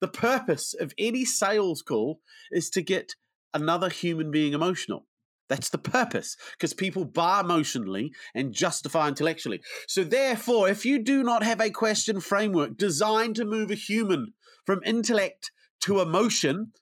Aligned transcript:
the 0.00 0.08
purpose 0.08 0.74
of 0.78 0.92
any 0.98 1.24
sales 1.24 1.82
call 1.82 2.20
is 2.50 2.70
to 2.70 2.82
get 2.82 3.14
another 3.54 3.88
human 3.88 4.30
being 4.30 4.52
emotional. 4.52 5.06
That's 5.48 5.70
the 5.70 5.78
purpose, 5.78 6.36
because 6.52 6.74
people 6.74 7.06
buy 7.06 7.40
emotionally 7.40 8.12
and 8.34 8.52
justify 8.52 9.08
intellectually. 9.08 9.62
So, 9.86 10.04
therefore, 10.04 10.68
if 10.68 10.84
you 10.84 11.02
do 11.02 11.22
not 11.22 11.42
have 11.42 11.60
a 11.60 11.70
question 11.70 12.20
framework 12.20 12.76
designed 12.76 13.36
to 13.36 13.46
move 13.46 13.70
a 13.70 13.74
human 13.74 14.34
from 14.66 14.82
intellect 14.84 15.50
to 15.80 16.00
emotion, 16.00 16.72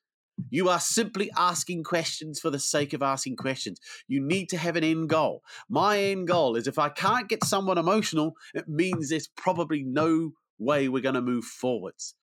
you 0.50 0.68
are 0.68 0.80
simply 0.80 1.30
asking 1.36 1.84
questions 1.84 2.40
for 2.40 2.50
the 2.50 2.58
sake 2.58 2.92
of 2.92 3.02
asking 3.02 3.36
questions. 3.36 3.78
You 4.08 4.20
need 4.20 4.48
to 4.50 4.58
have 4.58 4.74
an 4.74 4.84
end 4.84 5.08
goal. 5.08 5.42
My 5.68 5.98
end 5.98 6.26
goal 6.26 6.56
is 6.56 6.66
if 6.66 6.78
I 6.78 6.88
can't 6.88 7.28
get 7.28 7.44
someone 7.44 7.78
emotional, 7.78 8.34
it 8.52 8.68
means 8.68 9.08
there's 9.08 9.28
probably 9.28 9.84
no 9.84 10.32
way 10.58 10.88
we're 10.88 11.02
going 11.02 11.14
to 11.14 11.22
move 11.22 11.44
forwards. 11.44 12.14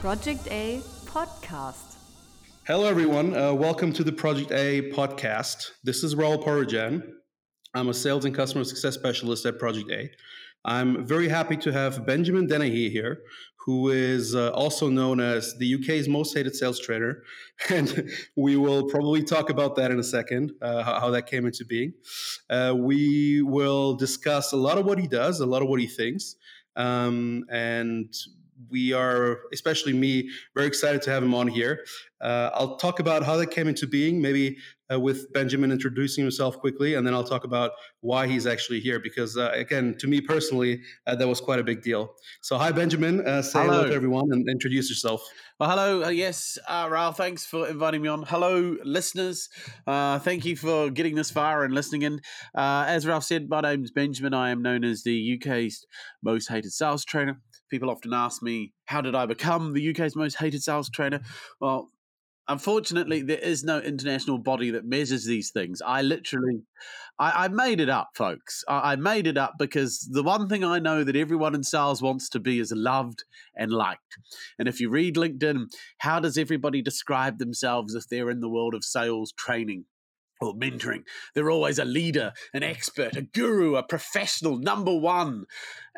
Project 0.00 0.46
A 0.50 0.82
podcast. 1.06 1.96
Hello, 2.66 2.86
everyone. 2.86 3.34
Uh, 3.34 3.54
welcome 3.54 3.92
to 3.94 4.04
the 4.04 4.12
Project 4.12 4.52
A 4.52 4.90
podcast. 4.92 5.70
This 5.84 6.04
is 6.04 6.14
Raul 6.14 6.44
Porojan. 6.44 7.02
I'm 7.74 7.88
a 7.88 7.94
sales 7.94 8.26
and 8.26 8.34
customer 8.34 8.64
success 8.64 8.94
specialist 8.94 9.46
at 9.46 9.58
Project 9.58 9.90
A. 9.90 10.10
I'm 10.66 11.06
very 11.06 11.28
happy 11.28 11.56
to 11.56 11.72
have 11.72 12.04
Benjamin 12.04 12.46
Dennehy 12.46 12.90
here, 12.90 13.20
who 13.64 13.88
is 13.88 14.34
uh, 14.34 14.50
also 14.50 14.90
known 14.90 15.18
as 15.18 15.56
the 15.56 15.74
UK's 15.74 16.08
most 16.08 16.36
hated 16.36 16.54
sales 16.54 16.78
trainer. 16.78 17.22
And 17.70 18.10
we 18.36 18.56
will 18.56 18.88
probably 18.88 19.22
talk 19.22 19.48
about 19.48 19.76
that 19.76 19.90
in 19.90 19.98
a 19.98 20.04
second, 20.04 20.52
uh, 20.60 20.82
how, 20.82 21.00
how, 21.00 21.10
that 21.10 21.26
came 21.26 21.46
into 21.46 21.64
being. 21.64 21.94
Uh, 22.50 22.74
we 22.76 23.40
will 23.40 23.94
discuss 23.94 24.52
a 24.52 24.56
lot 24.56 24.76
of 24.76 24.84
what 24.84 24.98
he 24.98 25.08
does, 25.08 25.40
a 25.40 25.46
lot 25.46 25.62
of 25.62 25.68
what 25.68 25.80
he 25.80 25.86
thinks. 25.86 26.36
Um, 26.76 27.46
and 27.50 28.14
we 28.70 28.92
are, 28.92 29.40
especially 29.52 29.92
me, 29.92 30.30
very 30.54 30.66
excited 30.66 31.02
to 31.02 31.10
have 31.10 31.22
him 31.22 31.34
on 31.34 31.48
here. 31.48 31.84
Uh, 32.20 32.50
I'll 32.54 32.76
talk 32.76 32.98
about 32.98 33.22
how 33.22 33.36
that 33.36 33.50
came 33.50 33.68
into 33.68 33.86
being, 33.86 34.20
maybe 34.22 34.56
uh, 34.90 34.98
with 34.98 35.32
Benjamin 35.32 35.70
introducing 35.70 36.24
himself 36.24 36.58
quickly, 36.58 36.94
and 36.94 37.06
then 37.06 37.12
I'll 37.12 37.24
talk 37.24 37.44
about 37.44 37.72
why 38.00 38.26
he's 38.26 38.46
actually 38.46 38.80
here. 38.80 38.98
Because 38.98 39.36
uh, 39.36 39.50
again, 39.52 39.96
to 39.98 40.06
me 40.06 40.20
personally, 40.20 40.80
uh, 41.06 41.14
that 41.16 41.28
was 41.28 41.40
quite 41.40 41.58
a 41.58 41.64
big 41.64 41.82
deal. 41.82 42.14
So, 42.40 42.56
hi, 42.56 42.72
Benjamin. 42.72 43.26
Uh, 43.26 43.42
say 43.42 43.60
hello. 43.60 43.72
hello. 43.72 43.88
to 43.88 43.94
everyone 43.94 44.28
and 44.30 44.48
introduce 44.48 44.88
yourself. 44.88 45.22
Well, 45.60 45.70
hello. 45.70 46.04
Uh, 46.04 46.08
yes, 46.08 46.58
uh, 46.68 46.88
Ralph. 46.90 47.16
Thanks 47.16 47.44
for 47.44 47.68
inviting 47.68 48.02
me 48.02 48.08
on. 48.08 48.22
Hello, 48.22 48.76
listeners. 48.84 49.48
thank 49.86 50.44
you 50.44 50.56
for 50.56 50.90
getting 50.90 51.16
this 51.16 51.30
far 51.30 51.64
and 51.64 51.74
listening 51.74 52.02
in. 52.02 52.20
as 52.54 53.06
Ralph 53.06 53.24
said, 53.24 53.48
my 53.48 53.60
name's 53.60 53.90
Benjamin. 53.90 54.32
I 54.32 54.50
am 54.50 54.62
known 54.62 54.84
as 54.84 55.02
the 55.02 55.38
UK's 55.38 55.86
most 56.22 56.48
hated 56.48 56.72
sales 56.72 57.04
trainer. 57.04 57.40
People 57.70 57.90
often 57.90 58.12
ask 58.12 58.42
me, 58.42 58.72
"How 58.86 59.00
did 59.00 59.14
I 59.14 59.26
become 59.26 59.72
the 59.72 59.90
UK's 59.90 60.16
most 60.16 60.36
hated 60.38 60.62
sales 60.62 60.90
trainer?" 60.90 61.20
Well, 61.60 61.90
Unfortunately, 62.48 63.22
there 63.22 63.38
is 63.38 63.64
no 63.64 63.80
international 63.80 64.38
body 64.38 64.70
that 64.70 64.84
measures 64.84 65.24
these 65.24 65.50
things. 65.50 65.82
I 65.84 66.02
literally, 66.02 66.62
I, 67.18 67.46
I 67.46 67.48
made 67.48 67.80
it 67.80 67.88
up, 67.88 68.10
folks. 68.14 68.62
I, 68.68 68.92
I, 68.92 68.96
made 68.96 69.26
it 69.26 69.36
up 69.36 69.54
because 69.58 70.08
the 70.12 70.22
one 70.22 70.48
thing 70.48 70.62
I 70.62 70.78
know 70.78 71.02
that 71.02 71.16
everyone 71.16 71.56
in 71.56 71.64
sales 71.64 72.00
wants 72.00 72.28
to 72.30 72.40
be 72.40 72.60
is 72.60 72.70
loved 72.70 73.24
and 73.56 73.72
liked. 73.72 74.18
And 74.60 74.68
if 74.68 74.80
you 74.80 74.90
read 74.90 75.16
LinkedIn, 75.16 75.72
how 75.98 76.20
does 76.20 76.38
everybody 76.38 76.82
describe 76.82 77.38
themselves 77.38 77.96
if 77.96 78.08
they're 78.08 78.30
in 78.30 78.40
the 78.40 78.48
world 78.48 78.74
of 78.74 78.84
sales 78.84 79.32
training? 79.32 79.86
Or 80.40 80.54
mentoring. 80.54 81.02
They're 81.34 81.50
always 81.50 81.78
a 81.78 81.84
leader, 81.84 82.32
an 82.52 82.62
expert, 82.62 83.16
a 83.16 83.22
guru, 83.22 83.76
a 83.76 83.82
professional, 83.82 84.58
number 84.58 84.94
one. 84.94 85.44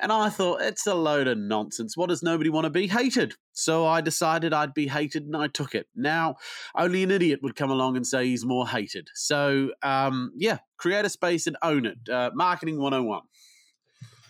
And 0.01 0.13
I 0.13 0.29
thought, 0.29 0.63
it's 0.63 0.87
a 0.87 0.95
load 0.95 1.27
of 1.27 1.39
nonsense. 1.39 1.97
What 1.97 2.09
does 2.09 2.23
nobody 2.23 2.51
want 2.51 2.65
to 2.65 2.71
be? 2.71 2.87
Hated. 2.87 3.35
So 3.53 3.87
I 3.87 4.01
decided 4.01 4.53
I'd 4.53 4.75
be 4.75 4.87
hated 4.87 5.25
and 5.25 5.37
I 5.37 5.49
took 5.49 5.75
it. 5.75 5.87
Now, 5.97 6.37
only 6.77 7.03
an 7.03 7.11
idiot 7.11 7.41
would 7.43 7.57
come 7.57 7.71
along 7.71 7.97
and 7.97 8.07
say 8.07 8.27
he's 8.27 8.45
more 8.45 8.69
hated. 8.69 9.09
So, 9.15 9.71
um, 9.83 10.33
yeah, 10.37 10.59
create 10.77 11.05
a 11.05 11.09
space 11.09 11.47
and 11.47 11.57
own 11.63 11.87
it. 11.87 11.99
Uh, 12.09 12.31
marketing 12.35 12.81
101. 12.81 13.23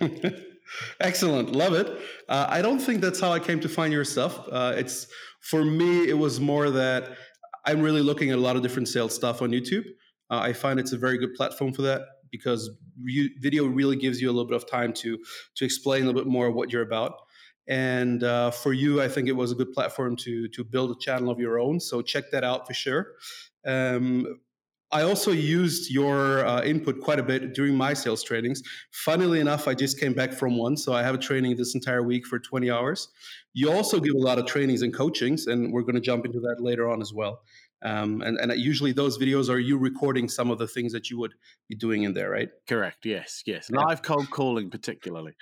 Excellent, 1.01 1.53
love 1.53 1.73
it. 1.75 1.87
Uh, 2.29 2.47
I 2.49 2.63
don't 2.63 2.79
think 2.79 3.01
that's 3.01 3.21
how 3.21 3.33
I 3.33 3.39
came 3.39 3.61
to 3.61 3.69
find 3.69 3.93
your 3.93 4.05
stuff. 4.05 4.39
Uh, 4.51 4.75
it's 4.77 5.07
for 5.41 5.65
me, 5.65 6.09
it 6.09 6.19
was 6.19 6.41
more 6.41 6.71
that 6.71 7.17
I'm 7.69 7.83
really 7.83 8.01
looking 8.01 8.31
at 8.31 8.39
a 8.39 8.41
lot 8.41 8.57
of 8.57 8.63
different 8.63 8.89
sales 8.89 9.15
stuff 9.15 9.43
on 9.43 9.51
YouTube. 9.51 9.85
Uh, 10.31 10.39
I 10.39 10.55
find 10.55 10.81
it's 10.81 10.93
a 10.93 10.97
very 10.97 11.19
good 11.19 11.35
platform 11.35 11.75
for 11.75 11.83
that 11.83 12.01
because 12.31 12.71
video 13.41 13.67
really 13.67 13.97
gives 13.97 14.23
you 14.23 14.31
a 14.31 14.33
little 14.33 14.49
bit 14.49 14.57
of 14.57 14.71
time 14.71 14.95
to 14.95 15.19
to 15.57 15.65
explain 15.67 16.05
a 16.05 16.07
little 16.07 16.19
bit 16.23 16.31
more 16.31 16.51
what 16.51 16.73
you're 16.73 16.83
about. 16.83 17.13
And 17.69 18.25
uh, 18.25 18.53
for 18.53 18.73
you, 18.73 19.03
I 19.03 19.09
think 19.09 19.29
it 19.29 19.37
was 19.37 19.53
a 19.53 19.55
good 19.55 19.71
platform 19.75 20.17
to 20.17 20.49
to 20.49 20.65
build 20.65 20.97
a 20.97 20.99
channel 20.99 21.29
of 21.29 21.39
your 21.39 21.61
own. 21.61 21.79
So 21.79 22.01
check 22.01 22.31
that 22.33 22.43
out 22.43 22.67
for 22.67 22.73
sure. 22.73 23.09
Um, 23.67 24.41
I 24.91 25.03
also 25.03 25.33
used 25.33 25.91
your 25.91 26.47
uh, 26.47 26.63
input 26.63 27.01
quite 27.01 27.19
a 27.19 27.23
bit 27.23 27.55
during 27.55 27.75
my 27.75 27.93
sales 27.93 28.23
trainings. 28.23 28.63
Funnily 28.93 29.39
enough, 29.41 29.69
I 29.69 29.75
just 29.75 30.01
came 30.01 30.15
back 30.15 30.33
from 30.33 30.57
one, 30.57 30.77
so 30.77 30.95
I 30.95 31.03
have 31.03 31.15
a 31.15 31.19
training 31.19 31.57
this 31.57 31.75
entire 31.75 32.03
week 32.03 32.27
for 32.27 32.39
20 32.39 32.71
hours. 32.71 33.09
You 33.53 33.71
also 33.71 34.01
give 34.01 34.15
a 34.15 34.19
lot 34.19 34.39
of 34.39 34.47
trainings 34.47 34.83
and 34.83 34.95
coachings, 34.95 35.47
and 35.47 35.73
we're 35.73 35.83
going 35.83 35.97
to 35.97 36.01
jump 36.01 36.25
into 36.25 36.41
that 36.41 36.57
later 36.61 36.89
on 36.89 37.03
as 37.03 37.13
well. 37.13 37.43
Um, 37.83 38.23
and, 38.23 38.39
and 38.39 38.53
usually 38.59 38.93
those 38.93 39.19
videos 39.19 39.49
are 39.49 39.59
you 39.59 39.79
recording 39.79 40.29
some 40.29 40.51
of 40.51 40.59
the 40.59 40.67
things 40.67 40.93
that 40.93 41.11
you 41.11 41.19
would 41.19 41.35
be 41.69 41.77
doing 41.77 42.03
in 42.03 42.15
there, 42.15 42.31
right? 42.31 42.49
Correct. 42.67 43.05
Yes. 43.05 43.43
Yes. 43.47 43.71
Live 43.71 44.03
cold 44.03 44.31
calling, 44.31 44.71
particularly. 44.71 45.35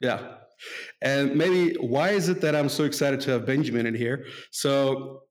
Yeah. 0.00 0.36
And 1.02 1.36
maybe 1.36 1.76
why 1.78 2.10
is 2.10 2.28
it 2.28 2.40
that 2.40 2.54
I'm 2.54 2.68
so 2.68 2.84
excited 2.84 3.20
to 3.22 3.32
have 3.32 3.46
Benjamin 3.46 3.86
in 3.86 3.94
here? 3.94 4.26
So, 4.50 5.24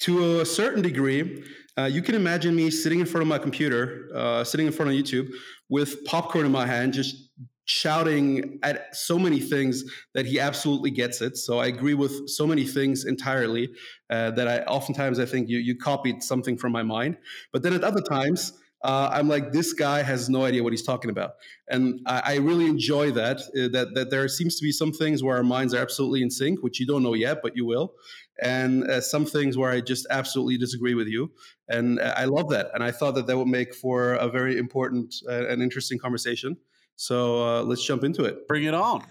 to 0.00 0.40
a 0.40 0.46
certain 0.46 0.80
degree, 0.80 1.42
uh, 1.78 1.84
you 1.84 2.02
can 2.02 2.14
imagine 2.14 2.56
me 2.56 2.70
sitting 2.70 3.00
in 3.00 3.06
front 3.06 3.22
of 3.22 3.28
my 3.28 3.38
computer, 3.38 4.10
uh, 4.14 4.42
sitting 4.42 4.66
in 4.66 4.72
front 4.72 4.90
of 4.90 4.96
YouTube 4.96 5.28
with 5.68 6.04
popcorn 6.04 6.44
in 6.44 6.52
my 6.52 6.66
hand, 6.66 6.92
just 6.92 7.30
shouting 7.66 8.58
at 8.62 8.96
so 8.96 9.18
many 9.18 9.38
things 9.38 9.84
that 10.14 10.24
he 10.24 10.40
absolutely 10.40 10.90
gets 10.90 11.20
it. 11.20 11.36
So 11.36 11.58
I 11.58 11.66
agree 11.66 11.94
with 11.94 12.28
so 12.28 12.46
many 12.46 12.64
things 12.64 13.04
entirely 13.04 13.68
uh, 14.08 14.30
that 14.32 14.48
I 14.48 14.60
oftentimes 14.60 15.20
I 15.20 15.26
think 15.26 15.48
you 15.48 15.58
you 15.58 15.76
copied 15.76 16.22
something 16.22 16.56
from 16.56 16.72
my 16.72 16.82
mind. 16.82 17.18
But 17.52 17.62
then 17.62 17.74
at 17.74 17.84
other 17.84 18.00
times 18.00 18.54
uh, 18.82 19.10
I'm 19.12 19.28
like, 19.28 19.52
this 19.52 19.72
guy 19.72 20.02
has 20.02 20.28
no 20.28 20.44
idea 20.44 20.62
what 20.62 20.72
he's 20.72 20.84
talking 20.84 21.10
about, 21.10 21.32
and 21.68 22.00
I, 22.06 22.22
I 22.24 22.34
really 22.36 22.66
enjoy 22.66 23.10
that. 23.12 23.38
Uh, 23.40 23.68
that 23.72 23.88
that 23.94 24.10
there 24.10 24.28
seems 24.28 24.56
to 24.58 24.62
be 24.62 24.70
some 24.70 24.92
things 24.92 25.22
where 25.22 25.36
our 25.36 25.42
minds 25.42 25.74
are 25.74 25.82
absolutely 25.82 26.22
in 26.22 26.30
sync, 26.30 26.62
which 26.62 26.78
you 26.78 26.86
don't 26.86 27.02
know 27.02 27.14
yet, 27.14 27.38
but 27.42 27.56
you 27.56 27.66
will, 27.66 27.94
and 28.42 28.84
uh, 28.84 29.00
some 29.00 29.26
things 29.26 29.56
where 29.56 29.70
I 29.70 29.80
just 29.80 30.06
absolutely 30.10 30.58
disagree 30.58 30.94
with 30.94 31.08
you, 31.08 31.30
and 31.68 32.00
uh, 32.00 32.14
I 32.16 32.24
love 32.24 32.48
that. 32.50 32.70
And 32.74 32.82
I 32.82 32.90
thought 32.90 33.14
that 33.16 33.26
that 33.26 33.36
would 33.36 33.48
make 33.48 33.74
for 33.74 34.14
a 34.14 34.28
very 34.28 34.58
important 34.58 35.14
uh, 35.28 35.46
and 35.46 35.62
interesting 35.62 35.98
conversation. 35.98 36.56
So 36.96 37.46
uh, 37.46 37.62
let's 37.62 37.84
jump 37.84 38.04
into 38.04 38.24
it. 38.24 38.48
Bring 38.48 38.64
it 38.64 38.74
on. 38.74 39.04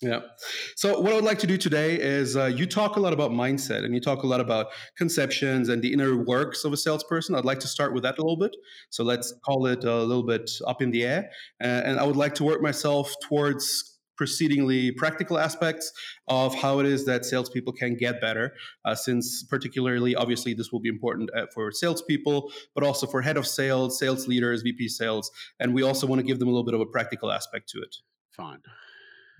Yeah. 0.00 0.20
So 0.76 0.98
what 0.98 1.12
I 1.12 1.16
would 1.16 1.24
like 1.24 1.38
to 1.40 1.46
do 1.46 1.58
today 1.58 2.00
is 2.00 2.34
uh, 2.34 2.46
you 2.46 2.64
talk 2.64 2.96
a 2.96 3.00
lot 3.00 3.12
about 3.12 3.32
mindset 3.32 3.84
and 3.84 3.94
you 3.94 4.00
talk 4.00 4.22
a 4.22 4.26
lot 4.26 4.40
about 4.40 4.68
conceptions 4.96 5.68
and 5.68 5.82
the 5.82 5.92
inner 5.92 6.16
works 6.16 6.64
of 6.64 6.72
a 6.72 6.76
salesperson. 6.76 7.34
I'd 7.34 7.44
like 7.44 7.60
to 7.60 7.68
start 7.68 7.92
with 7.92 8.02
that 8.04 8.16
a 8.16 8.22
little 8.22 8.38
bit. 8.38 8.56
So 8.88 9.04
let's 9.04 9.34
call 9.44 9.66
it 9.66 9.84
a 9.84 10.02
little 10.02 10.22
bit 10.22 10.50
up 10.66 10.80
in 10.80 10.90
the 10.90 11.04
air. 11.04 11.30
Uh, 11.62 11.66
and 11.66 12.00
I 12.00 12.04
would 12.04 12.16
like 12.16 12.34
to 12.36 12.44
work 12.44 12.62
myself 12.62 13.12
towards 13.22 13.89
proceedingly 14.20 14.92
practical 14.92 15.38
aspects 15.38 15.90
of 16.28 16.54
how 16.54 16.78
it 16.78 16.84
is 16.84 17.06
that 17.06 17.24
salespeople 17.24 17.72
can 17.72 17.94
get 17.94 18.20
better. 18.20 18.52
Uh, 18.84 18.94
since, 18.94 19.42
particularly, 19.44 20.14
obviously, 20.14 20.52
this 20.52 20.70
will 20.70 20.78
be 20.78 20.90
important 20.90 21.30
uh, 21.34 21.46
for 21.54 21.72
salespeople, 21.72 22.52
but 22.74 22.84
also 22.84 23.06
for 23.06 23.22
head 23.22 23.38
of 23.38 23.46
sales, 23.46 23.98
sales 23.98 24.28
leaders, 24.28 24.60
VP 24.60 24.88
sales. 24.88 25.30
And 25.58 25.72
we 25.72 25.82
also 25.82 26.06
want 26.06 26.20
to 26.20 26.26
give 26.26 26.38
them 26.38 26.48
a 26.48 26.50
little 26.50 26.66
bit 26.66 26.74
of 26.74 26.82
a 26.82 26.86
practical 26.96 27.32
aspect 27.32 27.70
to 27.70 27.78
it. 27.78 27.96
Fine. 28.30 28.58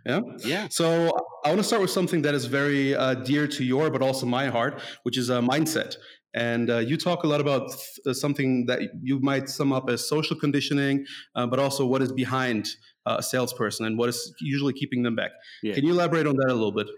Yeah. 0.07 0.21
Yeah. 0.39 0.69
So 0.71 1.11
I 1.45 1.49
want 1.49 1.59
to 1.59 1.65
start 1.65 1.83
with 1.83 1.91
something 1.91 2.23
that 2.23 2.35
is 2.35 2.47
very 2.47 2.95
uh, 2.95 3.17
dear 3.17 3.47
to 3.49 3.63
your, 3.63 3.91
but 3.91 4.01
also 4.01 4.25
my 4.25 4.47
heart, 4.47 4.81
which 5.03 5.19
is 5.19 5.29
a 5.29 5.41
mindset. 5.41 5.97
And 6.35 6.71
uh, 6.71 6.79
you 6.79 6.97
talk 6.97 7.25
a 7.25 7.27
lot 7.27 7.41
about 7.41 7.69
th- 7.69 7.99
uh, 8.07 8.13
something 8.15 8.67
that 8.67 8.81
you 9.03 9.19
might 9.21 9.49
sum 9.49 9.73
up 9.73 9.91
as 9.91 10.09
social 10.09 10.37
conditioning, 10.37 11.07
uh, 11.35 11.47
but 11.47 11.59
also 11.59 11.85
what 11.85 12.03
is 12.03 12.13
behind 12.13 12.69
uh, 13.07 13.17
a 13.19 13.23
salesperson 13.23 13.87
and 13.87 13.99
what 13.99 14.09
is 14.09 14.33
usually 14.41 14.73
keeping 14.73 15.03
them 15.03 15.17
back. 15.17 15.33
Yeah. 15.63 15.75
Can 15.75 15.85
you 15.85 15.93
elaborate 15.93 16.27
on 16.27 16.37
that 16.37 16.49
a 16.49 16.55
little 16.55 16.73
bit? 16.73 16.89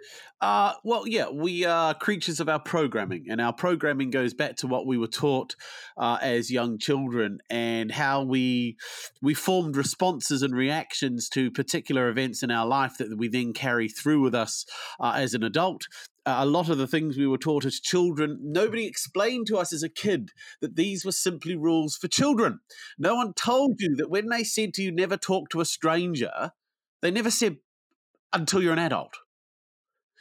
Uh, 0.40 0.72
well, 0.82 1.06
yeah, 1.06 1.28
we 1.30 1.64
are 1.64 1.94
creatures 1.94 2.40
of 2.40 2.48
our 2.48 2.58
programming, 2.58 3.26
and 3.30 3.40
our 3.40 3.52
programming 3.52 4.10
goes 4.10 4.34
back 4.34 4.56
to 4.56 4.66
what 4.66 4.88
we 4.88 4.98
were 4.98 5.06
taught 5.06 5.54
uh, 5.96 6.18
as 6.20 6.50
young 6.50 6.78
children, 6.78 7.38
and 7.48 7.92
how 7.92 8.24
we 8.24 8.76
we 9.22 9.34
formed 9.34 9.76
responses 9.76 10.42
and 10.42 10.52
reactions 10.52 11.28
to 11.28 11.48
particular 11.52 12.08
events 12.08 12.42
in 12.42 12.50
our 12.50 12.66
life 12.66 12.98
that 12.98 13.16
we 13.16 13.28
then 13.28 13.52
carry 13.52 13.88
through 13.88 14.20
with 14.20 14.34
us 14.34 14.66
uh, 14.98 15.12
as 15.14 15.32
an 15.32 15.44
adult. 15.44 15.86
A 16.24 16.46
lot 16.46 16.68
of 16.68 16.78
the 16.78 16.86
things 16.86 17.16
we 17.16 17.26
were 17.26 17.38
taught 17.38 17.64
as 17.64 17.80
children, 17.80 18.38
nobody 18.42 18.86
explained 18.86 19.46
to 19.48 19.56
us 19.56 19.72
as 19.72 19.82
a 19.82 19.88
kid 19.88 20.30
that 20.60 20.76
these 20.76 21.04
were 21.04 21.12
simply 21.12 21.56
rules 21.56 21.96
for 21.96 22.08
children. 22.08 22.60
No 22.98 23.16
one 23.16 23.32
told 23.34 23.80
you 23.80 23.96
that 23.96 24.10
when 24.10 24.28
they 24.28 24.44
said 24.44 24.74
to 24.74 24.82
you, 24.82 24.92
never 24.92 25.16
talk 25.16 25.48
to 25.50 25.60
a 25.60 25.64
stranger, 25.64 26.52
they 27.00 27.10
never 27.10 27.30
said 27.30 27.56
until 28.32 28.62
you're 28.62 28.72
an 28.72 28.78
adult. 28.78 29.18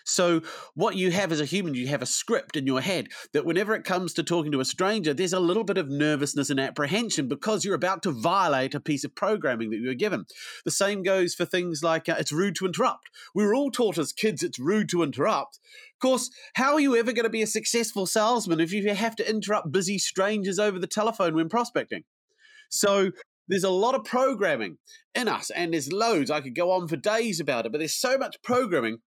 So, 0.06 0.42
what 0.74 0.95
you 0.95 1.12
have 1.12 1.31
as 1.31 1.39
a 1.39 1.45
human, 1.45 1.74
you 1.74 1.88
have 1.88 2.01
a 2.01 2.07
script 2.07 2.57
in 2.57 2.65
your 2.65 2.81
head 2.81 3.09
that 3.33 3.45
whenever 3.45 3.74
it 3.75 3.83
comes 3.83 4.13
to 4.13 4.24
talking 4.24 4.51
to 4.51 4.59
a 4.59 4.65
stranger, 4.65 5.13
there's 5.13 5.33
a 5.33 5.39
little 5.39 5.63
bit 5.63 5.77
of 5.77 5.89
nervousness 5.89 6.50
and 6.50 6.59
apprehension 6.59 7.27
because 7.27 7.63
you're 7.63 7.75
about 7.75 8.03
to 8.03 8.12
violate 8.12 8.75
a 8.75 8.80
piece 8.80 9.03
of 9.03 9.15
programming 9.15 9.69
that 9.69 9.77
you 9.77 9.88
were 9.88 9.94
given. 9.94 10.25
The 10.65 10.71
same 10.71 11.03
goes 11.03 11.33
for 11.33 11.45
things 11.45 11.83
like 11.83 12.09
uh, 12.09 12.15
it's 12.19 12.31
rude 12.31 12.56
to 12.56 12.65
interrupt. 12.65 13.09
We 13.36 13.45
were 13.45 13.56
all 13.56 13.71
taught 13.71 13.98
as 13.98 14.13
kids 14.13 14.44
it's 14.44 14.59
rude 14.59 14.89
to 14.89 15.03
interrupt. 15.03 15.59
Of 15.95 16.00
course, 16.00 16.30
how 16.56 16.74
are 16.74 16.80
you 16.80 16.95
ever 16.95 17.13
going 17.13 17.25
to 17.25 17.30
be 17.30 17.42
a 17.42 17.47
successful 17.47 18.06
salesman 18.06 18.59
if 18.59 18.71
you 18.71 18.94
have 18.94 19.15
to 19.18 19.30
interrupt 19.30 19.71
busy 19.71 19.97
strangers 19.97 20.59
over 20.59 20.80
the 20.80 20.88
telephone 20.88 21.36
when 21.36 21.50
prospecting? 21.50 22.04
So, 22.69 23.12
there's 23.47 23.63
a 23.65 23.69
lot 23.69 23.95
of 23.95 24.06
programming 24.06 24.77
in 25.13 25.27
us, 25.27 25.50
and 25.50 25.74
there's 25.74 25.92
loads. 25.92 26.31
I 26.31 26.39
could 26.39 26.56
go 26.56 26.71
on 26.71 26.88
for 26.88 26.95
days 26.95 27.42
about 27.42 27.65
it, 27.65 27.74
but 27.74 27.80
there's 27.80 27.94
so 27.94 28.18
much 28.18 28.42
programming 28.42 29.00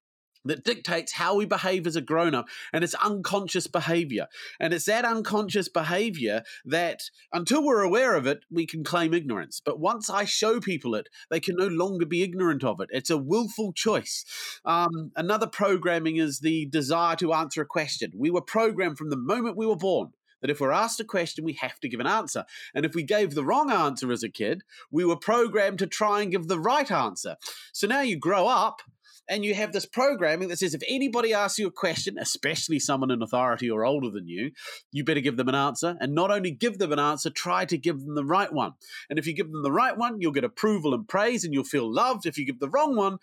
that 0.45 0.65
dictates 0.65 1.13
how 1.13 1.35
we 1.37 1.47
behave 1.47 1.87
as 1.87 1.97
a 1.97 2.01
grown 2.01 2.35
up 2.35 2.47
and 2.73 2.85
it's 2.85 2.95
unconscious 2.95 3.67
behavior. 3.67 4.27
And 4.61 4.73
it's 4.73 4.85
that 4.87 5.05
unconscious 5.05 5.69
behavior 5.69 6.43
that 6.65 7.03
until 7.33 7.65
we're 7.65 7.83
aware 7.83 8.15
of 8.15 8.27
it 8.27 8.45
we 8.51 8.67
can 8.67 8.85
claim 8.85 9.15
ignorance. 9.15 9.61
But 9.65 9.81
once 9.81 10.11
i 10.11 10.25
show 10.25 10.61
people 10.61 10.95
it 10.95 11.09
they 11.31 11.41
can 11.41 11.57
no 11.57 11.67
longer 11.67 12.07
be 12.07 12.23
ignorant 12.23 12.65
of 12.65 12.81
it. 12.81 12.89
It's 12.93 13.11
a 13.11 13.19
willful 13.19 13.73
choice. 13.73 14.25
Um, 14.65 15.13
another 15.17 15.47
programming 15.47 16.17
is 16.17 16.41
the 16.41 16.67
desire 16.67 17.17
to 17.17 17.33
answer 17.33 17.63
a 17.63 17.67
question. 17.67 18.13
We 18.17 18.31
were 18.31 18.41
programmed 18.41 18.99
from 18.99 19.11
the 19.11 19.17
moment 19.17 19.57
we 19.57 19.67
were 19.67 19.77
born 19.77 20.13
that 20.45 20.51
if 20.51 20.61
we're 20.61 20.73
asked 20.73 21.01
a 21.01 21.05
question, 21.05 21.43
we 21.43 21.55
have 21.55 21.81
to 21.81 21.89
give 21.89 22.01
an 22.01 22.07
answer. 22.07 22.45
And 22.75 22.85
if 22.85 22.95
we 22.95 23.03
gave 23.03 23.35
the 23.35 23.45
wrong 23.45 23.71
answer 23.71 24.13
as 24.13 24.23
a 24.23 24.29
kid, 24.29 24.61
we 24.91 25.03
were 25.03 25.17
programmed 25.17 25.79
to 25.79 25.87
try 25.87 26.21
and 26.21 26.31
give 26.31 26.49
the 26.49 26.61
right 26.61 26.91
answer. 26.91 27.37
So 27.73 27.87
now 27.87 28.03
you 28.03 28.19
grow 28.19 28.47
up 28.47 28.83
and 29.29 29.45
you 29.45 29.55
have 29.55 29.73
this 29.73 29.87
programming 29.87 30.49
that 30.49 30.59
says 30.59 30.75
if 30.75 30.83
anybody 30.89 31.33
asks 31.33 31.59
you 31.59 31.67
a 31.67 31.73
question, 31.73 32.19
especially 32.19 32.79
someone 32.79 33.11
in 33.11 33.23
authority 33.23 33.71
or 33.71 33.85
older 33.85 34.11
than 34.11 34.29
you, 34.29 34.51
you 34.93 35.05
better 35.05 35.21
give 35.21 35.37
them 35.37 35.49
an 35.49 35.55
answer. 35.55 35.97
And 36.01 36.15
not 36.15 36.31
only 36.31 36.51
give 36.51 36.79
them 36.79 36.93
an 36.93 36.99
answer, 36.99 37.31
try 37.31 37.65
to 37.67 37.79
give 37.79 38.01
them 38.05 38.15
the 38.15 38.25
right 38.25 38.53
one. 38.53 38.73
And 39.09 39.19
if 39.19 39.27
you 39.27 39.35
give 39.35 39.51
them 39.51 39.63
the 39.63 39.73
right 39.73 39.97
one, 39.97 40.21
you'll 40.21 40.33
get 40.33 40.45
approval 40.45 40.95
and 40.95 41.09
praise 41.09 41.45
and 41.45 41.55
you'll 41.55 41.65
feel 41.65 41.91
loved. 41.91 42.27
If 42.27 42.37
you 42.37 42.45
give 42.45 42.61
the 42.61 42.69
wrong 42.69 42.97
one, 42.97 43.19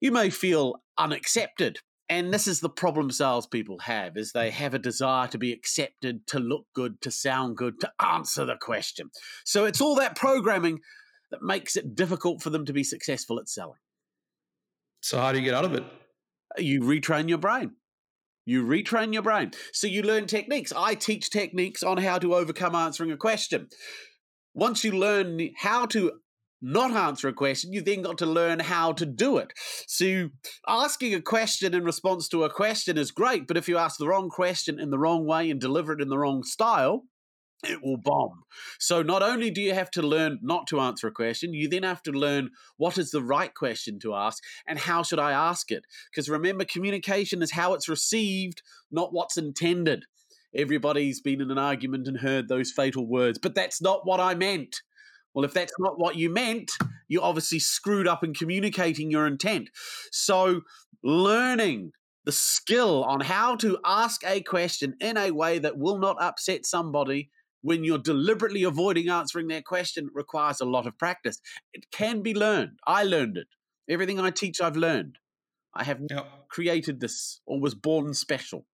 you 0.00 0.12
may 0.12 0.30
feel 0.30 0.82
unaccepted. 0.98 1.78
And 2.10 2.34
this 2.34 2.46
is 2.46 2.60
the 2.60 2.68
problem 2.68 3.10
salespeople 3.10 3.78
have 3.80 4.18
is 4.18 4.32
they 4.32 4.50
have 4.50 4.74
a 4.74 4.78
desire 4.78 5.26
to 5.28 5.38
be 5.38 5.52
accepted, 5.52 6.26
to 6.28 6.38
look 6.38 6.66
good, 6.74 7.00
to 7.00 7.10
sound 7.10 7.56
good, 7.56 7.80
to 7.80 7.90
answer 7.98 8.44
the 8.44 8.56
question. 8.60 9.10
So 9.46 9.64
it's 9.64 9.80
all 9.80 9.94
that 9.94 10.14
programming 10.14 10.80
that 11.30 11.42
makes 11.42 11.76
it 11.76 11.94
difficult 11.94 12.42
for 12.42 12.50
them 12.50 12.66
to 12.66 12.74
be 12.74 12.84
successful 12.84 13.40
at 13.40 13.48
selling. 13.48 13.78
So 15.04 15.18
how 15.18 15.32
do 15.32 15.38
you 15.38 15.44
get 15.44 15.52
out 15.52 15.66
of 15.66 15.74
it? 15.74 15.82
Uh, 16.58 16.62
you 16.62 16.80
retrain 16.80 17.28
your 17.28 17.36
brain. 17.36 17.72
You 18.46 18.64
retrain 18.64 19.12
your 19.12 19.20
brain. 19.20 19.50
So 19.74 19.86
you 19.86 20.00
learn 20.00 20.26
techniques. 20.26 20.72
I 20.74 20.94
teach 20.94 21.28
techniques 21.28 21.82
on 21.82 21.98
how 21.98 22.18
to 22.20 22.34
overcome 22.34 22.74
answering 22.74 23.12
a 23.12 23.18
question. 23.18 23.68
Once 24.54 24.82
you 24.82 24.92
learn 24.92 25.50
how 25.58 25.84
to 25.86 26.12
not 26.62 26.92
answer 26.92 27.28
a 27.28 27.34
question, 27.34 27.74
you 27.74 27.82
then 27.82 28.00
got 28.00 28.16
to 28.16 28.26
learn 28.26 28.60
how 28.60 28.92
to 28.92 29.04
do 29.04 29.36
it. 29.36 29.52
So 29.86 30.30
asking 30.66 31.12
a 31.12 31.20
question 31.20 31.74
in 31.74 31.84
response 31.84 32.26
to 32.28 32.44
a 32.44 32.50
question 32.50 32.96
is 32.96 33.10
great, 33.10 33.46
but 33.46 33.58
if 33.58 33.68
you 33.68 33.76
ask 33.76 33.98
the 33.98 34.08
wrong 34.08 34.30
question 34.30 34.80
in 34.80 34.88
the 34.88 34.98
wrong 34.98 35.26
way 35.26 35.50
and 35.50 35.60
deliver 35.60 35.92
it 35.92 36.00
in 36.00 36.08
the 36.08 36.16
wrong 36.16 36.44
style, 36.44 37.02
it 37.66 37.82
will 37.82 37.96
bomb. 37.96 38.44
So 38.78 39.02
not 39.02 39.22
only 39.22 39.50
do 39.50 39.60
you 39.60 39.74
have 39.74 39.90
to 39.92 40.02
learn 40.02 40.38
not 40.42 40.66
to 40.68 40.80
answer 40.80 41.06
a 41.06 41.12
question, 41.12 41.54
you 41.54 41.68
then 41.68 41.82
have 41.82 42.02
to 42.04 42.12
learn 42.12 42.50
what 42.76 42.98
is 42.98 43.10
the 43.10 43.22
right 43.22 43.54
question 43.54 43.98
to 44.00 44.14
ask 44.14 44.42
and 44.66 44.78
how 44.78 45.02
should 45.02 45.18
I 45.18 45.32
ask 45.32 45.70
it? 45.70 45.84
Because 46.10 46.28
remember, 46.28 46.64
communication 46.64 47.42
is 47.42 47.52
how 47.52 47.74
it's 47.74 47.88
received, 47.88 48.62
not 48.90 49.12
what's 49.12 49.36
intended. 49.36 50.04
Everybody's 50.54 51.20
been 51.20 51.40
in 51.40 51.50
an 51.50 51.58
argument 51.58 52.06
and 52.06 52.18
heard 52.18 52.48
those 52.48 52.70
fatal 52.70 53.06
words, 53.06 53.38
but 53.38 53.54
that's 53.54 53.82
not 53.82 54.06
what 54.06 54.20
I 54.20 54.34
meant. 54.34 54.82
Well, 55.34 55.44
if 55.44 55.52
that's 55.52 55.72
not 55.80 55.98
what 55.98 56.16
you 56.16 56.30
meant, 56.30 56.70
you 57.08 57.20
obviously 57.20 57.58
screwed 57.58 58.06
up 58.06 58.22
in 58.22 58.34
communicating 58.34 59.10
your 59.10 59.26
intent. 59.26 59.68
So, 60.12 60.60
learning 61.02 61.90
the 62.24 62.32
skill 62.32 63.04
on 63.04 63.20
how 63.20 63.56
to 63.56 63.78
ask 63.84 64.22
a 64.24 64.40
question 64.40 64.94
in 65.00 65.16
a 65.16 65.30
way 65.30 65.58
that 65.58 65.76
will 65.76 65.98
not 65.98 66.22
upset 66.22 66.64
somebody 66.64 67.30
when 67.64 67.82
you're 67.82 67.98
deliberately 67.98 68.62
avoiding 68.62 69.08
answering 69.08 69.48
their 69.48 69.62
question 69.62 70.10
requires 70.12 70.60
a 70.60 70.66
lot 70.66 70.86
of 70.86 70.98
practice. 70.98 71.40
It 71.72 71.90
can 71.90 72.20
be 72.20 72.34
learned. 72.34 72.78
I 72.86 73.04
learned 73.04 73.38
it. 73.38 73.48
Everything 73.88 74.20
I 74.20 74.30
teach, 74.30 74.60
I've 74.60 74.76
learned. 74.76 75.16
I 75.74 75.82
have 75.84 75.98
yep. 76.10 76.26
created 76.48 77.00
this 77.00 77.40
or 77.46 77.58
was 77.58 77.74
born 77.74 78.12
special. 78.12 78.66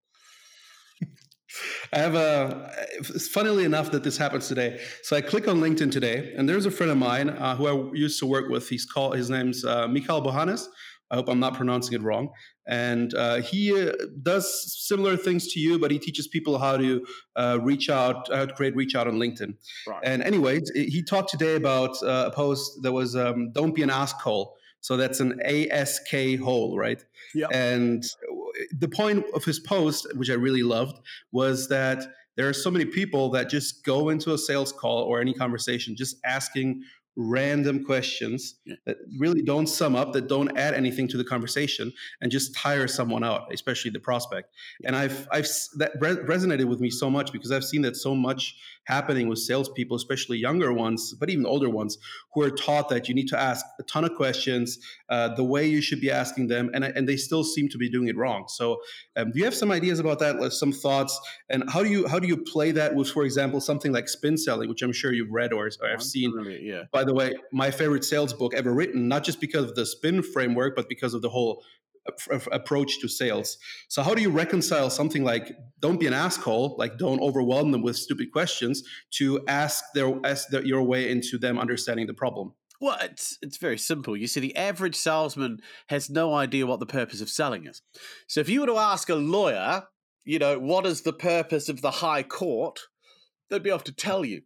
I 1.92 1.98
have 1.98 2.14
a. 2.14 2.70
It's 2.98 3.28
funnily 3.28 3.64
enough 3.64 3.90
that 3.92 4.04
this 4.04 4.16
happens 4.16 4.48
today. 4.48 4.80
So 5.02 5.16
I 5.16 5.20
click 5.20 5.48
on 5.48 5.60
LinkedIn 5.60 5.90
today, 5.90 6.32
and 6.36 6.48
there's 6.48 6.66
a 6.66 6.70
friend 6.70 6.92
of 6.92 6.98
mine 6.98 7.30
uh, 7.30 7.56
who 7.56 7.66
I 7.66 7.90
used 7.94 8.18
to 8.20 8.26
work 8.26 8.48
with. 8.48 8.68
He's 8.68 8.84
called. 8.84 9.16
His 9.16 9.30
name's 9.30 9.64
uh, 9.64 9.88
Mikhail 9.88 10.22
Bohanes. 10.22 10.66
I 11.10 11.16
hope 11.16 11.28
I'm 11.28 11.40
not 11.40 11.54
pronouncing 11.54 11.94
it 11.94 12.02
wrong. 12.02 12.30
And 12.66 13.12
uh, 13.14 13.36
he 13.36 13.78
uh, 13.78 13.92
does 14.22 14.72
similar 14.86 15.16
things 15.16 15.52
to 15.52 15.60
you, 15.60 15.78
but 15.78 15.90
he 15.90 15.98
teaches 15.98 16.28
people 16.28 16.58
how 16.58 16.76
to 16.76 17.04
uh, 17.36 17.58
reach 17.62 17.90
out, 17.90 18.32
how 18.32 18.46
to 18.46 18.54
create 18.54 18.76
reach 18.76 18.94
out 18.94 19.08
on 19.08 19.14
LinkedIn. 19.14 19.54
Right. 19.88 20.00
And 20.04 20.22
anyways, 20.22 20.70
he 20.74 21.02
talked 21.02 21.30
today 21.30 21.56
about 21.56 22.00
uh, 22.02 22.28
a 22.28 22.30
post 22.30 22.82
that 22.82 22.92
was 22.92 23.16
um, 23.16 23.50
"Don't 23.52 23.74
be 23.74 23.82
an 23.82 23.90
asshole." 23.90 24.56
So 24.80 24.96
that's 24.96 25.20
an 25.20 25.40
ASK 25.44 26.38
hole, 26.42 26.78
right? 26.78 27.04
Yeah. 27.34 27.48
And 27.52 28.02
the 28.78 28.88
point 28.88 29.24
of 29.34 29.44
his 29.44 29.60
post, 29.60 30.06
which 30.16 30.30
I 30.30 30.34
really 30.34 30.62
loved, 30.62 31.00
was 31.32 31.68
that 31.68 32.04
there 32.36 32.48
are 32.48 32.54
so 32.54 32.70
many 32.70 32.86
people 32.86 33.30
that 33.30 33.50
just 33.50 33.84
go 33.84 34.08
into 34.08 34.32
a 34.32 34.38
sales 34.38 34.72
call 34.72 35.02
or 35.02 35.20
any 35.20 35.34
conversation 35.34 35.96
just 35.96 36.16
asking 36.24 36.82
random 37.16 37.84
questions 37.84 38.56
yeah. 38.64 38.76
that 38.86 38.96
really 39.18 39.42
don't 39.42 39.66
sum 39.66 39.96
up, 39.96 40.12
that 40.12 40.28
don't 40.28 40.56
add 40.56 40.74
anything 40.74 41.08
to 41.08 41.16
the 41.16 41.24
conversation, 41.24 41.92
and 42.20 42.30
just 42.30 42.54
tire 42.54 42.86
someone 42.88 43.24
out, 43.24 43.52
especially 43.52 43.90
the 43.90 44.00
prospect. 44.00 44.50
And 44.84 44.96
I've, 44.96 45.28
I've 45.30 45.48
that 45.78 45.98
resonated 46.00 46.66
with 46.66 46.80
me 46.80 46.90
so 46.90 47.10
much 47.10 47.32
because 47.32 47.50
I've 47.52 47.64
seen 47.64 47.82
that 47.82 47.96
so 47.96 48.14
much 48.14 48.56
happening 48.84 49.28
with 49.28 49.38
salespeople, 49.38 49.96
especially 49.96 50.38
younger 50.38 50.72
ones, 50.72 51.14
but 51.14 51.30
even 51.30 51.46
older 51.46 51.68
ones, 51.70 51.98
who 52.34 52.42
are 52.42 52.50
taught 52.50 52.88
that 52.88 53.08
you 53.08 53.14
need 53.14 53.28
to 53.28 53.38
ask 53.38 53.64
a 53.78 53.82
ton 53.84 54.04
of 54.04 54.14
questions, 54.14 54.78
uh, 55.08 55.34
the 55.34 55.44
way 55.44 55.66
you 55.66 55.80
should 55.80 56.00
be 56.00 56.10
asking 56.10 56.48
them, 56.48 56.70
and 56.74 56.84
and 56.84 57.08
they 57.08 57.16
still 57.16 57.44
seem 57.44 57.68
to 57.68 57.78
be 57.78 57.90
doing 57.90 58.08
it 58.08 58.16
wrong. 58.16 58.46
So, 58.48 58.80
um, 59.16 59.32
do 59.32 59.38
you 59.38 59.44
have 59.44 59.54
some 59.54 59.70
ideas 59.70 60.00
about 60.00 60.18
that? 60.20 60.40
Like 60.40 60.52
some 60.52 60.72
thoughts, 60.72 61.18
and 61.48 61.68
how 61.68 61.82
do 61.82 61.90
you 61.90 62.08
how 62.08 62.18
do 62.18 62.26
you 62.26 62.38
play 62.38 62.72
that 62.72 62.94
with, 62.94 63.10
for 63.10 63.24
example, 63.24 63.60
something 63.60 63.92
like 63.92 64.08
spin 64.08 64.36
selling, 64.36 64.68
which 64.68 64.82
I'm 64.82 64.92
sure 64.92 65.12
you've 65.12 65.30
read 65.30 65.52
or, 65.52 65.68
or 65.80 65.88
have 65.88 66.02
seen. 66.02 66.32
Really, 66.32 66.60
yeah. 66.62 66.84
By 67.00 67.04
the 67.04 67.14
way, 67.14 67.32
my 67.50 67.70
favorite 67.70 68.04
sales 68.04 68.34
book 68.34 68.52
ever 68.52 68.74
written, 68.74 69.08
not 69.08 69.24
just 69.24 69.40
because 69.40 69.64
of 69.70 69.74
the 69.74 69.86
spin 69.86 70.22
framework, 70.22 70.76
but 70.76 70.86
because 70.86 71.14
of 71.14 71.22
the 71.22 71.30
whole 71.30 71.64
approach 72.52 73.00
to 73.00 73.08
sales. 73.08 73.56
So 73.88 74.02
how 74.02 74.14
do 74.14 74.20
you 74.20 74.28
reconcile 74.28 74.90
something 74.90 75.24
like 75.24 75.50
don't 75.78 75.98
be 75.98 76.06
an 76.06 76.12
asshole, 76.12 76.76
like 76.76 76.98
don't 76.98 77.22
overwhelm 77.22 77.70
them 77.70 77.80
with 77.80 77.96
stupid 77.96 78.32
questions, 78.32 78.82
to 79.12 79.42
ask 79.48 79.82
their 79.94 80.12
ask 80.26 80.48
their, 80.48 80.62
your 80.62 80.82
way 80.82 81.10
into 81.10 81.38
them 81.38 81.58
understanding 81.58 82.06
the 82.06 82.12
problem? 82.12 82.52
Well, 82.82 82.98
it's 83.00 83.38
it's 83.40 83.56
very 83.56 83.78
simple. 83.78 84.14
You 84.14 84.26
see, 84.26 84.40
the 84.40 84.56
average 84.56 84.96
salesman 84.96 85.60
has 85.86 86.10
no 86.10 86.34
idea 86.34 86.66
what 86.66 86.80
the 86.80 86.86
purpose 86.86 87.22
of 87.22 87.30
selling 87.30 87.66
is. 87.66 87.80
So 88.26 88.40
if 88.40 88.50
you 88.50 88.60
were 88.60 88.66
to 88.66 88.76
ask 88.76 89.08
a 89.08 89.14
lawyer, 89.14 89.84
you 90.26 90.38
know, 90.38 90.58
what 90.58 90.84
is 90.84 91.00
the 91.00 91.14
purpose 91.14 91.70
of 91.70 91.80
the 91.80 91.92
high 91.92 92.24
court, 92.24 92.78
they'd 93.48 93.62
be 93.62 93.70
able 93.70 93.80
to 93.80 93.94
tell 93.94 94.22
you. 94.22 94.42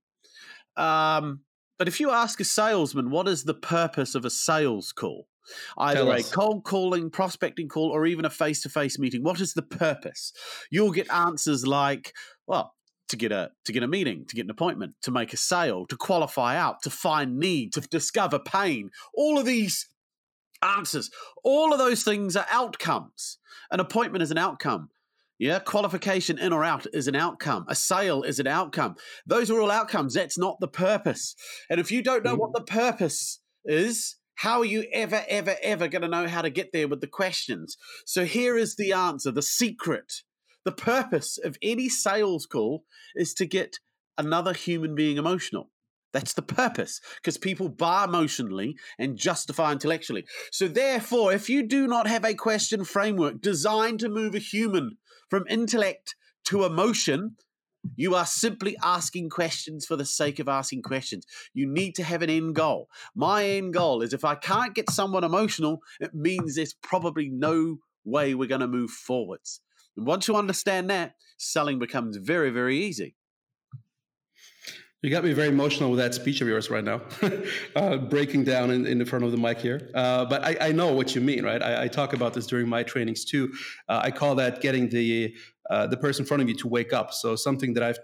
Um, 0.77 1.41
but 1.79 1.89
if 1.89 2.01
you 2.01 2.11
ask 2.11 2.41
a 2.41 2.45
salesman, 2.45 3.11
what 3.11 3.29
is 3.29 3.45
the 3.45 3.55
purpose 3.55 4.15
of 4.15 4.25
a 4.25 4.31
sales 4.31 4.93
call? 4.93 5.29
Either 5.77 6.11
a 6.11 6.23
cold 6.23 6.65
calling, 6.65 7.11
prospecting 7.11 7.69
call, 7.69 7.91
or 7.91 8.07
even 8.07 8.25
a 8.25 8.31
face 8.31 8.63
to 8.63 8.69
face 8.69 8.99
meeting. 8.99 9.23
What 9.23 9.41
is 9.41 9.55
the 9.55 9.63
purpose? 9.63 10.33
You'll 10.71 10.93
get 10.93 11.11
answers 11.13 11.67
like, 11.67 12.15
well, 12.47 12.75
to 13.09 13.17
get 13.17 13.33
a 13.33 13.51
to 13.67 13.73
get 13.73 13.83
a 13.83 13.89
meeting, 13.89 14.25
to 14.27 14.37
get 14.37 14.47
an 14.47 14.51
appointment, 14.51 14.95
to 15.03 15.11
make 15.11 15.33
a 15.33 15.37
sale, 15.37 15.87
to 15.87 15.97
qualify 15.97 16.57
out, 16.57 16.83
to 16.83 16.91
find 16.91 17.39
need, 17.39 17.73
to 17.75 17.83
discover 17.83 18.39
pain. 18.39 18.91
All 19.15 19.39
of 19.39 19.45
these 19.45 19.89
answers, 20.63 21.11
all 21.43 21.73
of 21.73 21.79
those 21.79 22.03
things 22.03 22.37
are 22.37 22.47
outcomes. 22.51 23.39
An 23.71 23.81
appointment 23.81 24.23
is 24.23 24.31
an 24.31 24.39
outcome. 24.39 24.89
Yeah, 25.45 25.59
qualification 25.59 26.39
in 26.39 26.55
or 26.55 26.65
out 26.65 26.87
is 26.95 27.07
an 27.07 27.15
outcome. 27.15 27.67
A 27.69 27.75
sale 27.75 28.23
is 28.23 28.41
an 28.41 28.47
outcome. 28.47 28.95
Those 29.27 29.51
are 29.51 29.61
all 29.61 29.71
outcomes. 29.71 30.15
That's 30.15 30.39
not 30.39 30.57
the 30.59 30.69
purpose. 30.69 31.35
And 31.69 31.79
if 31.79 31.93
you 31.93 32.03
don't 32.03 32.25
know 32.25 32.35
mm. 32.35 32.39
what 32.39 32.55
the 32.55 32.63
purpose 32.63 33.43
is, 33.67 34.17
How 34.37 34.61
are 34.61 34.65
you 34.65 34.85
ever, 34.93 35.25
ever, 35.29 35.57
ever 35.63 35.89
going 35.89 36.03
to 36.03 36.09
know 36.09 36.27
how 36.27 36.43
to 36.43 36.51
get 36.51 36.73
there 36.73 36.89
with 36.89 37.01
the 37.01 37.07
questions? 37.07 37.77
So 38.05 38.25
here 38.25 38.57
is 38.57 38.77
the 38.77 38.93
answer 38.93 39.31
the 39.31 39.43
secret. 39.43 40.13
The 40.65 40.73
purpose 40.73 41.39
of 41.43 41.57
any 41.63 41.89
sales 41.89 42.47
call 42.47 42.85
is 43.15 43.35
to 43.35 43.47
get 43.47 43.79
another 44.19 44.53
human 44.53 44.95
being 44.95 45.19
emotional. 45.19 45.71
That's 46.13 46.35
the 46.35 46.43
purpose, 46.43 47.01
because 47.17 47.39
people 47.39 47.69
buy 47.69 48.05
emotionally 48.05 48.77
and 49.01 49.17
justify 49.17 49.73
intellectually. 49.73 50.25
So, 50.53 50.69
therefore, 50.69 51.33
if 51.33 51.51
you 51.51 51.67
do 51.67 51.89
not 51.89 52.07
have 52.07 52.25
a 52.25 52.35
question 52.35 52.85
framework 52.85 53.41
designed 53.41 53.99
to 54.01 54.09
move 54.09 54.37
a 54.37 54.39
human 54.39 54.99
from 55.29 55.45
intellect 55.49 56.17
to 56.47 56.65
emotion, 56.65 57.37
you 57.97 58.15
are 58.15 58.27
simply 58.27 58.77
asking 58.83 59.31
questions 59.31 59.85
for 59.85 59.97
the 59.97 60.05
sake 60.05 60.39
of 60.39 60.49
asking 60.49 60.83
questions. 60.83 61.27
You 61.53 61.67
need 61.67 61.95
to 61.97 62.03
have 62.03 62.23
an 62.23 62.31
end 62.31 62.55
goal. 62.55 62.89
My 63.15 63.45
end 63.45 63.75
goal 63.75 64.03
is 64.03 64.13
if 64.13 64.25
I 64.25 64.35
can't 64.35 64.75
get 64.75 64.91
someone 64.91 65.25
emotional, 65.25 65.81
it 66.01 66.15
means 66.15 66.55
there's 66.55 66.75
probably 66.75 67.29
no 67.29 67.79
way 68.05 68.35
we're 68.35 68.49
going 68.49 68.61
to 68.61 68.69
move 68.69 68.91
forwards. 68.91 69.61
And 69.97 70.07
once 70.07 70.29
you 70.29 70.37
understand 70.37 70.91
that, 70.91 71.15
selling 71.37 71.79
becomes 71.79 72.17
very, 72.17 72.51
very 72.51 72.79
easy. 72.79 73.17
You 75.05 75.11
got 75.11 75.23
me 75.23 75.35
very 75.35 75.49
emotional 75.49 75.91
with 75.91 75.99
that 75.99 76.15
speech 76.15 76.41
of 76.41 76.49
yours 76.49 76.71
right 76.71 76.83
now, 76.83 77.03
uh, 77.77 77.99
breaking 77.99 78.45
down 78.45 78.71
in, 78.71 78.87
in 78.87 78.97
the 78.97 79.05
front 79.05 79.23
of 79.23 79.33
the 79.33 79.37
mic 79.37 79.59
here. 79.59 79.91
Uh, 79.93 80.25
but 80.25 80.43
I, 80.43 80.57
I, 80.69 80.73
know 80.73 80.95
what 80.95 81.15
you 81.15 81.21
mean, 81.21 81.45
right? 81.45 81.63
I, 81.63 81.83
I, 81.83 81.89
talk 81.89 82.15
about 82.15 82.33
this 82.33 82.47
during 82.47 82.67
my 82.67 82.83
trainings 82.83 83.23
too. 83.23 83.53
Uh, 83.87 84.01
I 84.03 84.11
call 84.11 84.35
that 84.37 84.63
getting 84.63 84.89
the 84.89 85.37
uh, 85.69 85.89
the 85.89 85.99
person 85.99 86.23
in 86.23 86.27
front 86.27 86.43
of 86.43 86.49
you 86.49 86.55
to 86.55 86.69
wake 86.69 86.95
up. 86.95 87.13
So 87.13 87.37
something 87.37 87.75
that 87.75 87.83
I've 87.83 87.99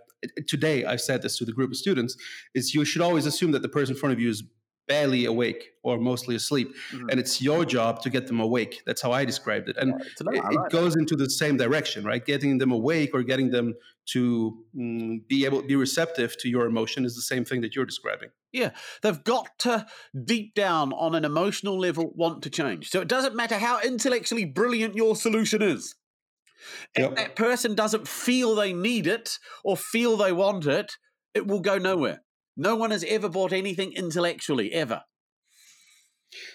today 0.47 0.85
I've 0.85 1.00
said 1.00 1.23
this 1.23 1.38
to 1.38 1.47
the 1.47 1.52
group 1.52 1.71
of 1.71 1.78
students 1.78 2.19
is 2.52 2.75
you 2.75 2.85
should 2.85 3.00
always 3.00 3.25
assume 3.25 3.52
that 3.52 3.62
the 3.62 3.71
person 3.71 3.95
in 3.95 3.99
front 3.99 4.12
of 4.12 4.21
you 4.21 4.28
is 4.28 4.42
barely 4.87 5.25
awake 5.25 5.71
or 5.85 5.99
mostly 5.99 6.35
asleep 6.35 6.75
mm-hmm. 6.92 7.09
and 7.11 7.21
it's 7.21 7.40
your 7.40 7.64
job 7.64 8.02
to 8.02 8.11
get 8.11 8.26
them 8.26 8.40
awake 8.40 8.83
that's 8.87 9.00
how 9.00 9.12
i 9.12 9.25
described 9.25 9.69
it 9.69 9.76
and 9.76 9.92
right. 9.92 10.35
it, 10.35 10.42
it, 10.50 10.71
goes 10.73 10.97
into 10.97 11.14
the 11.14 11.30
same 11.30 11.57
direction 11.57 12.02
right 12.02 12.26
getting 12.26 12.59
them 12.59 12.73
awake 12.73 13.11
or 13.14 13.23
getting 13.23 13.52
them 13.52 13.73
to 14.12 14.64
mm, 14.76 15.26
be 15.29 15.45
able 15.45 15.62
to 15.62 15.67
be 15.67 15.76
receptive 15.76 16.37
to 16.38 16.49
your 16.49 16.67
emotion 16.67 17.05
is 17.05 17.14
the 17.14 17.23
same 17.23 17.45
thing 17.45 17.61
that 17.61 17.75
you're 17.75 17.87
describing. 17.87 18.31
Yeah 18.52 18.71
they've 19.02 19.23
got 19.25 19.49
to 19.61 19.87
deep 20.25 20.55
down 20.55 20.93
on 20.93 21.14
an 21.14 21.25
emotional 21.25 21.79
level 21.79 22.12
want 22.14 22.43
to 22.43 22.50
change. 22.50 22.90
So 22.90 23.00
it 23.00 23.09
doesn't 23.09 23.37
matter 23.37 23.59
how 23.59 23.81
intellectually 23.81 24.45
brilliant 24.45 24.97
your 24.97 25.17
solution 25.17 25.62
is. 25.62 25.95
If 26.95 27.14
that 27.14 27.37
person 27.37 27.75
doesn't 27.75 28.07
feel 28.07 28.55
they 28.55 28.73
need 28.73 29.07
it 29.07 29.38
or 29.64 29.76
feel 29.76 30.17
they 30.17 30.33
want 30.33 30.67
it 30.67 30.93
it 31.35 31.47
will 31.47 31.61
go 31.61 31.79
nowhere. 31.79 32.23
No 32.57 32.76
one 32.76 32.90
has 32.90 33.05
ever 33.05 33.29
bought 33.29 33.52
anything 33.52 33.93
intellectually, 33.93 34.73
ever. 34.73 35.02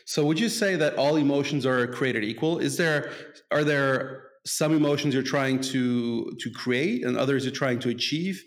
So 0.06 0.26
would 0.26 0.40
you 0.40 0.50
say 0.50 0.76
that 0.76 0.96
all 0.96 1.18
emotions 1.18 1.66
are 1.66 1.88
created 1.88 2.24
equal? 2.24 2.60
Is 2.60 2.78
there 2.78 3.12
are 3.52 3.64
there 3.64 4.25
some 4.46 4.74
emotions 4.74 5.14
you're 5.14 5.24
trying 5.24 5.60
to 5.60 6.32
to 6.40 6.52
create 6.52 7.04
and 7.06 7.18
others 7.18 7.46
you're 7.46 7.54
trying 7.54 7.80
to 7.80 7.90
achieve? 7.90 8.42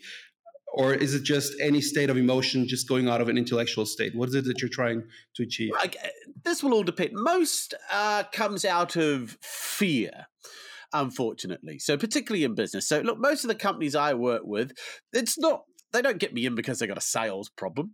Or 0.74 0.94
is 0.94 1.14
it 1.14 1.24
just 1.24 1.54
any 1.60 1.80
state 1.80 2.10
of 2.10 2.16
emotion 2.16 2.68
just 2.68 2.88
going 2.88 3.08
out 3.08 3.20
of 3.20 3.28
an 3.28 3.38
intellectual 3.38 3.86
state? 3.86 4.14
What 4.14 4.28
is 4.28 4.34
it 4.34 4.44
that 4.44 4.60
you're 4.60 4.68
trying 4.68 5.02
to 5.34 5.42
achieve? 5.42 5.72
Like, 5.72 5.96
uh, 6.04 6.08
this 6.44 6.62
will 6.62 6.74
all 6.74 6.84
depend. 6.84 7.12
Most 7.14 7.74
uh, 7.90 8.24
comes 8.32 8.64
out 8.64 8.96
of 8.96 9.38
fear 9.40 10.26
unfortunately. 10.92 11.78
So 11.78 11.96
particularly 11.96 12.44
in 12.44 12.54
business. 12.54 12.88
So 12.88 13.00
look, 13.00 13.18
most 13.18 13.44
of 13.44 13.48
the 13.48 13.54
companies 13.54 13.94
I 13.94 14.14
work 14.14 14.42
with, 14.44 14.72
it's 15.12 15.38
not 15.38 15.64
they 15.92 16.02
don't 16.02 16.18
get 16.18 16.34
me 16.34 16.46
in 16.46 16.54
because 16.54 16.78
they've 16.78 16.88
got 16.88 16.98
a 16.98 17.02
sales 17.02 17.48
problem. 17.48 17.92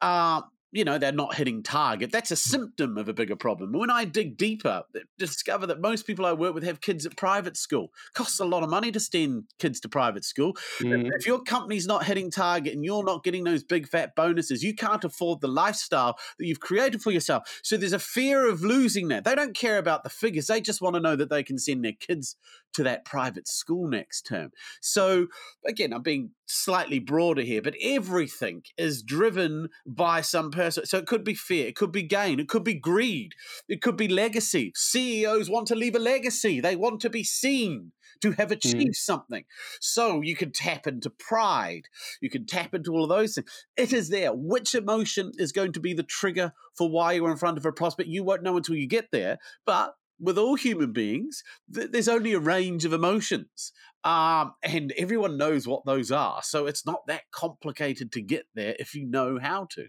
Uh, 0.00 0.42
you 0.74 0.84
know, 0.84 0.98
they're 0.98 1.12
not 1.12 1.36
hitting 1.36 1.62
target. 1.62 2.10
That's 2.10 2.32
a 2.32 2.36
symptom 2.36 2.98
of 2.98 3.08
a 3.08 3.12
bigger 3.12 3.36
problem. 3.36 3.72
When 3.72 3.90
I 3.90 4.04
dig 4.04 4.36
deeper, 4.36 4.82
discover 5.18 5.68
that 5.68 5.80
most 5.80 6.04
people 6.04 6.26
I 6.26 6.32
work 6.32 6.52
with 6.52 6.64
have 6.64 6.80
kids 6.80 7.06
at 7.06 7.16
private 7.16 7.56
school. 7.56 7.92
Costs 8.12 8.40
a 8.40 8.44
lot 8.44 8.64
of 8.64 8.70
money 8.70 8.90
to 8.90 8.98
send 8.98 9.44
kids 9.60 9.78
to 9.80 9.88
private 9.88 10.24
school. 10.24 10.54
Mm-hmm. 10.80 11.12
If 11.14 11.28
your 11.28 11.40
company's 11.44 11.86
not 11.86 12.06
hitting 12.06 12.28
target 12.28 12.74
and 12.74 12.84
you're 12.84 13.04
not 13.04 13.22
getting 13.22 13.44
those 13.44 13.62
big 13.62 13.86
fat 13.86 14.16
bonuses, 14.16 14.64
you 14.64 14.74
can't 14.74 15.04
afford 15.04 15.40
the 15.40 15.48
lifestyle 15.48 16.18
that 16.38 16.46
you've 16.46 16.58
created 16.58 17.02
for 17.02 17.12
yourself. 17.12 17.60
So 17.62 17.76
there's 17.76 17.92
a 17.92 18.00
fear 18.00 18.48
of 18.48 18.62
losing 18.62 19.06
that. 19.08 19.22
They 19.22 19.36
don't 19.36 19.54
care 19.54 19.78
about 19.78 20.02
the 20.02 20.10
figures. 20.10 20.48
They 20.48 20.60
just 20.60 20.82
want 20.82 20.94
to 20.94 21.00
know 21.00 21.14
that 21.14 21.30
they 21.30 21.44
can 21.44 21.56
send 21.56 21.84
their 21.84 21.92
kids 21.92 22.34
to 22.74 22.82
that 22.84 23.04
private 23.04 23.48
school 23.48 23.88
next 23.88 24.22
term. 24.22 24.50
So 24.80 25.28
again, 25.66 25.92
I'm 25.92 26.02
being 26.02 26.30
slightly 26.46 26.98
broader 26.98 27.42
here, 27.42 27.62
but 27.62 27.74
everything 27.82 28.62
is 28.76 29.02
driven 29.02 29.68
by 29.86 30.20
some 30.20 30.50
person. 30.50 30.86
So 30.86 30.98
it 30.98 31.06
could 31.06 31.24
be 31.24 31.34
fear, 31.34 31.66
it 31.66 31.76
could 31.76 31.92
be 31.92 32.02
gain, 32.02 32.40
it 32.40 32.48
could 32.48 32.64
be 32.64 32.74
greed, 32.74 33.32
it 33.68 33.82
could 33.82 33.96
be 33.96 34.08
legacy. 34.08 34.72
CEOs 34.74 35.48
want 35.48 35.66
to 35.68 35.74
leave 35.74 35.96
a 35.96 36.00
legacy, 36.00 36.60
they 36.60 36.76
want 36.76 37.00
to 37.00 37.10
be 37.10 37.24
seen 37.24 37.92
to 38.20 38.32
have 38.32 38.48
hmm. 38.48 38.54
achieved 38.54 38.92
mm. 38.92 38.96
something. 38.96 39.44
So 39.80 40.20
you 40.20 40.36
can 40.36 40.52
tap 40.52 40.86
into 40.86 41.10
pride, 41.10 41.88
you 42.20 42.30
can 42.30 42.46
tap 42.46 42.74
into 42.74 42.92
all 42.92 43.04
of 43.04 43.08
those 43.08 43.34
things. 43.34 43.66
It 43.76 43.92
is 43.92 44.08
there. 44.08 44.32
Which 44.32 44.74
emotion 44.74 45.32
is 45.38 45.52
going 45.52 45.72
to 45.72 45.80
be 45.80 45.94
the 45.94 46.02
trigger 46.02 46.52
for 46.76 46.88
why 46.88 47.12
you're 47.12 47.30
in 47.30 47.36
front 47.36 47.58
of 47.58 47.66
a 47.66 47.72
prospect? 47.72 48.08
You 48.08 48.24
won't 48.24 48.42
know 48.42 48.56
until 48.56 48.76
you 48.76 48.86
get 48.86 49.10
there, 49.10 49.38
but 49.66 49.94
with 50.18 50.38
all 50.38 50.54
human 50.54 50.92
beings, 50.92 51.42
th- 51.72 51.90
there's 51.90 52.08
only 52.08 52.32
a 52.32 52.40
range 52.40 52.84
of 52.84 52.92
emotions. 52.92 53.72
Um, 54.04 54.52
and 54.62 54.92
everyone 54.98 55.38
knows 55.38 55.66
what 55.66 55.84
those 55.86 56.12
are. 56.12 56.42
So 56.42 56.66
it's 56.66 56.84
not 56.84 57.06
that 57.06 57.22
complicated 57.30 58.12
to 58.12 58.20
get 58.20 58.44
there 58.54 58.76
if 58.78 58.94
you 58.94 59.06
know 59.06 59.38
how 59.40 59.66
to. 59.72 59.86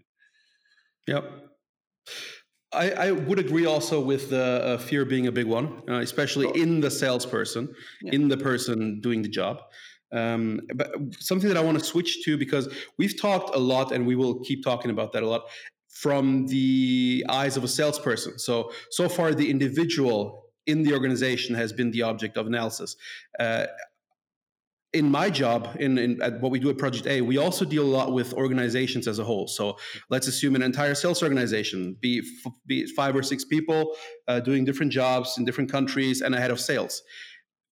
Yep. 1.06 1.30
I, 2.72 2.90
I 2.90 3.10
would 3.12 3.38
agree 3.38 3.66
also 3.66 4.00
with 4.00 4.30
the 4.30 4.62
uh, 4.64 4.78
fear 4.78 5.04
being 5.04 5.26
a 5.26 5.32
big 5.32 5.46
one, 5.46 5.82
uh, 5.88 6.00
especially 6.00 6.48
in 6.60 6.80
the 6.80 6.90
salesperson, 6.90 7.74
yeah. 8.02 8.12
in 8.12 8.28
the 8.28 8.36
person 8.36 9.00
doing 9.00 9.22
the 9.22 9.28
job. 9.28 9.60
Um, 10.12 10.60
but 10.74 10.92
something 11.18 11.48
that 11.48 11.56
I 11.56 11.62
want 11.62 11.78
to 11.78 11.84
switch 11.84 12.24
to 12.24 12.38
because 12.38 12.72
we've 12.96 13.20
talked 13.20 13.54
a 13.54 13.58
lot 13.58 13.92
and 13.92 14.06
we 14.06 14.14
will 14.14 14.40
keep 14.40 14.62
talking 14.62 14.90
about 14.90 15.12
that 15.12 15.22
a 15.22 15.28
lot 15.28 15.42
from 16.02 16.46
the 16.48 17.24
eyes 17.28 17.56
of 17.56 17.64
a 17.64 17.68
salesperson. 17.68 18.38
So, 18.38 18.70
so 18.90 19.08
far, 19.08 19.34
the 19.34 19.50
individual 19.50 20.44
in 20.66 20.82
the 20.82 20.92
organization 20.92 21.54
has 21.54 21.72
been 21.72 21.90
the 21.90 22.02
object 22.02 22.36
of 22.36 22.46
analysis. 22.46 22.96
Uh, 23.38 23.66
in 24.92 25.10
my 25.10 25.30
job, 25.30 25.76
in, 25.78 25.98
in 25.98 26.18
what 26.40 26.52
we 26.52 26.58
do 26.58 26.68
at 26.70 26.76
Project 26.76 27.06
A, 27.06 27.20
we 27.20 27.38
also 27.38 27.64
deal 27.64 27.82
a 27.82 27.92
lot 27.98 28.12
with 28.12 28.34
organizations 28.34 29.08
as 29.08 29.18
a 29.18 29.24
whole. 29.24 29.46
So 29.46 29.78
let's 30.10 30.26
assume 30.26 30.54
an 30.54 30.62
entire 30.62 30.94
sales 30.94 31.22
organization, 31.22 31.96
be, 32.00 32.22
be 32.66 32.86
five 32.86 33.16
or 33.16 33.22
six 33.22 33.44
people 33.44 33.94
uh, 34.28 34.40
doing 34.40 34.64
different 34.64 34.92
jobs 34.92 35.38
in 35.38 35.44
different 35.44 35.70
countries 35.70 36.20
and 36.20 36.34
a 36.34 36.40
head 36.40 36.50
of 36.50 36.60
sales 36.60 37.02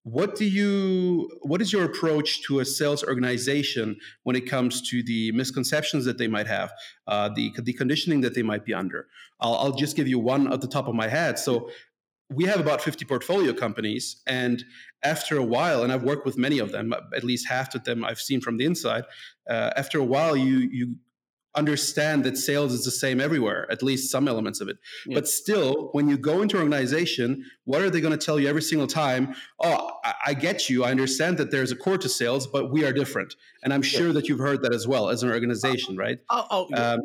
what 0.05 0.37
do 0.37 0.45
you 0.45 1.31
what 1.43 1.63
is 1.63 1.73
your 1.73 1.85
approach 1.85 2.43
to 2.43 2.61
a 2.61 2.65
sales 2.65 3.03
organization 3.03 3.97
when 4.23 4.37
it 4.37 4.43
comes 4.43 4.83
to 4.91 5.03
the 5.03 5.33
misconceptions 5.33 6.05
that 6.05 6.19
they 6.19 6.29
might 6.29 6.47
have 6.47 6.73
uh, 7.07 7.31
the, 7.31 7.53
the 7.63 7.73
conditioning 7.73 8.21
that 8.21 8.35
they 8.35 8.43
might 8.43 8.65
be 8.67 8.75
under? 8.75 9.07
I'll, 9.41 9.55
I'll 9.55 9.73
just 9.73 9.97
give 9.97 10.07
you 10.07 10.19
one 10.19 10.53
at 10.53 10.61
the 10.61 10.69
top 10.69 10.89
of 10.89 10.95
my 10.95 11.09
head. 11.09 11.39
So 11.39 11.71
we 12.31 12.45
have 12.45 12.61
about 12.61 12.81
50 12.81 13.05
portfolio 13.07 13.53
companies 13.53 14.23
and 14.27 14.65
after 15.03 15.37
a 15.37 15.45
while 15.45 15.83
and 15.83 15.93
i've 15.93 16.03
worked 16.03 16.25
with 16.25 16.39
many 16.39 16.59
of 16.59 16.73
them 16.73 16.95
at 17.15 17.23
least 17.23 17.47
half 17.47 17.75
of 17.75 17.85
them 17.85 18.03
i've 18.03 18.19
seen 18.19 18.41
from 18.41 18.57
the 18.57 18.65
inside 18.65 19.05
uh, 19.49 19.71
after 19.77 19.99
a 19.99 20.05
while 20.05 20.35
you 20.35 20.57
you 20.73 20.97
understand 21.57 22.25
that 22.25 22.37
sales 22.37 22.73
is 22.73 22.85
the 22.85 22.91
same 22.91 23.21
everywhere, 23.21 23.71
at 23.71 23.83
least 23.83 24.11
some 24.11 24.29
elements 24.29 24.61
of 24.61 24.69
it. 24.69 24.79
Yeah. 25.07 25.15
But 25.15 25.29
still, 25.29 25.89
when 25.93 26.09
you 26.09 26.17
go 26.17 26.43
into 26.43 26.57
an 26.57 26.63
organization, 26.63 27.45
what 27.65 27.83
are 27.83 27.91
they 27.91 28.01
going 28.01 28.17
to 28.17 28.25
tell 28.25 28.39
you 28.41 28.49
every 28.49 28.63
single 28.63 28.87
time? 28.87 29.35
Oh, 29.61 29.91
I, 30.05 30.15
I, 30.29 30.35
get 30.35 30.69
you. 30.69 30.85
I 30.85 30.91
understand 30.91 31.39
that 31.39 31.51
there's 31.51 31.71
a 31.71 31.77
core 31.77 31.99
to 31.99 32.09
sales, 32.09 32.47
but 32.47 32.71
we 32.73 32.85
are 32.85 32.93
different. 32.93 33.37
And 33.63 33.73
I'm 33.73 33.83
sure 33.83 34.09
yeah. 34.09 34.13
that 34.15 34.29
you've 34.29 34.41
heard 34.41 34.63
that 34.63 34.73
as 34.73 34.87
well 34.87 35.09
as 35.09 35.23
an 35.23 35.31
organization, 35.31 35.97
right? 35.97 36.19
Oh, 36.31 36.47
oh 36.51 36.67
yes. 36.71 36.79
Um, 36.79 37.01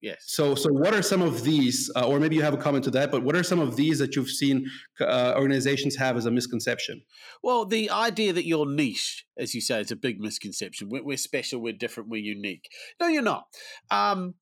Yes. 0.00 0.24
So, 0.28 0.54
so 0.54 0.70
what 0.72 0.94
are 0.94 1.02
some 1.02 1.20
of 1.20 1.44
these, 1.44 1.90
uh, 1.94 2.08
or 2.08 2.18
maybe 2.18 2.34
you 2.34 2.42
have 2.42 2.54
a 2.54 2.58
comment 2.58 2.84
to 2.84 2.90
that, 2.92 3.10
but 3.10 3.22
what 3.22 3.36
are 3.36 3.42
some 3.42 3.60
of 3.60 3.76
these 3.76 3.98
that 3.98 4.16
you've 4.16 4.30
seen 4.30 4.66
uh, 4.98 5.34
organizations 5.36 5.94
have 5.96 6.16
as 6.16 6.24
a 6.24 6.30
misconception? 6.30 7.02
Well, 7.42 7.66
the 7.66 7.90
idea 7.90 8.32
that 8.32 8.46
you're 8.46 8.64
niche, 8.66 9.26
as 9.36 9.54
you 9.54 9.60
say, 9.60 9.80
is 9.80 9.90
a 9.90 9.96
big 9.96 10.18
misconception. 10.18 10.88
We're, 10.88 11.04
we're 11.04 11.16
special, 11.18 11.60
we're 11.60 11.74
different, 11.74 12.08
we're 12.08 12.22
unique. 12.22 12.70
No, 12.98 13.08
you're 13.08 13.20
not. 13.20 13.44
Um, 13.90 14.36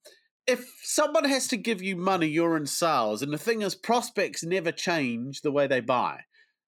if 0.47 0.65
someone 0.81 1.25
has 1.25 1.47
to 1.49 1.57
give 1.57 1.81
you 1.81 1.97
money, 1.97 2.27
you're 2.27 2.55
in 2.55 2.65
sales. 2.65 3.21
And 3.21 3.33
the 3.33 3.37
thing 3.37 3.61
is, 3.61 3.75
prospects 3.75 4.43
never 4.43 4.71
change 4.71 5.41
the 5.41 5.51
way 5.51 5.67
they 5.67 5.81
buy. 5.81 6.21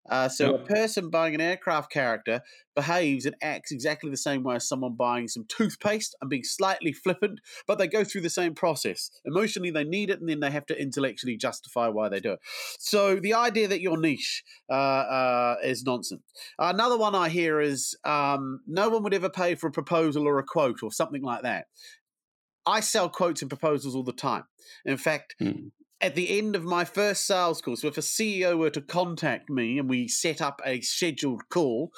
Uh, 0.10 0.28
so 0.28 0.52
yep. 0.52 0.62
a 0.62 0.66
person 0.66 1.10
buying 1.10 1.36
an 1.36 1.42
aircraft 1.42 1.92
character 1.92 2.42
behaves 2.76 3.26
and 3.26 3.36
acts 3.42 3.72
exactly 3.72 4.10
the 4.10 4.18
same 4.18 4.44
way 4.44 4.56
as 4.56 4.68
someone 4.68 4.96
buying 4.96 5.28
some 5.28 5.46
toothpaste. 5.48 6.16
I'm 6.22 6.30
being 6.30 6.44
slightly 6.44 6.92
flippant, 6.92 7.40
but 7.68 7.78
they 7.78 7.88
go 7.88 8.04
through 8.04 8.22
the 8.22 8.30
same 8.30 8.56
process. 8.56 9.12
Emotionally, 9.26 9.70
they 9.70 9.84
need 9.84 10.10
it, 10.10 10.20
and 10.20 10.28
then 10.28 10.40
they 10.40 10.52
have 10.52 10.66
to 10.68 10.82
intellectually 10.82 11.38
justify 11.38 11.88
why 11.88 12.10
they 12.10 12.20
do 12.20 12.34
it. 12.34 12.40
So 12.80 13.18
the 13.18 13.34
idea 13.34 13.68
that 13.68 13.82
you're 13.82 14.00
niche 14.00 14.44
uh, 14.70 14.74
uh, 14.74 15.56
is 15.64 15.84
nonsense. 15.84 16.24
Another 16.58 16.98
one 16.98 17.14
I 17.16 17.30
hear 17.30 17.62
is 17.62 17.96
um, 18.04 18.62
no 18.68 18.90
one 18.90 19.04
would 19.04 19.14
ever 19.14 19.30
pay 19.30 19.56
for 19.56 19.68
a 19.68 19.72
proposal 19.72 20.28
or 20.28 20.40
a 20.40 20.44
quote 20.44 20.82
or 20.82 20.92
something 20.92 21.22
like 21.22 21.44
that. 21.44 21.66
I 22.66 22.80
sell 22.80 23.10
quotes 23.10 23.42
and 23.42 23.50
proposals 23.50 23.96
all 23.96 24.04
the 24.04 24.14
time. 24.14 24.44
In 24.86 24.98
fact, 24.98 25.36
mm 25.42 25.72
at 26.02 26.16
the 26.16 26.38
end 26.38 26.56
of 26.56 26.64
my 26.64 26.84
first 26.84 27.26
sales 27.26 27.62
call, 27.62 27.76
so 27.76 27.88
if 27.88 27.98
a 27.98 28.02
CEO 28.02 28.58
were 28.58 28.72
to 28.72 28.82
contact 28.82 29.50
me 29.50 29.78
and 29.78 29.90
we 29.90 30.08
set 30.08 30.42
up 30.42 30.60
a 30.66 30.82
scheduled 30.82 31.48
call, 31.50 31.92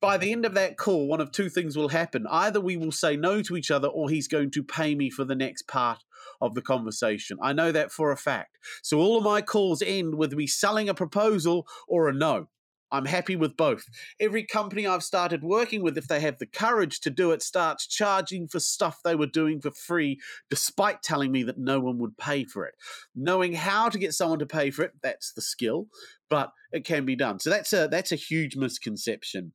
by 0.00 0.16
the 0.16 0.32
end 0.32 0.46
of 0.46 0.54
that 0.54 0.78
call, 0.78 1.06
one 1.06 1.20
of 1.20 1.30
two 1.30 1.50
things 1.50 1.76
will 1.76 1.90
happen. 1.90 2.26
Either 2.30 2.60
we 2.60 2.76
will 2.76 2.92
say 2.92 3.16
no 3.16 3.42
to 3.42 3.56
each 3.56 3.70
other 3.70 3.88
or 3.88 4.08
he's 4.08 4.28
going 4.28 4.50
to 4.52 4.62
pay 4.62 4.94
me 4.94 5.10
for 5.10 5.24
the 5.24 5.34
next 5.34 5.68
part 5.68 5.98
of 6.40 6.54
the 6.54 6.62
conversation. 6.62 7.36
I 7.42 7.52
know 7.52 7.72
that 7.72 7.92
for 7.92 8.10
a 8.10 8.16
fact. 8.16 8.56
So 8.82 8.98
all 8.98 9.18
of 9.18 9.24
my 9.24 9.42
calls 9.42 9.82
end 9.84 10.14
with 10.14 10.32
me 10.32 10.46
selling 10.46 10.88
a 10.88 10.94
proposal 10.94 11.66
or 11.86 12.08
a 12.08 12.12
no. 12.12 12.48
I'm 12.92 13.06
happy 13.06 13.34
with 13.34 13.56
both. 13.56 13.86
Every 14.20 14.44
company 14.44 14.86
I've 14.86 15.02
started 15.02 15.42
working 15.42 15.82
with, 15.82 15.96
if 15.96 16.08
they 16.08 16.20
have 16.20 16.38
the 16.38 16.46
courage 16.46 17.00
to 17.00 17.10
do 17.10 17.32
it, 17.32 17.42
starts 17.42 17.86
charging 17.86 18.46
for 18.46 18.60
stuff 18.60 19.00
they 19.02 19.14
were 19.14 19.26
doing 19.26 19.60
for 19.60 19.70
free, 19.70 20.20
despite 20.50 21.02
telling 21.02 21.32
me 21.32 21.42
that 21.44 21.58
no 21.58 21.80
one 21.80 21.98
would 21.98 22.18
pay 22.18 22.44
for 22.44 22.66
it. 22.66 22.74
Knowing 23.16 23.54
how 23.54 23.88
to 23.88 23.98
get 23.98 24.12
someone 24.12 24.38
to 24.38 24.46
pay 24.46 24.70
for 24.70 24.82
it, 24.82 24.92
that's 25.02 25.32
the 25.32 25.40
skill, 25.40 25.86
but 26.28 26.52
it 26.70 26.84
can 26.84 27.06
be 27.06 27.16
done. 27.16 27.40
So 27.40 27.50
that's 27.50 27.72
a 27.72 27.88
that's 27.90 28.12
a 28.12 28.16
huge 28.16 28.56
misconception 28.56 29.52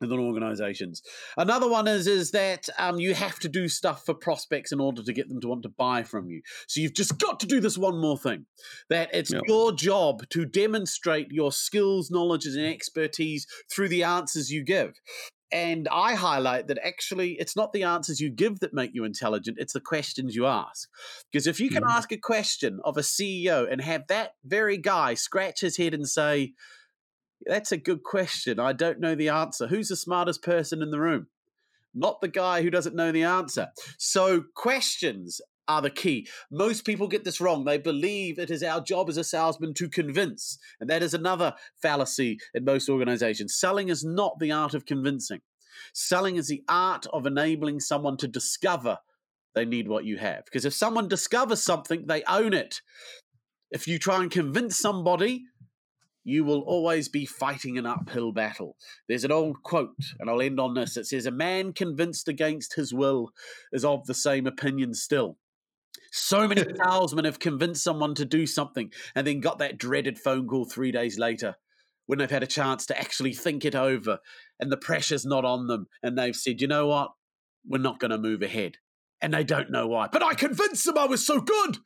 within 0.00 0.18
organizations. 0.18 1.02
Another 1.36 1.68
one 1.68 1.86
is 1.86 2.06
is 2.06 2.30
that 2.32 2.68
um, 2.78 2.98
you 2.98 3.14
have 3.14 3.38
to 3.40 3.48
do 3.48 3.68
stuff 3.68 4.04
for 4.04 4.14
prospects 4.14 4.72
in 4.72 4.80
order 4.80 5.02
to 5.02 5.12
get 5.12 5.28
them 5.28 5.40
to 5.40 5.48
want 5.48 5.62
to 5.62 5.68
buy 5.68 6.02
from 6.02 6.28
you. 6.28 6.42
So 6.66 6.80
you've 6.80 6.94
just 6.94 7.18
got 7.18 7.40
to 7.40 7.46
do 7.46 7.60
this 7.60 7.78
one 7.78 7.98
more 7.98 8.18
thing. 8.18 8.46
That 8.88 9.10
it's 9.12 9.32
yep. 9.32 9.42
your 9.46 9.72
job 9.72 10.28
to 10.30 10.44
demonstrate 10.44 11.30
your 11.30 11.52
skills, 11.52 12.10
knowledge, 12.10 12.46
and 12.46 12.58
expertise 12.58 13.46
through 13.70 13.88
the 13.88 14.04
answers 14.04 14.50
you 14.50 14.64
give. 14.64 14.94
And 15.52 15.88
I 15.90 16.14
highlight 16.14 16.68
that 16.68 16.78
actually 16.84 17.32
it's 17.32 17.56
not 17.56 17.72
the 17.72 17.82
answers 17.82 18.20
you 18.20 18.30
give 18.30 18.60
that 18.60 18.72
make 18.72 18.92
you 18.94 19.04
intelligent, 19.04 19.58
it's 19.58 19.72
the 19.72 19.80
questions 19.80 20.36
you 20.36 20.46
ask. 20.46 20.88
Because 21.30 21.48
if 21.48 21.58
you 21.58 21.70
can 21.70 21.82
mm. 21.82 21.90
ask 21.90 22.12
a 22.12 22.16
question 22.16 22.78
of 22.84 22.96
a 22.96 23.00
CEO 23.00 23.70
and 23.70 23.80
have 23.80 24.06
that 24.06 24.34
very 24.44 24.76
guy 24.76 25.14
scratch 25.14 25.60
his 25.60 25.76
head 25.76 25.92
and 25.92 26.08
say, 26.08 26.52
that's 27.46 27.72
a 27.72 27.76
good 27.76 28.02
question. 28.02 28.60
I 28.60 28.72
don't 28.72 29.00
know 29.00 29.14
the 29.14 29.28
answer. 29.28 29.66
Who's 29.66 29.88
the 29.88 29.96
smartest 29.96 30.42
person 30.42 30.82
in 30.82 30.90
the 30.90 31.00
room? 31.00 31.28
Not 31.94 32.20
the 32.20 32.28
guy 32.28 32.62
who 32.62 32.70
doesn't 32.70 32.94
know 32.94 33.10
the 33.12 33.24
answer. 33.24 33.68
So, 33.98 34.44
questions 34.54 35.40
are 35.66 35.82
the 35.82 35.90
key. 35.90 36.28
Most 36.50 36.84
people 36.84 37.08
get 37.08 37.24
this 37.24 37.40
wrong. 37.40 37.64
They 37.64 37.78
believe 37.78 38.38
it 38.38 38.50
is 38.50 38.62
our 38.62 38.80
job 38.80 39.08
as 39.08 39.16
a 39.16 39.24
salesman 39.24 39.74
to 39.74 39.88
convince. 39.88 40.58
And 40.80 40.90
that 40.90 41.02
is 41.02 41.14
another 41.14 41.54
fallacy 41.80 42.38
in 42.54 42.64
most 42.64 42.88
organizations. 42.88 43.56
Selling 43.56 43.88
is 43.88 44.04
not 44.04 44.38
the 44.40 44.52
art 44.52 44.74
of 44.74 44.84
convincing, 44.84 45.40
selling 45.94 46.36
is 46.36 46.48
the 46.48 46.62
art 46.68 47.06
of 47.12 47.26
enabling 47.26 47.80
someone 47.80 48.16
to 48.18 48.28
discover 48.28 48.98
they 49.54 49.64
need 49.64 49.88
what 49.88 50.04
you 50.04 50.18
have. 50.18 50.44
Because 50.44 50.64
if 50.64 50.74
someone 50.74 51.08
discovers 51.08 51.62
something, 51.62 52.06
they 52.06 52.22
own 52.24 52.52
it. 52.52 52.80
If 53.70 53.86
you 53.86 53.98
try 53.98 54.20
and 54.20 54.30
convince 54.30 54.78
somebody, 54.78 55.44
you 56.24 56.44
will 56.44 56.60
always 56.60 57.08
be 57.08 57.24
fighting 57.24 57.78
an 57.78 57.86
uphill 57.86 58.32
battle. 58.32 58.76
There's 59.08 59.24
an 59.24 59.32
old 59.32 59.62
quote, 59.62 59.96
and 60.18 60.28
I'll 60.28 60.42
end 60.42 60.60
on 60.60 60.74
this. 60.74 60.96
It 60.96 61.06
says, 61.06 61.26
A 61.26 61.30
man 61.30 61.72
convinced 61.72 62.28
against 62.28 62.74
his 62.74 62.92
will 62.92 63.30
is 63.72 63.84
of 63.84 64.06
the 64.06 64.14
same 64.14 64.46
opinion 64.46 64.94
still. 64.94 65.38
So 66.12 66.46
many 66.46 66.64
salesmen 66.76 67.24
have 67.24 67.38
convinced 67.38 67.82
someone 67.82 68.14
to 68.16 68.24
do 68.24 68.46
something 68.46 68.92
and 69.14 69.26
then 69.26 69.40
got 69.40 69.58
that 69.58 69.78
dreaded 69.78 70.18
phone 70.18 70.46
call 70.46 70.64
three 70.64 70.92
days 70.92 71.18
later 71.18 71.56
when 72.06 72.18
they've 72.18 72.30
had 72.30 72.42
a 72.42 72.48
chance 72.48 72.86
to 72.86 72.98
actually 72.98 73.32
think 73.32 73.64
it 73.64 73.74
over 73.74 74.18
and 74.58 74.70
the 74.70 74.76
pressure's 74.76 75.24
not 75.24 75.44
on 75.44 75.68
them. 75.68 75.86
And 76.02 76.18
they've 76.18 76.34
said, 76.34 76.60
you 76.60 76.66
know 76.66 76.88
what? 76.88 77.12
We're 77.66 77.78
not 77.78 78.00
going 78.00 78.10
to 78.10 78.18
move 78.18 78.42
ahead. 78.42 78.78
And 79.22 79.32
they 79.32 79.44
don't 79.44 79.70
know 79.70 79.86
why. 79.86 80.08
But 80.10 80.22
I 80.22 80.34
convinced 80.34 80.84
them 80.84 80.98
I 80.98 81.04
was 81.04 81.24
so 81.24 81.40
good. 81.40 81.78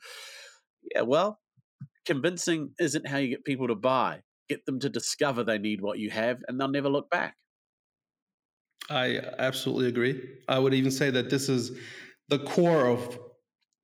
Yeah, 0.94 1.02
well, 1.02 1.40
convincing 2.06 2.70
isn't 2.78 3.08
how 3.08 3.18
you 3.18 3.28
get 3.28 3.44
people 3.44 3.68
to 3.68 3.74
buy. 3.74 4.20
Get 4.48 4.66
them 4.66 4.78
to 4.80 4.88
discover 4.88 5.44
they 5.44 5.58
need 5.58 5.80
what 5.80 5.98
you 5.98 6.10
have, 6.10 6.42
and 6.46 6.60
they'll 6.60 6.68
never 6.68 6.88
look 6.88 7.10
back. 7.10 7.36
I 8.90 9.20
absolutely 9.38 9.88
agree. 9.88 10.20
I 10.48 10.58
would 10.58 10.74
even 10.74 10.90
say 10.90 11.10
that 11.10 11.30
this 11.30 11.48
is 11.48 11.78
the 12.28 12.38
core 12.40 12.86
of 12.86 13.18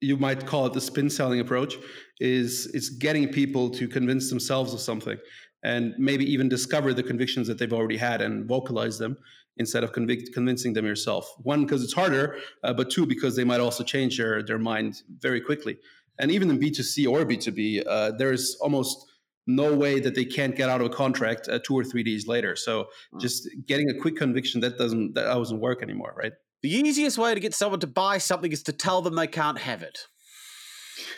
you 0.03 0.17
might 0.17 0.47
call 0.47 0.67
it 0.67 0.73
the 0.73 0.81
spin 0.81 1.11
selling 1.11 1.41
approach 1.41 1.77
is 2.21 2.67
it's 2.75 2.89
getting 2.89 3.29
people 3.29 3.71
to 3.71 3.87
convince 3.87 4.31
themselves 4.31 4.73
of 4.73 4.81
something 4.81 5.19
and 5.63 5.95
maybe 5.99 6.25
even 6.25 6.49
discover 6.49 6.95
the 6.95 7.03
convictions 7.03 7.47
that 7.47 7.59
they've 7.59 7.73
already 7.73 7.99
had 7.99 8.23
and 8.23 8.47
vocalize 8.47 8.99
them 8.99 9.17
instead 9.59 9.85
of 9.85 9.93
convict, 9.93 10.33
convincing 10.33 10.73
them 10.73 10.87
yourself 10.87 11.35
one 11.43 11.67
because 11.67 11.83
it's 11.83 11.93
harder 11.93 12.39
uh, 12.65 12.73
but 12.73 12.89
two 12.91 13.05
because 13.05 13.37
they 13.37 13.45
might 13.45 13.61
also 13.61 13.85
change 13.85 14.17
their, 14.17 14.43
their 14.43 14.59
mind 14.59 15.03
very 15.19 15.41
quickly 15.41 15.79
and 16.21 16.31
even 16.31 16.51
in 16.51 16.59
B2C 16.59 17.11
or 17.11 17.25
B2B, 17.25 17.83
uh, 17.87 18.13
there's 18.13 18.57
almost 18.61 19.10
no 19.47 19.75
way 19.75 20.01
that 20.01 20.15
they 20.15 20.25
can't 20.25 20.55
get 20.55 20.69
out 20.69 20.81
of 20.81 20.87
a 20.87 20.91
contract 20.91 21.49
uh, 21.49 21.59
two 21.65 21.75
or 21.75 21.85
three 21.85 22.03
days 22.03 22.27
later. 22.27 22.57
So 22.57 22.89
mm. 23.15 23.21
just 23.21 23.49
getting 23.67 23.91
a 23.91 23.95
quick 23.95 24.17
conviction 24.17 24.61
that 24.61 24.79
doesn't 24.79 25.15
that 25.15 25.25
doesn't 25.25 25.61
work 25.61 25.83
anymore, 25.83 26.15
right? 26.17 26.33
The 26.63 26.71
easiest 26.71 27.17
way 27.19 27.35
to 27.35 27.41
get 27.41 27.55
someone 27.55 27.81
to 27.81 27.87
buy 27.87 28.19
something 28.19 28.53
is 28.53 28.63
to 28.65 28.73
tell 28.73 29.01
them 29.03 29.15
they 29.15 29.27
can't 29.27 29.59
have 29.59 29.83
it. 29.83 29.99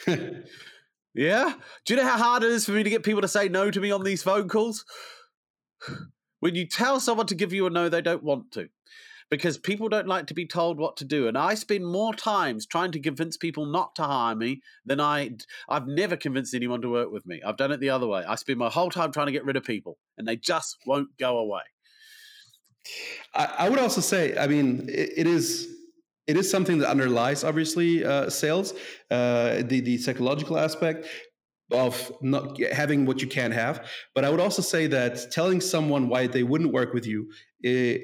yeah? 1.14 1.54
Do 1.84 1.94
you 1.94 2.00
know 2.00 2.06
how 2.06 2.18
hard 2.18 2.44
it 2.44 2.50
is 2.50 2.64
for 2.64 2.72
me 2.72 2.84
to 2.84 2.90
get 2.90 3.02
people 3.02 3.22
to 3.22 3.28
say 3.28 3.48
no 3.48 3.70
to 3.70 3.80
me 3.80 3.90
on 3.90 4.04
these 4.04 4.22
phone 4.22 4.48
calls? 4.48 4.84
When 6.40 6.56
you 6.56 6.66
tell 6.66 6.98
someone 6.98 7.26
to 7.26 7.36
give 7.36 7.52
you 7.52 7.66
a 7.66 7.70
no, 7.70 7.88
they 7.88 8.02
don't 8.02 8.24
want 8.24 8.50
to 8.54 8.68
because 9.32 9.56
people 9.56 9.88
don't 9.88 10.06
like 10.06 10.26
to 10.26 10.34
be 10.34 10.46
told 10.46 10.76
what 10.76 10.98
to 10.98 11.06
do. 11.06 11.26
And 11.26 11.38
I 11.38 11.54
spend 11.54 11.86
more 11.86 12.12
times 12.12 12.66
trying 12.66 12.92
to 12.92 13.00
convince 13.00 13.38
people 13.38 13.64
not 13.64 13.94
to 13.94 14.02
hire 14.02 14.36
me 14.36 14.60
than 14.84 15.00
I. 15.00 15.30
I've 15.70 15.86
never 15.86 16.18
convinced 16.18 16.52
anyone 16.52 16.82
to 16.82 16.90
work 16.90 17.10
with 17.10 17.24
me. 17.24 17.40
I've 17.42 17.56
done 17.56 17.72
it 17.72 17.80
the 17.80 17.88
other 17.88 18.06
way. 18.06 18.24
I 18.28 18.34
spend 18.34 18.58
my 18.58 18.68
whole 18.68 18.90
time 18.90 19.10
trying 19.10 19.28
to 19.28 19.32
get 19.32 19.46
rid 19.46 19.56
of 19.56 19.64
people, 19.64 19.96
and 20.18 20.28
they 20.28 20.36
just 20.36 20.76
won't 20.86 21.16
go 21.18 21.38
away. 21.38 21.62
I, 23.34 23.54
I 23.60 23.68
would 23.70 23.78
also 23.78 24.02
say, 24.02 24.36
I 24.36 24.46
mean, 24.46 24.90
it, 24.90 25.12
it 25.16 25.26
is 25.26 25.66
it 26.26 26.36
is 26.36 26.50
something 26.50 26.76
that 26.80 26.90
underlies 26.90 27.42
obviously 27.42 28.04
uh, 28.04 28.28
sales, 28.28 28.74
uh, 29.10 29.62
the 29.62 29.80
the 29.80 29.96
psychological 29.96 30.58
aspect 30.58 31.06
of 31.70 32.12
not 32.20 32.60
having 32.60 33.06
what 33.06 33.22
you 33.22 33.28
can't 33.28 33.54
have. 33.54 33.88
But 34.14 34.26
I 34.26 34.28
would 34.28 34.40
also 34.40 34.60
say 34.60 34.88
that 34.88 35.30
telling 35.32 35.62
someone 35.62 36.10
why 36.10 36.26
they 36.26 36.42
wouldn't 36.42 36.72
work 36.72 36.92
with 36.92 37.06
you 37.06 37.30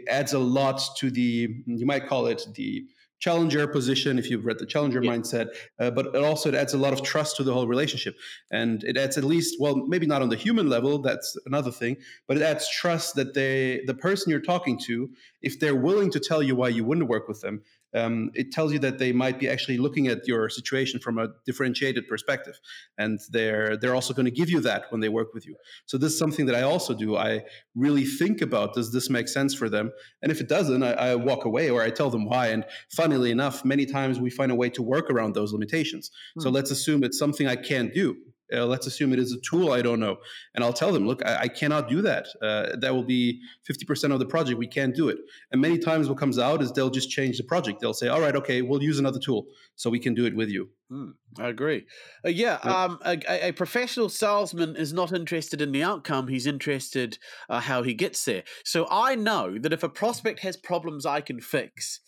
adds 0.09 0.33
a 0.33 0.38
lot 0.38 0.81
to 0.97 1.11
the, 1.11 1.49
you 1.66 1.87
might 1.87 2.07
call 2.07 2.27
it 2.27 2.47
the 2.55 2.87
challenger 3.21 3.66
position 3.66 4.18
if 4.18 4.31
you've 4.31 4.44
read 4.44 4.59
the 4.59 4.66
challenger 4.66 5.03
yeah. 5.03 5.11
mindset 5.11 5.49
uh, 5.81 5.90
but 5.90 6.07
it 6.07 6.23
also 6.23 6.49
it 6.49 6.55
adds 6.55 6.73
a 6.73 6.79
lot 6.79 6.92
of 6.92 7.03
trust 7.03 7.37
to 7.37 7.42
the 7.42 7.53
whole 7.53 7.66
relationship 7.66 8.16
and 8.51 8.85
it 8.85 8.97
adds 8.97 9.18
at 9.18 9.25
least 9.25 9.57
well 9.59 9.75
maybe 9.88 10.07
not 10.07 10.23
on 10.23 10.29
the 10.29 10.37
human 10.37 10.68
level 10.68 10.99
that's 10.99 11.37
another 11.47 11.73
thing 11.73 11.97
but 12.29 12.37
it 12.37 12.42
adds 12.42 12.68
trust 12.71 13.16
that 13.16 13.35
they 13.35 13.83
the 13.87 13.94
person 13.94 14.31
you're 14.31 14.40
talking 14.40 14.79
to 14.79 15.11
if 15.42 15.59
they're 15.59 15.75
willing 15.75 16.11
to 16.11 16.21
tell 16.21 16.42
you 16.42 16.55
why 16.55 16.68
you 16.68 16.85
wouldn't 16.85 17.09
work 17.09 17.27
with 17.27 17.40
them 17.40 17.61
um, 17.94 18.31
it 18.35 18.53
tells 18.53 18.72
you 18.72 18.79
that 18.81 18.98
they 18.98 19.12
might 19.12 19.38
be 19.38 19.48
actually 19.48 19.79
looking 19.79 20.09
at 20.09 20.27
your 20.27 20.48
situation 20.48 21.01
from 21.01 21.18
a 21.18 21.29
differentiated 21.46 22.07
perspective, 22.09 22.61
and 22.98 23.18
they're 23.31 23.77
they're 23.77 23.94
also 23.94 24.14
going 24.14 24.27
to 24.27 24.31
give 24.31 24.51
you 24.51 24.61
that 24.61 24.85
when 24.90 25.01
they 25.01 25.09
work 25.09 25.35
with 25.35 25.46
you. 25.46 25.57
So 25.87 25.98
this 25.98 26.12
is 26.12 26.18
something 26.18 26.46
that 26.46 26.55
I 26.55 26.62
also 26.62 26.94
do. 26.94 27.16
I 27.16 27.44
really 27.74 28.05
think 28.05 28.40
about 28.40 28.74
does 28.74 28.92
this 28.92 29.09
make 29.09 29.29
sense 29.29 29.55
for 29.55 29.68
them, 29.68 29.92
and 30.22 30.31
if 30.31 30.40
it 30.40 30.48
doesn't, 30.48 30.83
I, 30.83 30.92
I 30.92 31.14
walk 31.14 31.44
away 31.44 31.70
or 31.70 31.83
I 31.83 31.90
tell 31.90 32.11
them 32.11 32.27
why. 32.27 32.48
And 32.48 32.64
funnily 32.90 33.31
enough, 33.31 33.64
many 33.64 33.87
times 33.87 34.20
we 34.20 34.31
find 34.31 34.53
a 34.53 34.55
way 34.55 34.70
to 34.70 34.83
work 34.83 35.11
around 35.11 35.35
those 35.35 35.53
limitations. 35.53 36.11
Hmm. 36.35 36.42
So 36.42 36.51
let's 36.51 36.70
assume 36.70 37.05
it's 37.05 37.18
something 37.18 37.46
I 37.46 37.57
can't 37.57 37.92
do 37.94 38.16
uh, 38.52 38.66
let's 38.66 38.87
assume 38.87 39.12
it 39.12 39.18
is 39.18 39.32
a 39.32 39.40
tool 39.40 39.72
I 39.72 39.82
don't 39.82 40.00
know. 40.00 40.18
And 40.54 40.64
I'll 40.64 40.72
tell 40.72 40.92
them, 40.92 41.06
look, 41.06 41.24
I, 41.24 41.42
I 41.42 41.48
cannot 41.48 41.88
do 41.88 42.02
that. 42.02 42.26
Uh, 42.42 42.76
that 42.80 42.94
will 42.94 43.04
be 43.04 43.40
50% 43.68 44.12
of 44.12 44.18
the 44.18 44.26
project. 44.26 44.58
We 44.58 44.66
can't 44.66 44.94
do 44.94 45.08
it. 45.08 45.18
And 45.52 45.61
many 45.61 45.78
times 45.78 46.08
what 46.08 46.18
comes 46.18 46.38
out 46.38 46.62
is 46.62 46.72
they'll 46.72 46.90
just 46.90 47.11
change 47.11 47.38
the 47.38 47.44
project. 47.44 47.80
They'll 47.80 47.94
say, 47.94 48.08
all 48.08 48.20
right, 48.20 48.34
okay, 48.37 48.62
we'll 48.62 48.82
use 48.82 48.98
another 48.98 49.18
tool 49.18 49.46
so 49.76 49.90
we 49.90 49.98
can 49.98 50.14
do 50.14 50.26
it 50.26 50.34
with 50.34 50.48
you. 50.48 50.70
Hmm, 50.90 51.11
I 51.38 51.48
agree. 51.48 51.87
Uh, 52.24 52.30
yeah, 52.30 52.58
yeah. 52.64 52.84
Um, 52.84 52.98
a, 53.04 53.48
a, 53.48 53.52
professional 53.52 54.08
salesman 54.08 54.74
is 54.74 54.92
not 54.92 55.12
interested 55.12 55.61
in 55.61 55.72
the 55.72 55.82
outcome. 55.82 56.28
He's 56.28 56.46
interested 56.46 57.18
uh, 57.50 57.61
how 57.61 57.82
he 57.82 57.92
gets 57.92 58.24
there. 58.24 58.44
So 58.64 58.87
I 58.90 59.14
know 59.14 59.58
that 59.58 59.72
if 59.72 59.82
a 59.82 59.88
prospect 59.90 60.40
has 60.40 60.56
problems 60.56 61.04
I 61.04 61.20
can 61.20 61.40
fix, 61.40 62.00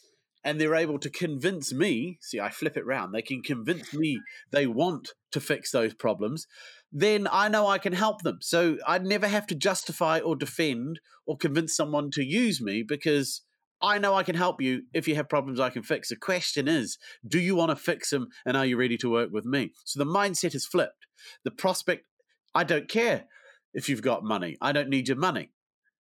and 0.43 0.61
they're 0.61 0.75
able 0.75 0.99
to 0.99 1.11
convince 1.11 1.73
me 1.73 2.19
see 2.21 2.41
i 2.41 2.49
flip 2.49 2.77
it 2.77 2.87
round 2.87 3.15
they 3.15 3.23
can 3.23 3.43
convince 3.43 3.93
me 3.93 4.21
they 4.51 4.67
want 4.67 5.13
to 5.31 5.41
fix 5.41 5.71
those 5.71 5.95
problems 5.95 6.47
then 6.93 7.29
i 7.31 7.49
know 7.49 7.67
i 7.67 7.79
can 7.79 7.93
help 7.93 8.23
them. 8.23 8.39
So 8.41 8.79
i 8.87 8.99
never 8.99 9.29
have 9.29 9.47
to 9.49 9.55
justify 9.55 10.19
or 10.19 10.37
defend 10.37 11.01
or 11.27 11.37
convince 11.37 11.77
someone 11.77 12.11
to 12.13 12.25
use 12.25 12.61
me 12.61 12.83
because 12.87 13.43
i 13.81 13.99
know 13.99 14.15
i 14.15 14.23
can 14.23 14.35
help 14.35 14.61
you 14.61 14.83
if 14.93 15.07
you 15.07 15.15
have 15.15 15.29
problems 15.29 15.61
i 15.61 15.71
can 15.71 15.83
fix. 15.83 16.09
The 16.09 16.17
question 16.17 16.69
is 16.69 16.99
do 17.27 17.39
you 17.39 17.55
want 17.55 17.71
to 17.71 17.77
fix 17.77 18.11
them 18.11 18.29
and 18.45 18.57
are 18.57 18.67
you 18.67 18.77
ready 18.77 18.97
to 18.99 19.11
work 19.11 19.31
with 19.33 19.45
me? 19.45 19.73
So 19.85 19.99
the 20.03 20.11
mindset 20.11 20.55
is 20.55 20.67
flipped. 20.67 21.07
The 21.45 21.51
prospect 21.51 22.07
i 22.55 22.65
don't 22.65 22.89
care 22.89 23.25
if 23.73 23.89
you've 23.89 24.03
got 24.03 24.25
money 24.25 24.57
i 24.61 24.73
don't 24.73 24.89
need 24.89 25.09
your 25.09 25.19
money. 25.19 25.53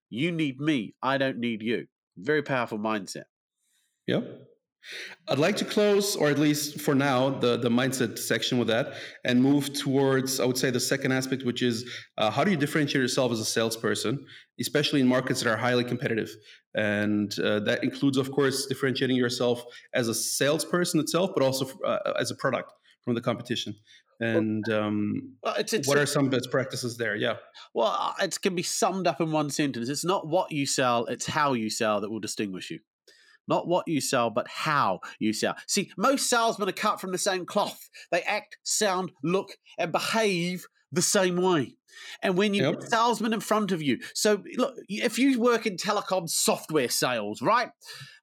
You 0.08 0.32
need 0.32 0.60
me 0.60 0.94
i 1.02 1.18
don't 1.18 1.38
need 1.38 1.62
you. 1.62 1.86
Very 2.16 2.42
powerful 2.42 2.78
mindset 2.78 3.24
Yep. 4.10 4.24
I'd 5.28 5.38
like 5.38 5.56
to 5.58 5.64
close, 5.64 6.16
or 6.16 6.28
at 6.30 6.38
least 6.38 6.80
for 6.80 6.96
now, 6.96 7.30
the, 7.30 7.56
the 7.56 7.68
mindset 7.68 8.18
section 8.18 8.58
with 8.58 8.66
that 8.68 8.94
and 9.24 9.40
move 9.40 9.72
towards, 9.72 10.40
I 10.40 10.46
would 10.46 10.58
say, 10.58 10.70
the 10.70 10.80
second 10.80 11.12
aspect, 11.12 11.44
which 11.44 11.62
is 11.62 11.88
uh, 12.18 12.30
how 12.30 12.42
do 12.42 12.50
you 12.50 12.56
differentiate 12.56 13.00
yourself 13.00 13.30
as 13.30 13.38
a 13.38 13.44
salesperson, 13.44 14.26
especially 14.58 15.00
in 15.00 15.06
markets 15.06 15.42
that 15.42 15.48
are 15.48 15.56
highly 15.56 15.84
competitive? 15.84 16.30
And 16.74 17.30
uh, 17.38 17.60
that 17.60 17.84
includes, 17.84 18.16
of 18.16 18.32
course, 18.32 18.66
differentiating 18.66 19.16
yourself 19.16 19.62
as 19.94 20.08
a 20.08 20.14
salesperson 20.14 20.98
itself, 20.98 21.30
but 21.34 21.44
also 21.44 21.68
uh, 21.86 22.14
as 22.18 22.32
a 22.32 22.34
product 22.34 22.72
from 23.04 23.14
the 23.14 23.20
competition. 23.20 23.76
And 24.18 24.68
um, 24.70 25.36
well, 25.44 25.54
it's, 25.56 25.72
it's, 25.72 25.86
what 25.86 25.98
are 25.98 26.06
some 26.06 26.30
best 26.30 26.50
practices 26.50 26.96
there? 26.96 27.14
Yeah. 27.14 27.36
Well, 27.74 27.94
uh, 27.96 28.24
it 28.24 28.40
can 28.40 28.56
be 28.56 28.64
summed 28.64 29.06
up 29.06 29.20
in 29.20 29.30
one 29.30 29.50
sentence. 29.50 29.88
It's 29.88 30.04
not 30.04 30.26
what 30.26 30.50
you 30.50 30.66
sell, 30.66 31.06
it's 31.06 31.26
how 31.26 31.52
you 31.52 31.70
sell 31.70 32.00
that 32.00 32.10
will 32.10 32.20
distinguish 32.20 32.70
you 32.70 32.80
not 33.50 33.68
what 33.68 33.86
you 33.86 34.00
sell, 34.00 34.30
but 34.30 34.48
how 34.48 35.00
you 35.18 35.34
sell. 35.34 35.56
See, 35.66 35.90
most 35.98 36.30
salesmen 36.30 36.68
are 36.68 36.72
cut 36.72 37.00
from 37.00 37.12
the 37.12 37.18
same 37.18 37.44
cloth. 37.44 37.90
They 38.10 38.22
act, 38.22 38.56
sound, 38.62 39.10
look, 39.22 39.50
and 39.76 39.92
behave 39.92 40.66
the 40.92 41.02
same 41.02 41.36
way. 41.36 41.76
And 42.22 42.38
when 42.38 42.54
you 42.54 42.70
yep. 42.70 42.82
salesman 42.84 43.34
in 43.34 43.40
front 43.40 43.72
of 43.72 43.82
you, 43.82 43.98
so 44.14 44.42
look, 44.56 44.74
if 44.88 45.18
you 45.18 45.40
work 45.40 45.66
in 45.66 45.76
telecom 45.76 46.28
software 46.28 46.88
sales, 46.88 47.42
right? 47.42 47.70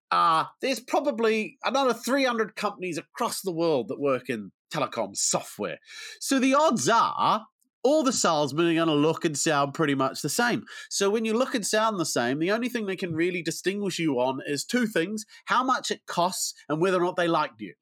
Uh, 0.10 0.46
there's 0.62 0.80
probably 0.80 1.58
another 1.66 1.94
300 1.94 2.56
companies 2.56 2.98
across 2.98 3.42
the 3.42 3.52
world 3.52 3.90
that 3.90 4.00
work 4.00 4.30
in 4.30 4.52
telecom 4.74 5.16
software. 5.16 5.80
So 6.22 6.40
the 6.40 6.56
odds 6.56 6.88
are 6.88 7.46
all 7.88 8.04
the 8.04 8.12
salesmen 8.12 8.68
are 8.68 8.74
going 8.74 8.88
to 8.90 8.94
look 8.94 9.24
and 9.24 9.38
sound 9.38 9.74
pretty 9.74 9.96
much 9.96 10.22
the 10.22 10.28
same. 10.28 10.66
So 10.90 11.10
when 11.10 11.24
you 11.24 11.34
look 11.34 11.56
and 11.56 11.66
sound 11.66 11.98
the 11.98 12.06
same, 12.06 12.40
the 12.40 12.52
only 12.52 12.68
thing 12.68 12.86
they 12.86 12.98
can 12.98 13.16
really 13.16 13.42
distinguish 13.42 13.98
you 13.98 14.20
on 14.20 14.42
is 14.46 14.66
two 14.66 14.88
things 14.88 15.26
how 15.46 15.64
much 15.64 15.90
it 15.90 16.06
costs 16.06 16.54
and 16.68 16.82
whether 16.82 16.98
or 16.98 17.06
not 17.06 17.16
they 17.16 17.30
liked 17.30 17.62
you. 17.62 17.76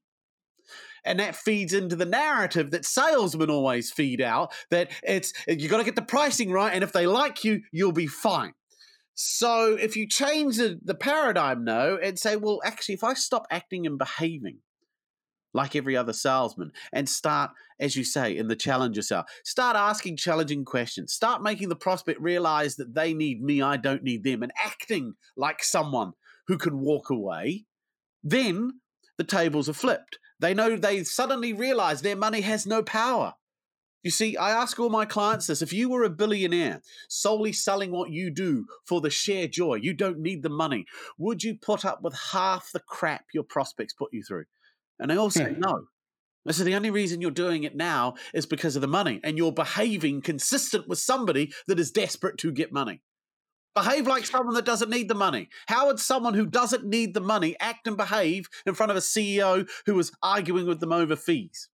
And 1.03 1.19
that 1.19 1.35
feeds 1.35 1.73
into 1.73 1.95
the 1.95 2.05
narrative 2.05 2.69
that 2.69 2.85
salesmen 2.85 3.49
always 3.49 3.91
feed 3.91 4.21
out 4.21 4.53
that 4.69 4.91
it's 5.01 5.33
you 5.47 5.67
got 5.67 5.77
to 5.77 5.83
get 5.83 5.95
the 5.95 6.01
pricing 6.03 6.51
right, 6.51 6.73
and 6.73 6.83
if 6.83 6.91
they 6.91 7.07
like 7.07 7.43
you, 7.43 7.61
you'll 7.71 7.91
be 7.91 8.07
fine. 8.07 8.53
So 9.15 9.73
if 9.73 9.95
you 9.95 10.07
change 10.07 10.57
the, 10.57 10.79
the 10.83 10.93
paradigm 10.93 11.63
no, 11.63 11.97
and 12.01 12.19
say, 12.19 12.35
well, 12.35 12.59
actually, 12.63 12.95
if 12.95 13.03
I 13.03 13.13
stop 13.15 13.47
acting 13.49 13.87
and 13.87 13.97
behaving 13.97 14.57
like 15.55 15.75
every 15.75 15.95
other 15.95 16.13
salesman 16.13 16.71
and 16.91 17.07
start, 17.07 17.51
as 17.79 17.95
you 17.95 18.03
say, 18.03 18.35
in 18.35 18.49
the 18.49 18.55
challenger 18.55 19.01
sale. 19.01 19.23
Start 19.45 19.77
asking 19.77 20.17
challenging 20.17 20.65
questions. 20.65 21.13
Start 21.13 21.41
making 21.41 21.69
the 21.69 21.75
prospect 21.77 22.19
realize 22.19 22.75
that 22.75 22.93
they 22.93 23.13
need 23.13 23.41
me, 23.41 23.61
I 23.61 23.77
don't 23.77 24.03
need 24.03 24.25
them, 24.25 24.43
and 24.43 24.51
acting 24.63 25.13
like 25.37 25.63
someone 25.63 26.11
who 26.47 26.57
can 26.57 26.81
walk 26.81 27.09
away. 27.09 27.65
Then 28.21 28.81
the 29.17 29.23
tables 29.23 29.69
are 29.69 29.73
flipped. 29.73 30.19
They 30.39 30.53
know 30.53 30.75
they 30.75 31.05
suddenly 31.05 31.53
realize 31.53 32.01
their 32.01 32.17
money 32.17 32.41
has 32.41 32.67
no 32.67 32.83
power. 32.83 33.33
You 34.03 34.11
see, 34.11 34.35
I 34.35 34.51
ask 34.51 34.77
all 34.77 34.89
my 34.89 35.05
clients 35.05 35.47
this 35.47 35.61
if 35.61 35.71
you 35.71 35.89
were 35.89 36.03
a 36.03 36.09
billionaire 36.09 36.81
solely 37.07 37.53
selling 37.53 37.91
what 37.91 38.11
you 38.11 38.29
do 38.29 38.65
for 38.83 38.99
the 38.99 39.09
sheer 39.09 39.47
joy, 39.47 39.75
you 39.75 39.93
don't 39.93 40.19
need 40.19 40.43
the 40.43 40.49
money, 40.49 40.85
would 41.17 41.43
you 41.43 41.55
put 41.55 41.85
up 41.85 42.03
with 42.03 42.13
half 42.33 42.69
the 42.73 42.81
crap 42.81 43.25
your 43.33 43.43
prospects 43.43 43.93
put 43.93 44.09
you 44.11 44.21
through? 44.21 44.45
And 44.99 45.11
they 45.11 45.17
all 45.17 45.29
say 45.29 45.53
hmm. 45.53 45.59
no. 45.59 45.87
So 46.51 46.63
the 46.63 46.75
only 46.75 46.91
reason 46.91 47.21
you're 47.21 47.31
doing 47.31 47.63
it 47.63 47.75
now 47.75 48.15
is 48.33 48.45
because 48.45 48.75
of 48.75 48.81
the 48.81 48.87
money, 48.87 49.19
and 49.23 49.37
you're 49.37 49.51
behaving 49.51 50.21
consistent 50.21 50.87
with 50.87 50.99
somebody 50.99 51.51
that 51.67 51.79
is 51.79 51.91
desperate 51.91 52.37
to 52.39 52.51
get 52.51 52.71
money. 52.71 53.01
Behave 53.73 54.07
like 54.07 54.25
someone 54.25 54.55
that 54.55 54.63
doesn't 54.63 54.89
need 54.89 55.09
the 55.09 55.15
money. 55.15 55.49
How 55.67 55.87
would 55.87 55.99
someone 55.99 56.33
who 56.33 56.45
doesn't 56.45 56.85
need 56.85 57.13
the 57.13 57.19
money 57.19 57.57
act 57.59 57.87
and 57.87 57.97
behave 57.97 58.47
in 58.65 58.73
front 58.73 58.91
of 58.91 58.95
a 58.95 59.01
CEO 59.01 59.67
who 59.85 59.95
was 59.95 60.11
arguing 60.23 60.65
with 60.65 60.79
them 60.79 60.93
over 60.93 61.15
fees? 61.15 61.67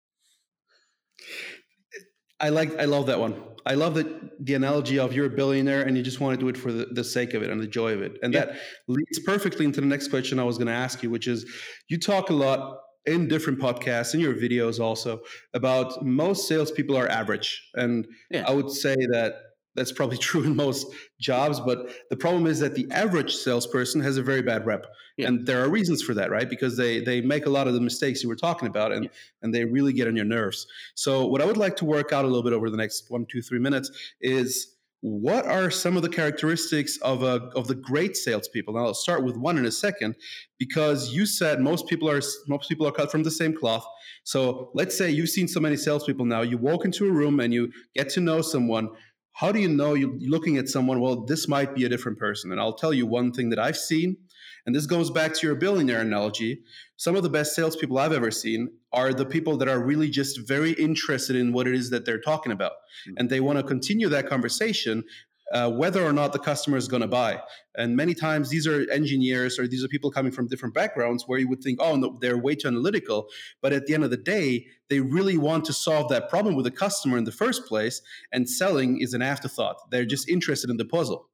I 2.39 2.49
like, 2.49 2.79
I 2.79 2.85
love 2.85 3.07
that 3.07 3.19
one. 3.19 3.43
I 3.65 3.73
love 3.73 3.95
that 3.95 4.45
the 4.45 4.53
analogy 4.53 4.97
of 4.97 5.11
you're 5.11 5.25
a 5.25 5.29
billionaire 5.29 5.81
and 5.81 5.97
you 5.97 6.03
just 6.03 6.21
want 6.21 6.39
to 6.39 6.45
do 6.45 6.47
it 6.47 6.55
for 6.55 6.71
the, 6.71 6.85
the 6.85 7.03
sake 7.03 7.33
of 7.33 7.43
it 7.43 7.49
and 7.49 7.59
the 7.59 7.67
joy 7.67 7.91
of 7.91 8.01
it. 8.01 8.13
And 8.23 8.33
yeah. 8.33 8.45
that 8.45 8.59
leads 8.87 9.19
perfectly 9.25 9.65
into 9.65 9.81
the 9.81 9.87
next 9.87 10.07
question 10.07 10.39
I 10.39 10.45
was 10.45 10.57
going 10.57 10.67
to 10.67 10.73
ask 10.73 11.03
you, 11.03 11.09
which 11.09 11.27
is 11.27 11.45
you 11.89 11.99
talk 11.99 12.29
a 12.29 12.33
lot 12.33 12.79
in 13.05 13.27
different 13.27 13.59
podcasts 13.59 14.13
in 14.13 14.19
your 14.19 14.33
videos 14.33 14.79
also 14.79 15.21
about 15.53 16.03
most 16.05 16.47
salespeople 16.47 16.97
are 16.97 17.07
average, 17.07 17.69
and 17.75 18.07
yeah. 18.29 18.45
I 18.47 18.51
would 18.51 18.69
say 18.69 18.95
that 18.95 19.33
that's 19.75 19.91
probably 19.91 20.17
true 20.29 20.43
in 20.43 20.55
most 20.55 20.87
jobs. 21.19 21.59
But 21.59 21.89
the 22.09 22.17
problem 22.17 22.45
is 22.45 22.59
that 22.59 22.75
the 22.75 22.87
average 22.91 23.35
salesperson 23.35 24.01
has 24.01 24.17
a 24.17 24.23
very 24.23 24.41
bad 24.41 24.65
rep, 24.65 24.85
yeah. 25.17 25.27
and 25.27 25.45
there 25.45 25.63
are 25.63 25.69
reasons 25.69 26.01
for 26.01 26.13
that, 26.13 26.29
right? 26.29 26.49
Because 26.49 26.77
they 26.77 27.01
they 27.01 27.21
make 27.21 27.45
a 27.45 27.49
lot 27.49 27.67
of 27.67 27.73
the 27.73 27.81
mistakes 27.81 28.21
you 28.21 28.29
were 28.29 28.35
talking 28.35 28.67
about, 28.67 28.91
and 28.91 29.05
yeah. 29.05 29.11
and 29.41 29.53
they 29.53 29.65
really 29.65 29.93
get 29.93 30.07
on 30.07 30.15
your 30.15 30.25
nerves. 30.25 30.67
So 30.95 31.25
what 31.25 31.41
I 31.41 31.45
would 31.45 31.57
like 31.57 31.75
to 31.77 31.85
work 31.85 32.11
out 32.11 32.25
a 32.25 32.27
little 32.27 32.43
bit 32.43 32.53
over 32.53 32.69
the 32.69 32.77
next 32.77 33.09
one, 33.09 33.25
two, 33.25 33.41
three 33.41 33.59
minutes 33.59 33.91
is 34.21 34.75
what 35.01 35.45
are 35.45 35.71
some 35.71 35.95
of 35.95 36.01
the 36.01 36.09
characteristics 36.09 36.97
of 37.01 37.23
a 37.23 37.49
of 37.55 37.67
the 37.67 37.75
great 37.75 38.17
salespeople? 38.17 38.73
Now 38.73 38.85
I'll 38.85 38.93
start 38.93 39.23
with 39.23 39.37
one 39.37 39.57
in 39.57 39.65
a 39.65 39.71
second, 39.71 40.15
because 40.57 41.13
you 41.13 41.25
said 41.25 41.61
most 41.61 41.87
people 41.87 42.09
are 42.09 42.21
most 42.47 42.69
people 42.69 42.87
are 42.87 42.91
cut 42.91 43.11
from 43.11 43.23
the 43.23 43.31
same 43.31 43.55
cloth. 43.55 43.85
So 44.23 44.71
let's 44.73 44.97
say 44.97 45.09
you've 45.09 45.29
seen 45.29 45.47
so 45.47 45.59
many 45.59 45.77
salespeople 45.77 46.25
now. 46.25 46.41
You 46.41 46.57
walk 46.57 46.85
into 46.85 47.07
a 47.07 47.11
room 47.11 47.39
and 47.39 47.53
you 47.53 47.71
get 47.95 48.09
to 48.09 48.19
know 48.19 48.41
someone. 48.41 48.89
How 49.33 49.53
do 49.53 49.59
you 49.59 49.69
know 49.69 49.93
you're 49.93 50.17
looking 50.19 50.57
at 50.57 50.67
someone? 50.67 50.99
Well, 50.99 51.23
this 51.23 51.47
might 51.47 51.73
be 51.73 51.85
a 51.85 51.89
different 51.89 52.19
person. 52.19 52.51
And 52.51 52.59
I'll 52.59 52.73
tell 52.73 52.93
you 52.93 53.05
one 53.07 53.31
thing 53.31 53.51
that 53.51 53.59
I've 53.59 53.77
seen, 53.77 54.17
and 54.65 54.75
this 54.75 54.85
goes 54.85 55.09
back 55.09 55.33
to 55.33 55.47
your 55.47 55.55
billionaire 55.55 56.01
analogy. 56.01 56.61
Some 56.97 57.15
of 57.15 57.23
the 57.23 57.29
best 57.29 57.55
salespeople 57.55 57.97
I've 57.97 58.11
ever 58.11 58.31
seen 58.31 58.69
are 58.91 59.13
the 59.13 59.25
people 59.25 59.57
that 59.57 59.67
are 59.67 59.79
really 59.79 60.09
just 60.09 60.47
very 60.47 60.71
interested 60.73 61.35
in 61.35 61.53
what 61.53 61.67
it 61.67 61.75
is 61.75 61.89
that 61.91 62.05
they're 62.05 62.19
talking 62.19 62.51
about. 62.51 62.71
Mm-hmm. 62.71 63.13
And 63.17 63.29
they 63.29 63.39
want 63.39 63.57
to 63.57 63.63
continue 63.63 64.09
that 64.09 64.27
conversation 64.27 65.03
uh, 65.51 65.69
whether 65.69 66.05
or 66.05 66.13
not 66.13 66.33
the 66.33 66.39
customer 66.39 66.77
is 66.77 66.87
going 66.87 67.01
to 67.01 67.07
buy. 67.07 67.41
And 67.75 67.95
many 67.95 68.13
times 68.13 68.49
these 68.49 68.67
are 68.67 68.89
engineers 68.91 69.57
or 69.57 69.67
these 69.67 69.83
are 69.83 69.87
people 69.87 70.11
coming 70.11 70.31
from 70.31 70.47
different 70.47 70.75
backgrounds 70.75 71.23
where 71.25 71.39
you 71.39 71.47
would 71.49 71.63
think, 71.63 71.79
oh, 71.81 71.95
no, 71.95 72.17
they're 72.21 72.37
way 72.37 72.55
too 72.55 72.67
analytical. 72.67 73.27
But 73.61 73.73
at 73.73 73.85
the 73.85 73.93
end 73.93 74.03
of 74.03 74.09
the 74.09 74.17
day, 74.17 74.67
they 74.89 74.99
really 74.99 75.37
want 75.37 75.65
to 75.65 75.73
solve 75.73 76.09
that 76.09 76.29
problem 76.29 76.55
with 76.55 76.65
the 76.65 76.71
customer 76.71 77.17
in 77.17 77.23
the 77.23 77.31
first 77.31 77.65
place. 77.65 78.01
And 78.31 78.49
selling 78.49 79.01
is 79.01 79.13
an 79.13 79.21
afterthought. 79.21 79.77
They're 79.89 80.05
just 80.05 80.29
interested 80.29 80.69
in 80.69 80.77
the 80.77 80.85
puzzle. 80.85 81.28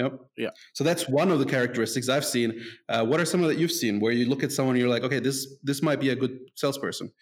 Yep. 0.00 0.20
Yeah. 0.36 0.50
So 0.72 0.82
that's 0.82 1.08
one 1.08 1.30
of 1.30 1.38
the 1.38 1.44
characteristics 1.44 2.08
I've 2.08 2.24
seen. 2.24 2.60
Uh, 2.88 3.04
what 3.04 3.20
are 3.20 3.26
some 3.26 3.42
of 3.42 3.48
that 3.48 3.58
you've 3.58 3.72
seen 3.72 4.00
where 4.00 4.12
you 4.12 4.26
look 4.26 4.42
at 4.42 4.50
someone 4.50 4.74
and 4.74 4.80
you're 4.80 4.90
like, 4.90 5.02
okay, 5.02 5.20
this 5.20 5.46
this 5.62 5.82
might 5.82 6.00
be 6.00 6.08
a 6.08 6.16
good 6.16 6.38
salesperson? 6.56 7.12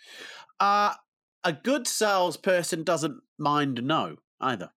Uh, 0.60 0.94
a 1.44 1.52
good 1.52 1.86
salesperson 1.86 2.84
doesn't 2.84 3.16
mind 3.38 3.82
no 3.82 4.16
either. 4.40 4.70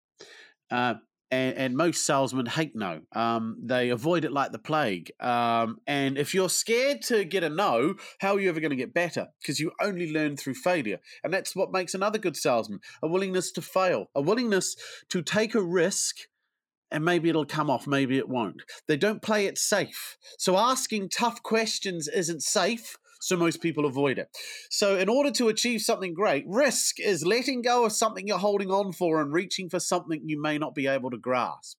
Uh, 0.70 0.94
and, 1.32 1.56
and, 1.56 1.76
most 1.76 2.04
salesmen 2.04 2.46
hate 2.46 2.74
no. 2.74 3.02
Um, 3.14 3.56
they 3.62 3.90
avoid 3.90 4.24
it 4.24 4.32
like 4.32 4.50
the 4.50 4.58
plague. 4.58 5.12
Um, 5.20 5.78
and 5.86 6.18
if 6.18 6.34
you're 6.34 6.48
scared 6.48 7.02
to 7.02 7.24
get 7.24 7.44
a 7.44 7.48
no, 7.48 7.94
how 8.18 8.34
are 8.34 8.40
you 8.40 8.48
ever 8.48 8.58
going 8.58 8.70
to 8.70 8.76
get 8.76 8.92
better? 8.92 9.28
Because 9.40 9.60
you 9.60 9.70
only 9.80 10.12
learn 10.12 10.36
through 10.36 10.54
failure. 10.54 10.98
And 11.22 11.32
that's 11.32 11.54
what 11.54 11.70
makes 11.70 11.94
another 11.94 12.18
good 12.18 12.36
salesman 12.36 12.80
a 13.00 13.06
willingness 13.06 13.52
to 13.52 13.62
fail, 13.62 14.06
a 14.14 14.20
willingness 14.20 14.74
to 15.10 15.22
take 15.22 15.54
a 15.54 15.62
risk 15.62 16.16
and 16.90 17.04
maybe 17.04 17.28
it'll 17.28 17.44
come 17.44 17.70
off, 17.70 17.86
maybe 17.86 18.18
it 18.18 18.28
won't. 18.28 18.62
They 18.88 18.96
don't 18.96 19.22
play 19.22 19.46
it 19.46 19.58
safe. 19.58 20.16
So 20.38 20.56
asking 20.56 21.10
tough 21.10 21.42
questions 21.42 22.08
isn't 22.08 22.42
safe 22.42 22.96
so 23.20 23.36
most 23.36 23.60
people 23.60 23.84
avoid 23.84 24.18
it. 24.18 24.28
So, 24.70 24.96
in 24.96 25.08
order 25.08 25.30
to 25.32 25.48
achieve 25.48 25.82
something 25.82 26.14
great, 26.14 26.44
risk 26.48 26.98
is 26.98 27.24
letting 27.24 27.62
go 27.62 27.84
of 27.84 27.92
something 27.92 28.26
you're 28.26 28.38
holding 28.38 28.70
on 28.70 28.92
for 28.92 29.20
and 29.20 29.32
reaching 29.32 29.68
for 29.68 29.78
something 29.78 30.22
you 30.24 30.40
may 30.40 30.58
not 30.58 30.74
be 30.74 30.86
able 30.86 31.10
to 31.10 31.18
grasp. 31.18 31.78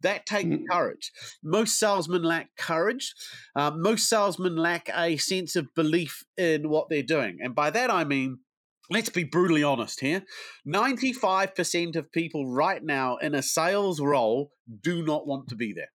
That 0.00 0.26
takes 0.26 0.48
mm. 0.48 0.64
courage. 0.70 1.12
Most 1.42 1.78
salesmen 1.78 2.22
lack 2.22 2.50
courage. 2.56 3.14
Uh, 3.54 3.72
most 3.72 4.08
salesmen 4.08 4.56
lack 4.56 4.88
a 4.96 5.16
sense 5.16 5.56
of 5.56 5.74
belief 5.74 6.24
in 6.36 6.68
what 6.68 6.88
they're 6.88 7.02
doing. 7.02 7.38
And 7.42 7.54
by 7.54 7.70
that, 7.70 7.90
I 7.90 8.04
mean, 8.04 8.38
let's 8.90 9.08
be 9.08 9.24
brutally 9.24 9.62
honest 9.62 10.00
here 10.00 10.22
95% 10.66 11.96
of 11.96 12.12
people 12.12 12.46
right 12.46 12.82
now 12.82 13.16
in 13.16 13.34
a 13.34 13.42
sales 13.42 14.00
role 14.00 14.50
do 14.82 15.02
not 15.02 15.26
want 15.26 15.48
to 15.48 15.56
be 15.56 15.72
there. 15.72 15.90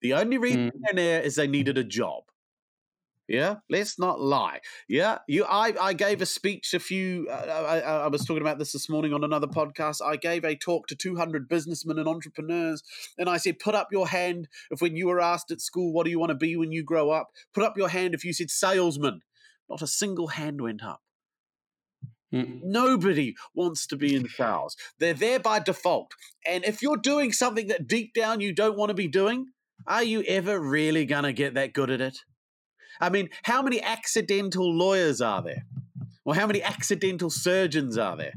The 0.00 0.14
only 0.14 0.38
reason 0.38 0.70
mm. 0.70 0.72
they're 0.80 1.04
there 1.04 1.22
is 1.22 1.36
they 1.36 1.46
needed 1.46 1.78
a 1.78 1.84
job. 1.84 2.24
Yeah, 3.28 3.56
let's 3.70 4.00
not 4.00 4.20
lie. 4.20 4.58
Yeah, 4.88 5.18
you. 5.28 5.44
I 5.44 5.72
I 5.80 5.92
gave 5.92 6.20
a 6.20 6.26
speech 6.26 6.74
a 6.74 6.80
few. 6.80 7.28
Uh, 7.30 7.34
I, 7.34 7.78
I 7.78 8.06
was 8.08 8.24
talking 8.24 8.42
about 8.42 8.58
this 8.58 8.72
this 8.72 8.88
morning 8.88 9.14
on 9.14 9.22
another 9.22 9.46
podcast. 9.46 10.04
I 10.04 10.16
gave 10.16 10.44
a 10.44 10.56
talk 10.56 10.88
to 10.88 10.96
200 10.96 11.48
businessmen 11.48 11.98
and 11.98 12.08
entrepreneurs, 12.08 12.82
and 13.16 13.30
I 13.30 13.36
said, 13.36 13.60
"Put 13.60 13.76
up 13.76 13.88
your 13.92 14.08
hand 14.08 14.48
if 14.72 14.82
when 14.82 14.96
you 14.96 15.06
were 15.06 15.20
asked 15.20 15.52
at 15.52 15.60
school, 15.60 15.92
what 15.92 16.04
do 16.04 16.10
you 16.10 16.18
want 16.18 16.30
to 16.30 16.36
be 16.36 16.56
when 16.56 16.72
you 16.72 16.82
grow 16.82 17.10
up? 17.10 17.28
Put 17.54 17.62
up 17.62 17.78
your 17.78 17.88
hand 17.88 18.12
if 18.12 18.24
you 18.24 18.32
said 18.32 18.50
salesman." 18.50 19.20
Not 19.70 19.82
a 19.82 19.86
single 19.86 20.26
hand 20.26 20.60
went 20.60 20.82
up. 20.82 21.00
Mm. 22.32 22.60
Nobody 22.62 23.34
wants 23.54 23.86
to 23.88 23.96
be 23.96 24.14
in 24.14 24.28
sales. 24.28 24.76
They're 24.98 25.14
there 25.14 25.38
by 25.38 25.58
default. 25.58 26.12
And 26.46 26.64
if 26.64 26.82
you're 26.82 26.96
doing 26.96 27.32
something 27.32 27.66
that 27.68 27.86
deep 27.86 28.14
down 28.14 28.40
you 28.40 28.54
don't 28.54 28.78
want 28.78 28.90
to 28.90 28.94
be 28.94 29.08
doing, 29.08 29.46
are 29.86 30.02
you 30.02 30.22
ever 30.22 30.58
really 30.58 31.04
going 31.04 31.24
to 31.24 31.32
get 31.32 31.54
that 31.54 31.72
good 31.72 31.90
at 31.90 32.00
it? 32.00 32.18
I 33.00 33.10
mean, 33.10 33.28
how 33.42 33.62
many 33.62 33.82
accidental 33.82 34.72
lawyers 34.72 35.20
are 35.20 35.42
there? 35.42 35.64
Or 36.24 36.34
how 36.34 36.46
many 36.46 36.62
accidental 36.62 37.30
surgeons 37.30 37.98
are 37.98 38.16
there? 38.16 38.34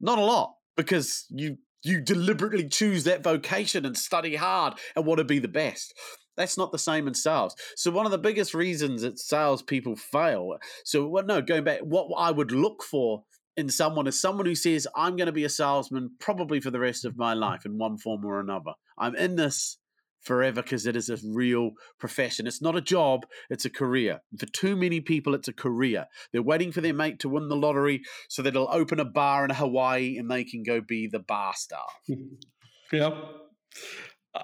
Not 0.00 0.18
a 0.18 0.24
lot, 0.24 0.54
because 0.76 1.24
you 1.30 1.56
you 1.82 2.00
deliberately 2.02 2.68
choose 2.68 3.04
that 3.04 3.22
vocation 3.22 3.86
and 3.86 3.96
study 3.96 4.34
hard 4.34 4.74
and 4.94 5.06
want 5.06 5.18
to 5.18 5.24
be 5.24 5.38
the 5.38 5.48
best. 5.48 5.94
That's 6.36 6.58
not 6.58 6.72
the 6.72 6.78
same 6.78 7.06
in 7.08 7.14
sales. 7.14 7.54
So 7.76 7.90
one 7.90 8.06
of 8.06 8.12
the 8.12 8.18
biggest 8.18 8.54
reasons 8.54 9.02
that 9.02 9.18
salespeople 9.18 9.96
fail. 9.96 10.56
So 10.84 11.08
no, 11.24 11.40
going 11.42 11.64
back, 11.64 11.80
what 11.80 12.08
I 12.16 12.30
would 12.30 12.52
look 12.52 12.82
for 12.82 13.24
in 13.56 13.70
someone 13.70 14.06
is 14.06 14.20
someone 14.20 14.46
who 14.46 14.54
says, 14.54 14.86
"I'm 14.94 15.16
going 15.16 15.26
to 15.26 15.32
be 15.32 15.44
a 15.44 15.48
salesman 15.48 16.10
probably 16.18 16.60
for 16.60 16.70
the 16.70 16.80
rest 16.80 17.04
of 17.04 17.16
my 17.16 17.34
life 17.34 17.64
in 17.64 17.78
one 17.78 17.98
form 17.98 18.24
or 18.24 18.40
another. 18.40 18.72
I'm 18.98 19.16
in 19.16 19.36
this 19.36 19.78
forever 20.26 20.60
because 20.60 20.86
it 20.86 20.96
is 20.96 21.08
a 21.08 21.16
real 21.24 21.70
profession. 21.98 22.46
It's 22.46 22.60
not 22.60 22.76
a 22.76 22.80
job, 22.80 23.24
it's 23.48 23.64
a 23.64 23.70
career. 23.70 24.20
For 24.38 24.46
too 24.46 24.76
many 24.76 25.00
people, 25.00 25.34
it's 25.34 25.48
a 25.48 25.52
career. 25.52 26.06
They're 26.32 26.42
waiting 26.42 26.72
for 26.72 26.80
their 26.80 26.92
mate 26.92 27.20
to 27.20 27.28
win 27.28 27.48
the 27.48 27.56
lottery 27.56 28.02
so 28.28 28.42
that 28.42 28.50
it'll 28.50 28.68
open 28.70 29.00
a 29.00 29.04
bar 29.04 29.44
in 29.44 29.50
Hawaii 29.50 30.16
and 30.18 30.30
they 30.30 30.44
can 30.44 30.64
go 30.64 30.80
be 30.80 31.06
the 31.06 31.20
bar 31.20 31.54
star. 31.54 31.86
yeah. 32.92 33.10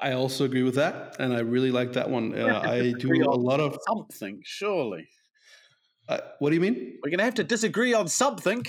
I 0.00 0.12
also 0.12 0.44
agree 0.44 0.62
with 0.62 0.76
that, 0.76 1.16
and 1.18 1.34
I 1.34 1.40
really 1.40 1.70
like 1.70 1.92
that 1.92 2.08
one. 2.08 2.38
Uh, 2.38 2.60
I 2.64 2.92
do 2.92 3.24
a 3.24 3.36
lot 3.36 3.60
of 3.60 3.76
something. 3.88 4.40
Surely, 4.44 5.08
uh, 6.08 6.18
what 6.38 6.50
do 6.50 6.54
you 6.54 6.60
mean? 6.60 6.98
We're 7.02 7.10
gonna 7.10 7.24
have 7.24 7.34
to 7.34 7.44
disagree 7.44 7.94
on 7.94 8.08
something. 8.08 8.64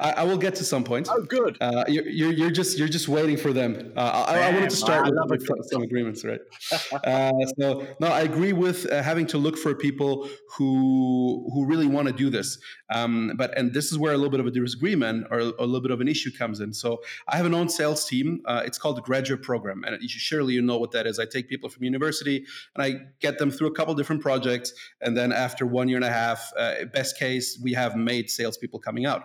I, 0.00 0.10
I, 0.12 0.22
will 0.24 0.38
get 0.38 0.54
to 0.56 0.64
some 0.64 0.84
points. 0.84 1.08
Oh, 1.10 1.22
good. 1.22 1.56
Uh, 1.60 1.84
you're, 1.88 2.06
you're, 2.08 2.32
you're 2.32 2.50
just 2.50 2.78
you're 2.78 2.88
just 2.88 3.08
waiting 3.08 3.36
for 3.36 3.52
them. 3.52 3.92
Uh, 3.96 4.24
I, 4.28 4.40
I, 4.40 4.52
wanted 4.52 4.70
to 4.70 4.76
start 4.76 5.10
with, 5.28 5.48
with 5.48 5.70
some 5.70 5.82
agreements, 5.82 6.24
right? 6.24 6.40
uh, 7.04 7.32
so 7.58 7.86
no, 8.00 8.08
I 8.08 8.22
agree 8.22 8.52
with 8.52 8.90
uh, 8.90 9.02
having 9.02 9.26
to 9.28 9.38
look 9.38 9.56
for 9.56 9.74
people 9.74 10.28
who 10.56 11.48
who 11.52 11.66
really 11.66 11.86
want 11.86 12.08
to 12.08 12.14
do 12.14 12.30
this. 12.30 12.58
Um, 12.90 13.32
but 13.36 13.56
and 13.56 13.72
this 13.72 13.92
is 13.92 13.98
where 13.98 14.12
a 14.12 14.16
little 14.16 14.30
bit 14.30 14.40
of 14.40 14.46
a 14.46 14.50
disagreement 14.50 15.26
or 15.30 15.38
a, 15.38 15.44
a 15.44 15.66
little 15.66 15.80
bit 15.80 15.90
of 15.90 16.00
an 16.00 16.08
issue 16.08 16.30
comes 16.36 16.60
in. 16.60 16.72
So 16.72 17.02
I 17.28 17.36
have 17.36 17.46
an 17.46 17.54
own 17.54 17.68
sales 17.68 18.04
team. 18.06 18.42
Uh, 18.46 18.62
it's 18.64 18.78
called 18.78 18.96
the 18.96 19.02
graduate 19.02 19.42
program, 19.42 19.84
and 19.84 20.00
you 20.00 20.08
surely 20.08 20.54
you 20.54 20.62
know 20.62 20.78
what 20.78 20.90
that 20.92 21.06
is. 21.06 21.18
I 21.18 21.26
take 21.26 21.48
people 21.48 21.68
from 21.68 21.84
university 21.84 22.44
and 22.74 22.84
I 22.84 23.00
get 23.20 23.38
them 23.38 23.50
through 23.50 23.68
a 23.68 23.74
couple 23.74 23.94
different 23.94 24.22
projects, 24.22 24.72
and 25.00 25.16
then 25.16 25.32
after 25.32 25.66
one 25.66 25.88
year 25.88 25.98
and 25.98 26.04
a 26.04 26.12
half, 26.12 26.52
uh, 26.58 26.84
best 26.92 27.18
case, 27.18 27.58
we 27.62 27.72
have 27.72 27.96
made 27.96 28.30
salespeople 28.30 28.80
coming 28.80 29.06
out. 29.06 29.22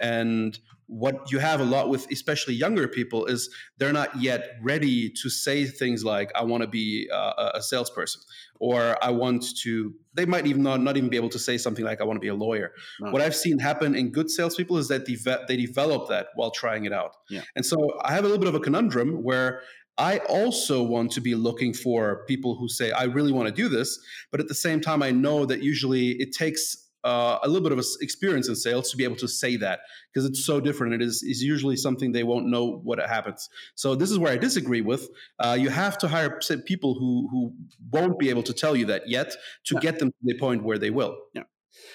And 0.00 0.58
what 0.88 1.32
you 1.32 1.38
have 1.38 1.60
a 1.60 1.64
lot 1.64 1.88
with 1.88 2.10
especially 2.12 2.54
younger 2.54 2.86
people 2.86 3.26
is 3.26 3.50
they're 3.78 3.92
not 3.92 4.20
yet 4.20 4.56
ready 4.62 5.10
to 5.10 5.28
say 5.28 5.64
things 5.64 6.04
like 6.04 6.30
i 6.36 6.44
want 6.44 6.62
to 6.62 6.68
be 6.68 7.08
uh, 7.12 7.50
a 7.54 7.62
salesperson 7.62 8.20
or 8.60 8.96
i 9.02 9.10
want 9.10 9.44
to 9.56 9.92
they 10.14 10.24
might 10.24 10.46
even 10.46 10.62
not, 10.62 10.80
not 10.80 10.96
even 10.96 11.10
be 11.10 11.16
able 11.16 11.28
to 11.28 11.38
say 11.38 11.58
something 11.58 11.84
like 11.84 12.00
i 12.00 12.04
want 12.04 12.16
to 12.16 12.20
be 12.20 12.28
a 12.28 12.34
lawyer 12.34 12.72
no. 13.00 13.10
what 13.10 13.20
i've 13.20 13.34
seen 13.34 13.58
happen 13.58 13.94
in 13.96 14.10
good 14.10 14.30
salespeople 14.30 14.76
is 14.78 14.88
that 14.88 15.06
they, 15.06 15.16
they 15.48 15.56
develop 15.56 16.08
that 16.08 16.28
while 16.36 16.50
trying 16.50 16.84
it 16.84 16.92
out 16.92 17.16
yeah. 17.28 17.42
and 17.56 17.66
so 17.66 17.98
i 18.02 18.12
have 18.12 18.24
a 18.24 18.28
little 18.28 18.38
bit 18.38 18.48
of 18.48 18.54
a 18.54 18.60
conundrum 18.60 19.22
where 19.22 19.62
I 19.98 20.18
also 20.28 20.82
want 20.82 21.12
to 21.12 21.22
be 21.22 21.34
looking 21.34 21.72
for 21.72 22.26
people 22.26 22.54
who 22.54 22.68
say, 22.68 22.90
I 22.90 23.04
really 23.04 23.32
want 23.32 23.48
to 23.48 23.54
do 23.54 23.66
this. 23.66 23.98
But 24.30 24.40
at 24.40 24.48
the 24.48 24.54
same 24.54 24.82
time, 24.82 25.02
I 25.02 25.10
know 25.10 25.46
that 25.46 25.62
usually 25.62 26.10
it 26.20 26.32
takes 26.32 26.85
uh, 27.06 27.38
a 27.44 27.48
little 27.48 27.62
bit 27.62 27.70
of 27.70 27.84
experience 28.00 28.48
in 28.48 28.56
sales 28.56 28.90
to 28.90 28.96
be 28.96 29.04
able 29.04 29.14
to 29.14 29.28
say 29.28 29.56
that 29.56 29.78
because 30.12 30.28
it's 30.28 30.44
so 30.44 30.60
different. 30.60 30.92
It 30.92 31.02
is 31.02 31.22
is 31.22 31.40
usually 31.40 31.76
something 31.76 32.10
they 32.10 32.24
won't 32.24 32.48
know 32.48 32.80
what 32.82 32.98
happens. 32.98 33.48
So 33.76 33.94
this 33.94 34.10
is 34.10 34.18
where 34.18 34.32
I 34.32 34.36
disagree 34.36 34.80
with. 34.80 35.08
Uh, 35.38 35.56
you 35.58 35.68
have 35.68 35.96
to 35.98 36.08
hire 36.08 36.40
people 36.66 36.94
who 36.94 37.28
who 37.30 37.54
won't 37.92 38.18
be 38.18 38.28
able 38.28 38.42
to 38.42 38.52
tell 38.52 38.74
you 38.74 38.86
that 38.86 39.08
yet 39.08 39.30
to 39.66 39.74
yeah. 39.74 39.80
get 39.80 39.98
them 40.00 40.10
to 40.10 40.22
the 40.24 40.36
point 40.36 40.64
where 40.64 40.78
they 40.78 40.90
will. 40.90 41.16
Yeah. 41.32 41.44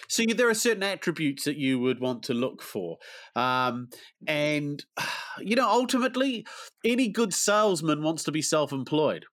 So 0.08 0.24
there 0.24 0.50
are 0.50 0.54
certain 0.54 0.84
attributes 0.84 1.44
that 1.44 1.58
you 1.58 1.80
would 1.80 2.00
want 2.00 2.24
to 2.24 2.34
look 2.34 2.62
for, 2.62 2.98
um, 3.36 3.90
and 4.26 4.84
you 5.40 5.58
know 5.58 5.70
ultimately, 5.70 6.46
any 6.86 7.10
good 7.10 7.34
salesman 7.34 8.02
wants 8.02 8.24
to 8.24 8.32
be 8.32 8.42
self-employed. 8.42 9.26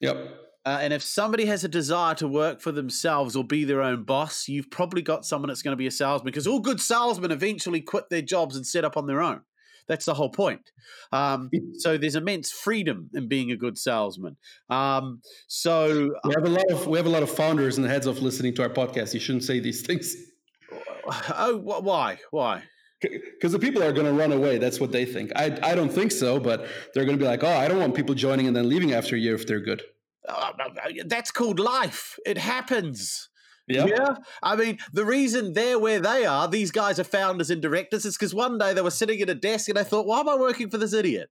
Yep. 0.00 0.49
Uh, 0.66 0.78
and 0.82 0.92
if 0.92 1.02
somebody 1.02 1.46
has 1.46 1.64
a 1.64 1.68
desire 1.68 2.14
to 2.14 2.28
work 2.28 2.60
for 2.60 2.70
themselves 2.70 3.34
or 3.34 3.42
be 3.42 3.64
their 3.64 3.80
own 3.80 4.02
boss, 4.02 4.46
you've 4.46 4.70
probably 4.70 5.00
got 5.00 5.24
someone 5.24 5.48
that's 5.48 5.62
going 5.62 5.72
to 5.72 5.76
be 5.76 5.86
a 5.86 5.90
salesman 5.90 6.30
because 6.30 6.46
all 6.46 6.60
good 6.60 6.80
salesmen 6.80 7.30
eventually 7.30 7.80
quit 7.80 8.10
their 8.10 8.22
jobs 8.22 8.56
and 8.56 8.66
set 8.66 8.84
up 8.84 8.96
on 8.96 9.06
their 9.06 9.22
own. 9.22 9.40
That's 9.88 10.04
the 10.04 10.14
whole 10.14 10.28
point. 10.28 10.70
Um, 11.12 11.50
so 11.78 11.96
there's 11.96 12.14
immense 12.14 12.52
freedom 12.52 13.10
in 13.14 13.26
being 13.26 13.50
a 13.50 13.56
good 13.56 13.76
salesman. 13.76 14.36
Um, 14.68 15.22
so 15.48 16.10
we 16.24 16.34
have 16.36 16.44
a 16.44 16.50
lot 16.50 16.70
of 16.70 16.86
we 16.86 16.96
have 16.96 17.06
a 17.06 17.10
lot 17.10 17.24
of 17.24 17.30
founders 17.30 17.76
and 17.76 17.86
heads 17.86 18.06
of 18.06 18.22
listening 18.22 18.54
to 18.54 18.62
our 18.62 18.68
podcast. 18.68 19.14
You 19.14 19.20
shouldn't 19.20 19.44
say 19.44 19.58
these 19.58 19.82
things. 19.86 20.14
Oh, 21.34 21.56
why? 21.56 22.18
Why? 22.30 22.62
because 23.00 23.52
the 23.52 23.58
people 23.58 23.82
are 23.82 23.92
going 23.92 24.06
to 24.06 24.12
run 24.12 24.30
away. 24.30 24.58
That's 24.58 24.78
what 24.78 24.92
they 24.92 25.06
think. 25.06 25.32
I, 25.34 25.58
I 25.62 25.74
don't 25.74 25.90
think 25.90 26.12
so, 26.12 26.38
but 26.38 26.66
they're 26.92 27.06
going 27.06 27.18
to 27.18 27.22
be 27.22 27.26
like, 27.26 27.42
oh, 27.42 27.48
I 27.48 27.66
don't 27.66 27.78
want 27.78 27.94
people 27.94 28.14
joining 28.14 28.46
and 28.46 28.54
then 28.54 28.68
leaving 28.68 28.92
after 28.92 29.16
a 29.16 29.18
year 29.18 29.34
if 29.34 29.46
they're 29.46 29.60
good. 29.60 29.82
Uh, 30.28 30.52
that's 31.06 31.30
called 31.30 31.58
life. 31.58 32.18
It 32.26 32.38
happens. 32.38 33.28
Yeah. 33.66 33.86
yeah. 33.86 34.14
I 34.42 34.56
mean, 34.56 34.78
the 34.92 35.04
reason 35.04 35.52
they're 35.52 35.78
where 35.78 36.00
they 36.00 36.26
are, 36.26 36.48
these 36.48 36.70
guys 36.70 36.98
are 36.98 37.04
founders 37.04 37.50
and 37.50 37.62
directors, 37.62 38.04
is 38.04 38.16
because 38.16 38.34
one 38.34 38.58
day 38.58 38.74
they 38.74 38.82
were 38.82 38.90
sitting 38.90 39.20
at 39.20 39.30
a 39.30 39.34
desk 39.34 39.68
and 39.68 39.76
they 39.76 39.84
thought, 39.84 40.06
why 40.06 40.20
am 40.20 40.28
I 40.28 40.36
working 40.36 40.70
for 40.70 40.78
this 40.78 40.92
idiot? 40.92 41.30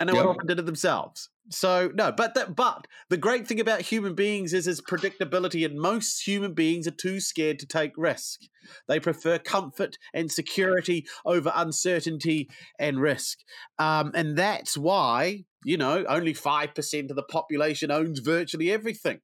And 0.00 0.08
they 0.08 0.12
yep. 0.12 0.24
went 0.24 0.28
off 0.28 0.40
and 0.40 0.48
did 0.48 0.58
it 0.58 0.66
themselves. 0.66 1.30
So 1.50 1.90
no, 1.94 2.10
but 2.10 2.34
that 2.34 2.56
but 2.56 2.86
the 3.10 3.18
great 3.18 3.46
thing 3.46 3.60
about 3.60 3.82
human 3.82 4.14
beings 4.14 4.54
is 4.54 4.66
is 4.66 4.80
predictability, 4.80 5.64
and 5.64 5.78
most 5.78 6.26
human 6.26 6.54
beings 6.54 6.88
are 6.88 6.90
too 6.90 7.20
scared 7.20 7.58
to 7.58 7.66
take 7.66 7.92
risk. 7.96 8.40
They 8.88 8.98
prefer 8.98 9.38
comfort 9.38 9.98
and 10.14 10.32
security 10.32 11.06
over 11.26 11.52
uncertainty 11.54 12.48
and 12.78 12.98
risk, 12.98 13.40
um, 13.78 14.12
and 14.14 14.36
that's 14.38 14.78
why 14.78 15.44
you 15.64 15.76
know 15.76 16.04
only 16.08 16.34
five 16.34 16.74
percent 16.74 17.10
of 17.10 17.16
the 17.16 17.22
population 17.22 17.90
owns 17.90 18.18
virtually 18.20 18.70
everything. 18.70 19.20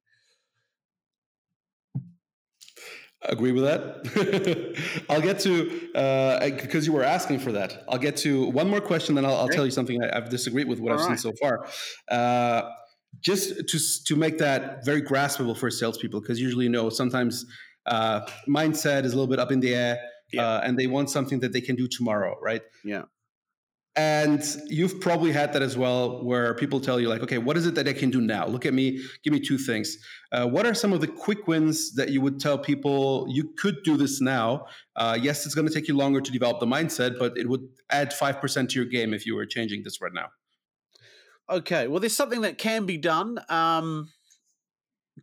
agree 3.23 3.51
with 3.51 3.63
that. 3.63 5.05
I'll 5.09 5.21
get 5.21 5.39
to 5.41 5.65
because 6.51 6.83
uh, 6.83 6.85
you 6.85 6.93
were 6.93 7.03
asking 7.03 7.39
for 7.39 7.51
that. 7.51 7.83
I'll 7.87 7.99
get 7.99 8.17
to 8.17 8.49
one 8.49 8.69
more 8.69 8.81
question, 8.81 9.15
then 9.15 9.25
I'll, 9.25 9.35
I'll 9.35 9.49
tell 9.49 9.65
you 9.65 9.71
something 9.71 10.03
I, 10.03 10.15
have 10.15 10.29
disagreed 10.29 10.67
with 10.67 10.79
what 10.79 10.91
All 10.91 10.99
I've 10.99 11.07
right. 11.07 11.19
seen 11.19 11.31
so 11.31 11.37
far. 11.39 11.67
Uh, 12.09 12.69
just 13.19 13.67
to 13.67 13.79
to 14.05 14.15
make 14.15 14.37
that 14.37 14.85
very 14.85 15.01
graspable 15.01 15.55
for 15.55 15.69
salespeople, 15.69 16.21
because 16.21 16.39
usually 16.39 16.65
you 16.65 16.71
know 16.71 16.89
sometimes 16.89 17.45
uh, 17.85 18.21
mindset 18.47 19.05
is 19.05 19.13
a 19.13 19.15
little 19.15 19.27
bit 19.27 19.39
up 19.39 19.51
in 19.51 19.59
the 19.59 19.75
air, 19.75 19.99
yeah. 20.31 20.47
Uh, 20.47 20.61
and 20.63 20.79
they 20.79 20.87
want 20.87 21.09
something 21.09 21.41
that 21.41 21.51
they 21.51 21.61
can 21.61 21.75
do 21.75 21.87
tomorrow, 21.87 22.37
right? 22.41 22.61
Yeah. 22.83 23.03
And 23.97 24.41
you've 24.67 25.01
probably 25.01 25.33
had 25.33 25.51
that 25.51 25.61
as 25.61 25.77
well, 25.77 26.23
where 26.23 26.53
people 26.53 26.79
tell 26.79 26.97
you, 26.97 27.09
like, 27.09 27.21
okay, 27.23 27.37
what 27.37 27.57
is 27.57 27.65
it 27.65 27.75
that 27.75 27.89
I 27.89 27.93
can 27.93 28.09
do 28.09 28.21
now? 28.21 28.47
Look 28.47 28.65
at 28.65 28.73
me, 28.73 29.03
give 29.21 29.33
me 29.33 29.39
two 29.41 29.57
things. 29.57 29.97
Uh, 30.31 30.47
what 30.47 30.65
are 30.65 30.73
some 30.73 30.93
of 30.93 31.01
the 31.01 31.07
quick 31.07 31.45
wins 31.45 31.93
that 31.95 32.09
you 32.09 32.21
would 32.21 32.39
tell 32.39 32.57
people 32.57 33.25
you 33.29 33.51
could 33.57 33.83
do 33.83 33.97
this 33.97 34.21
now? 34.21 34.65
Uh, 34.95 35.17
yes, 35.21 35.45
it's 35.45 35.55
going 35.55 35.67
to 35.67 35.73
take 35.73 35.89
you 35.89 35.97
longer 35.97 36.21
to 36.21 36.31
develop 36.31 36.61
the 36.61 36.65
mindset, 36.65 37.19
but 37.19 37.37
it 37.37 37.49
would 37.49 37.67
add 37.89 38.13
5% 38.13 38.69
to 38.69 38.75
your 38.75 38.85
game 38.85 39.13
if 39.13 39.25
you 39.25 39.35
were 39.35 39.45
changing 39.45 39.83
this 39.83 39.99
right 39.99 40.13
now. 40.13 40.27
Okay, 41.49 41.87
well, 41.87 41.99
there's 41.99 42.15
something 42.15 42.41
that 42.41 42.57
can 42.57 42.85
be 42.85 42.97
done. 42.97 43.39
Um, 43.49 44.07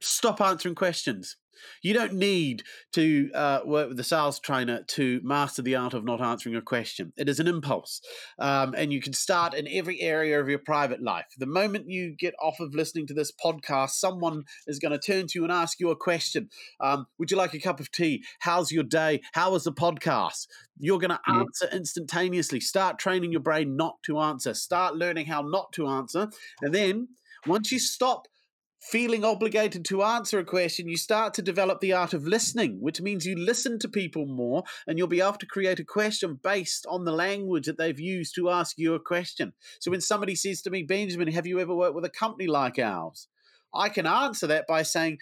stop 0.01 0.41
answering 0.41 0.75
questions. 0.75 1.37
You 1.83 1.95
don't 1.95 2.15
need 2.15 2.63
to 2.93 3.31
uh, 3.35 3.61
work 3.65 3.89
with 3.89 4.01
a 4.01 4.05
sales 4.05 4.39
trainer 4.39 4.83
to 4.89 5.21
master 5.23 5.63
the 5.63 5.77
art 5.77 5.95
of 5.95 6.05
not 6.05 6.21
answering 6.21 6.57
a 6.57 6.63
question. 6.63 7.13
It 7.17 7.29
is 7.29 7.41
an 7.41 7.49
impulse. 7.49 8.01
Um, 8.39 8.75
and 8.77 8.93
you 8.93 9.01
can 9.01 9.13
start 9.13 9.55
in 9.55 9.67
every 9.69 10.01
area 10.01 10.41
of 10.41 10.49
your 10.49 10.59
private 10.59 11.03
life. 11.03 11.27
The 11.37 11.47
moment 11.47 11.89
you 11.89 12.15
get 12.17 12.35
off 12.41 12.61
of 12.61 12.75
listening 12.75 13.07
to 13.09 13.15
this 13.15 13.33
podcast, 13.33 13.91
someone 13.91 14.45
is 14.67 14.79
going 14.79 14.93
to 14.93 14.99
turn 14.99 15.27
to 15.29 15.39
you 15.39 15.45
and 15.45 15.53
ask 15.53 15.81
you 15.81 15.91
a 15.91 15.97
question. 15.97 16.49
Um, 16.81 17.07
would 17.19 17.31
you 17.31 17.37
like 17.37 17.55
a 17.55 17.61
cup 17.61 17.81
of 17.81 17.91
tea? 17.91 18.25
How's 18.41 18.73
your 18.73 18.85
day? 18.85 19.21
How 19.33 19.53
was 19.53 19.65
the 19.65 19.73
podcast? 19.73 20.47
You're 20.79 20.99
going 20.99 21.11
to 21.11 21.17
mm-hmm. 21.17 21.41
answer 21.41 21.69
instantaneously. 21.73 22.61
Start 22.61 22.99
training 22.99 23.33
your 23.33 23.41
brain 23.41 23.77
not 23.77 23.97
to 24.05 24.19
answer. 24.19 24.55
Start 24.55 24.95
learning 24.95 25.27
how 25.27 25.43
not 25.43 25.73
to 25.73 25.87
answer. 25.87 26.29
And 26.61 26.75
then 26.75 27.09
once 27.47 27.73
you 27.73 27.79
stop 27.79 28.29
feeling 28.81 29.25
obligated 29.25 29.85
to 29.87 30.03
answer 30.03 30.39
a 30.39 30.45
question, 30.45 30.89
you 30.89 30.97
start 30.97 31.35
to 31.35 31.43
develop 31.43 31.81
the 31.81 31.93
art 31.93 32.15
of 32.15 32.27
listening, 32.27 32.81
which 32.81 33.01
means 33.01 33.27
you 33.27 33.37
listen 33.37 33.79
to 33.81 33.89
people 33.89 34.27
more 34.27 34.63
and 34.87 34.97
you'll 34.97 35.09
be 35.09 35.21
able 35.21 35.33
to 35.33 35.47
create 35.47 35.81
a 35.81 35.85
question 35.85 36.39
based 36.43 36.87
on 36.89 37.05
the 37.05 37.13
language 37.13 37.67
that 37.67 37.77
they've 37.77 37.99
used 37.99 38.35
to 38.37 38.51
ask 38.51 38.79
you 38.79 38.95
a 38.95 39.01
question. 39.01 39.53
So 39.81 39.91
when 39.91 40.01
somebody 40.01 40.35
says 40.35 40.63
to 40.63 40.71
me, 40.71 40.85
Benjamin, 40.85 41.29
have 41.29 41.47
you 41.47 41.59
ever 41.61 41.75
worked 41.75 41.97
with 41.97 42.05
a 42.05 42.11
company 42.11 42.47
like 42.47 42.79
ours? 42.79 43.29
I 43.75 43.89
can 43.89 44.07
answer 44.07 44.47
that 44.47 44.67
by 44.67 44.83
saying, 44.83 45.19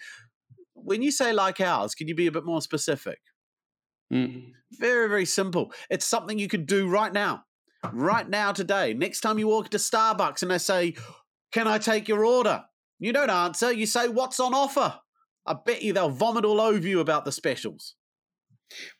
when 0.73 1.01
you 1.01 1.11
say 1.11 1.33
like 1.33 1.59
ours, 1.59 1.95
can 1.95 2.07
you 2.07 2.15
be 2.15 2.27
a 2.27 2.31
bit 2.31 2.45
more 2.45 2.61
specific? 2.61 3.19
Mm. 4.13 4.51
Very, 4.73 5.09
very 5.09 5.25
simple. 5.25 5.73
It's 5.89 6.05
something 6.05 6.39
you 6.39 6.47
could 6.47 6.67
do 6.67 6.87
right 6.87 7.11
now. 7.11 7.43
Right 7.91 8.27
now, 8.27 8.51
today. 8.51 8.93
Next 8.93 9.21
time 9.21 9.39
you 9.39 9.47
walk 9.47 9.69
to 9.69 9.77
Starbucks 9.77 10.41
and 10.41 10.51
they 10.51 10.57
say, 10.57 10.95
Can 11.51 11.67
I 11.67 11.77
take 11.77 12.07
your 12.07 12.25
order? 12.25 12.63
You 12.99 13.13
don't 13.13 13.29
answer. 13.29 13.71
You 13.71 13.85
say, 13.85 14.07
What's 14.07 14.39
on 14.39 14.53
offer? 14.53 14.99
I 15.45 15.53
bet 15.53 15.81
you 15.81 15.93
they'll 15.93 16.09
vomit 16.09 16.45
all 16.45 16.59
over 16.59 16.85
you 16.87 16.99
about 16.99 17.25
the 17.25 17.31
specials. 17.31 17.95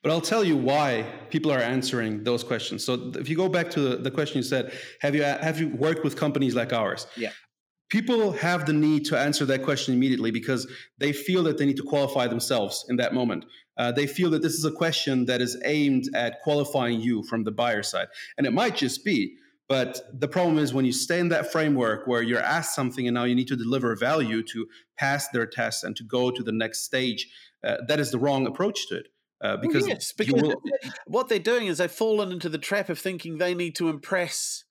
But 0.01 0.11
I'll 0.11 0.21
tell 0.21 0.45
you 0.45 0.55
why 0.55 1.05
people 1.29 1.51
are 1.51 1.59
answering 1.59 2.23
those 2.23 2.43
questions. 2.43 2.85
So 2.85 3.11
if 3.15 3.27
you 3.27 3.35
go 3.35 3.49
back 3.49 3.69
to 3.71 3.81
the, 3.81 3.97
the 3.97 4.11
question 4.11 4.37
you 4.37 4.43
said, 4.43 4.73
have 5.01 5.13
you 5.13 5.23
have 5.23 5.59
you 5.59 5.69
worked 5.69 6.03
with 6.03 6.15
companies 6.15 6.55
like 6.55 6.71
ours? 6.71 7.05
Yeah. 7.17 7.31
People 7.89 8.33
have 8.33 8.65
the 8.65 8.73
need 8.73 9.05
to 9.05 9.17
answer 9.17 9.45
that 9.45 9.63
question 9.63 9.93
immediately 9.93 10.31
because 10.31 10.69
they 10.97 11.13
feel 11.13 11.43
that 11.43 11.57
they 11.57 11.65
need 11.65 11.77
to 11.77 11.83
qualify 11.83 12.27
themselves 12.27 12.85
in 12.89 12.97
that 12.97 13.13
moment. 13.13 13.45
Uh, 13.77 13.91
they 13.91 14.07
feel 14.07 14.29
that 14.31 14.41
this 14.41 14.53
is 14.53 14.65
a 14.65 14.71
question 14.71 15.25
that 15.25 15.41
is 15.41 15.57
aimed 15.63 16.09
at 16.13 16.41
qualifying 16.41 16.99
you 16.99 17.23
from 17.23 17.43
the 17.43 17.51
buyer 17.51 17.83
side. 17.83 18.07
And 18.37 18.45
it 18.45 18.51
might 18.51 18.75
just 18.75 19.05
be, 19.05 19.37
but 19.67 20.01
the 20.13 20.27
problem 20.27 20.57
is 20.57 20.73
when 20.73 20.85
you 20.85 20.93
stay 20.93 21.19
in 21.19 21.29
that 21.29 21.51
framework 21.51 22.07
where 22.07 22.21
you're 22.21 22.39
asked 22.39 22.73
something 22.73 23.07
and 23.07 23.15
now 23.15 23.25
you 23.25 23.35
need 23.35 23.47
to 23.49 23.55
deliver 23.55 23.95
value 23.95 24.41
to 24.43 24.67
pass 24.97 25.27
their 25.29 25.45
test 25.45 25.83
and 25.83 25.95
to 25.97 26.03
go 26.03 26.31
to 26.31 26.43
the 26.43 26.51
next 26.51 26.83
stage, 26.83 27.27
uh, 27.63 27.77
that 27.87 27.99
is 27.99 28.11
the 28.11 28.19
wrong 28.19 28.47
approach 28.47 28.87
to 28.87 28.97
it. 28.97 29.07
Uh, 29.39 29.57
because, 29.57 29.83
well, 29.83 29.89
yes, 29.91 30.13
because 30.13 30.41
will... 30.41 30.61
what 31.05 31.29
they're 31.29 31.37
doing 31.37 31.67
is 31.67 31.77
they've 31.77 31.91
fallen 31.91 32.31
into 32.31 32.49
the 32.49 32.57
trap 32.57 32.89
of 32.89 32.97
thinking 32.97 33.37
they 33.37 33.53
need 33.53 33.75
to 33.75 33.89
impress 33.89 34.63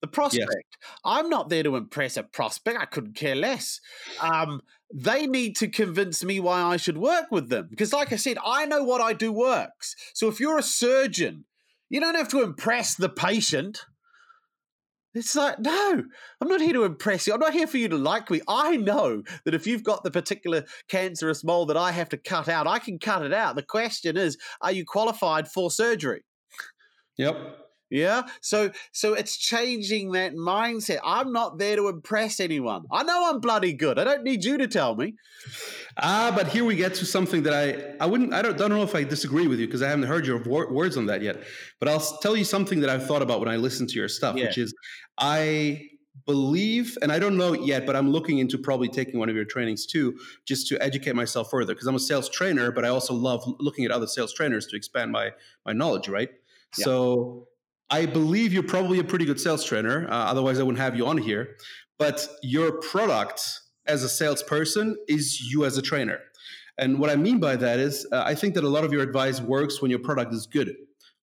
the 0.00 0.06
prospect. 0.06 0.50
Yes. 0.82 0.94
I'm 1.04 1.28
not 1.28 1.48
there 1.48 1.62
to 1.62 1.76
impress 1.76 2.16
a 2.16 2.22
prospect. 2.22 2.78
I 2.78 2.84
couldn't 2.86 3.16
care 3.16 3.34
less. 3.34 3.80
Um, 4.20 4.60
they 4.92 5.26
need 5.26 5.56
to 5.56 5.68
convince 5.68 6.24
me 6.24 6.40
why 6.40 6.62
I 6.62 6.76
should 6.76 6.98
work 6.98 7.26
with 7.30 7.48
them. 7.48 7.68
Because, 7.70 7.92
like 7.92 8.12
I 8.12 8.16
said, 8.16 8.36
I 8.44 8.66
know 8.66 8.82
what 8.82 9.00
I 9.00 9.12
do 9.12 9.32
works. 9.32 9.94
So 10.14 10.28
if 10.28 10.40
you're 10.40 10.58
a 10.58 10.62
surgeon, 10.62 11.44
you 11.88 12.00
don't 12.00 12.14
have 12.14 12.28
to 12.28 12.42
impress 12.42 12.94
the 12.94 13.08
patient. 13.08 13.84
It's 15.12 15.34
like, 15.34 15.58
no, 15.58 16.02
I'm 16.40 16.48
not 16.48 16.60
here 16.60 16.72
to 16.74 16.84
impress 16.84 17.26
you. 17.26 17.34
I'm 17.34 17.40
not 17.40 17.52
here 17.52 17.66
for 17.66 17.78
you 17.78 17.88
to 17.88 17.96
like 17.96 18.30
me. 18.30 18.40
I 18.46 18.76
know 18.76 19.22
that 19.44 19.54
if 19.54 19.66
you've 19.66 19.82
got 19.82 20.04
the 20.04 20.10
particular 20.10 20.64
cancerous 20.88 21.42
mole 21.42 21.66
that 21.66 21.76
I 21.76 21.90
have 21.90 22.08
to 22.10 22.16
cut 22.16 22.48
out, 22.48 22.68
I 22.68 22.78
can 22.78 22.98
cut 22.98 23.22
it 23.24 23.32
out. 23.32 23.56
The 23.56 23.62
question 23.62 24.16
is, 24.16 24.38
are 24.60 24.70
you 24.70 24.84
qualified 24.84 25.48
for 25.48 25.70
surgery? 25.70 26.22
Yep. 27.18 27.36
Yeah. 27.90 28.22
So 28.40 28.70
so 28.92 29.14
it's 29.14 29.36
changing 29.36 30.12
that 30.12 30.34
mindset. 30.34 31.00
I'm 31.04 31.32
not 31.32 31.58
there 31.58 31.76
to 31.76 31.88
impress 31.88 32.38
anyone. 32.38 32.84
I 32.90 33.02
know 33.02 33.28
I'm 33.28 33.40
bloody 33.40 33.72
good. 33.72 33.98
I 33.98 34.04
don't 34.04 34.22
need 34.22 34.44
you 34.44 34.58
to 34.58 34.68
tell 34.68 34.94
me. 34.94 35.14
Ah, 35.96 36.32
but 36.34 36.46
here 36.46 36.64
we 36.64 36.76
get 36.76 36.94
to 36.94 37.04
something 37.04 37.42
that 37.42 37.52
I 37.52 38.02
I 38.02 38.06
wouldn't 38.06 38.32
I 38.32 38.42
don't, 38.42 38.56
don't 38.56 38.70
know 38.70 38.82
if 38.82 38.94
I 38.94 39.02
disagree 39.02 39.48
with 39.48 39.58
you 39.58 39.66
because 39.66 39.82
I 39.82 39.88
haven't 39.88 40.04
heard 40.06 40.24
your 40.24 40.38
wor- 40.42 40.72
words 40.72 40.96
on 40.96 41.06
that 41.06 41.20
yet. 41.20 41.42
But 41.80 41.88
I'll 41.88 42.18
tell 42.22 42.36
you 42.36 42.44
something 42.44 42.80
that 42.80 42.90
I've 42.90 43.06
thought 43.06 43.22
about 43.22 43.40
when 43.40 43.48
I 43.48 43.56
listen 43.56 43.88
to 43.88 43.94
your 43.94 44.08
stuff, 44.08 44.36
yeah. 44.36 44.46
which 44.46 44.58
is 44.58 44.72
I 45.18 45.88
believe, 46.26 46.96
and 47.02 47.10
I 47.10 47.18
don't 47.18 47.36
know 47.36 47.54
yet, 47.54 47.86
but 47.86 47.96
I'm 47.96 48.10
looking 48.10 48.38
into 48.38 48.56
probably 48.56 48.88
taking 48.88 49.18
one 49.18 49.28
of 49.28 49.34
your 49.34 49.44
trainings 49.44 49.84
too, 49.84 50.16
just 50.46 50.68
to 50.68 50.80
educate 50.80 51.16
myself 51.16 51.50
further. 51.50 51.74
Because 51.74 51.88
I'm 51.88 51.96
a 51.96 52.00
sales 52.00 52.28
trainer, 52.28 52.70
but 52.70 52.84
I 52.84 52.88
also 52.88 53.14
love 53.14 53.42
looking 53.58 53.84
at 53.84 53.90
other 53.90 54.06
sales 54.06 54.32
trainers 54.32 54.66
to 54.68 54.76
expand 54.76 55.10
my 55.10 55.32
my 55.66 55.72
knowledge. 55.72 56.08
Right. 56.08 56.30
Yeah. 56.78 56.84
So 56.84 57.48
I 57.90 58.06
believe 58.06 58.52
you're 58.52 58.62
probably 58.62 59.00
a 59.00 59.04
pretty 59.04 59.24
good 59.24 59.40
sales 59.40 59.64
trainer. 59.64 60.06
Uh, 60.08 60.14
otherwise, 60.14 60.60
I 60.60 60.62
wouldn't 60.62 60.82
have 60.82 60.96
you 60.96 61.06
on 61.06 61.18
here. 61.18 61.56
But 61.98 62.28
your 62.42 62.80
product 62.80 63.60
as 63.86 64.04
a 64.04 64.08
salesperson 64.08 64.96
is 65.08 65.40
you 65.40 65.64
as 65.64 65.76
a 65.76 65.82
trainer. 65.82 66.20
And 66.78 66.98
what 66.98 67.10
I 67.10 67.16
mean 67.16 67.40
by 67.40 67.56
that 67.56 67.78
is, 67.78 68.06
uh, 68.10 68.22
I 68.24 68.34
think 68.34 68.54
that 68.54 68.64
a 68.64 68.68
lot 68.68 68.84
of 68.84 68.92
your 68.92 69.02
advice 69.02 69.40
works 69.40 69.82
when 69.82 69.90
your 69.90 70.00
product 70.00 70.32
is 70.32 70.46
good 70.46 70.74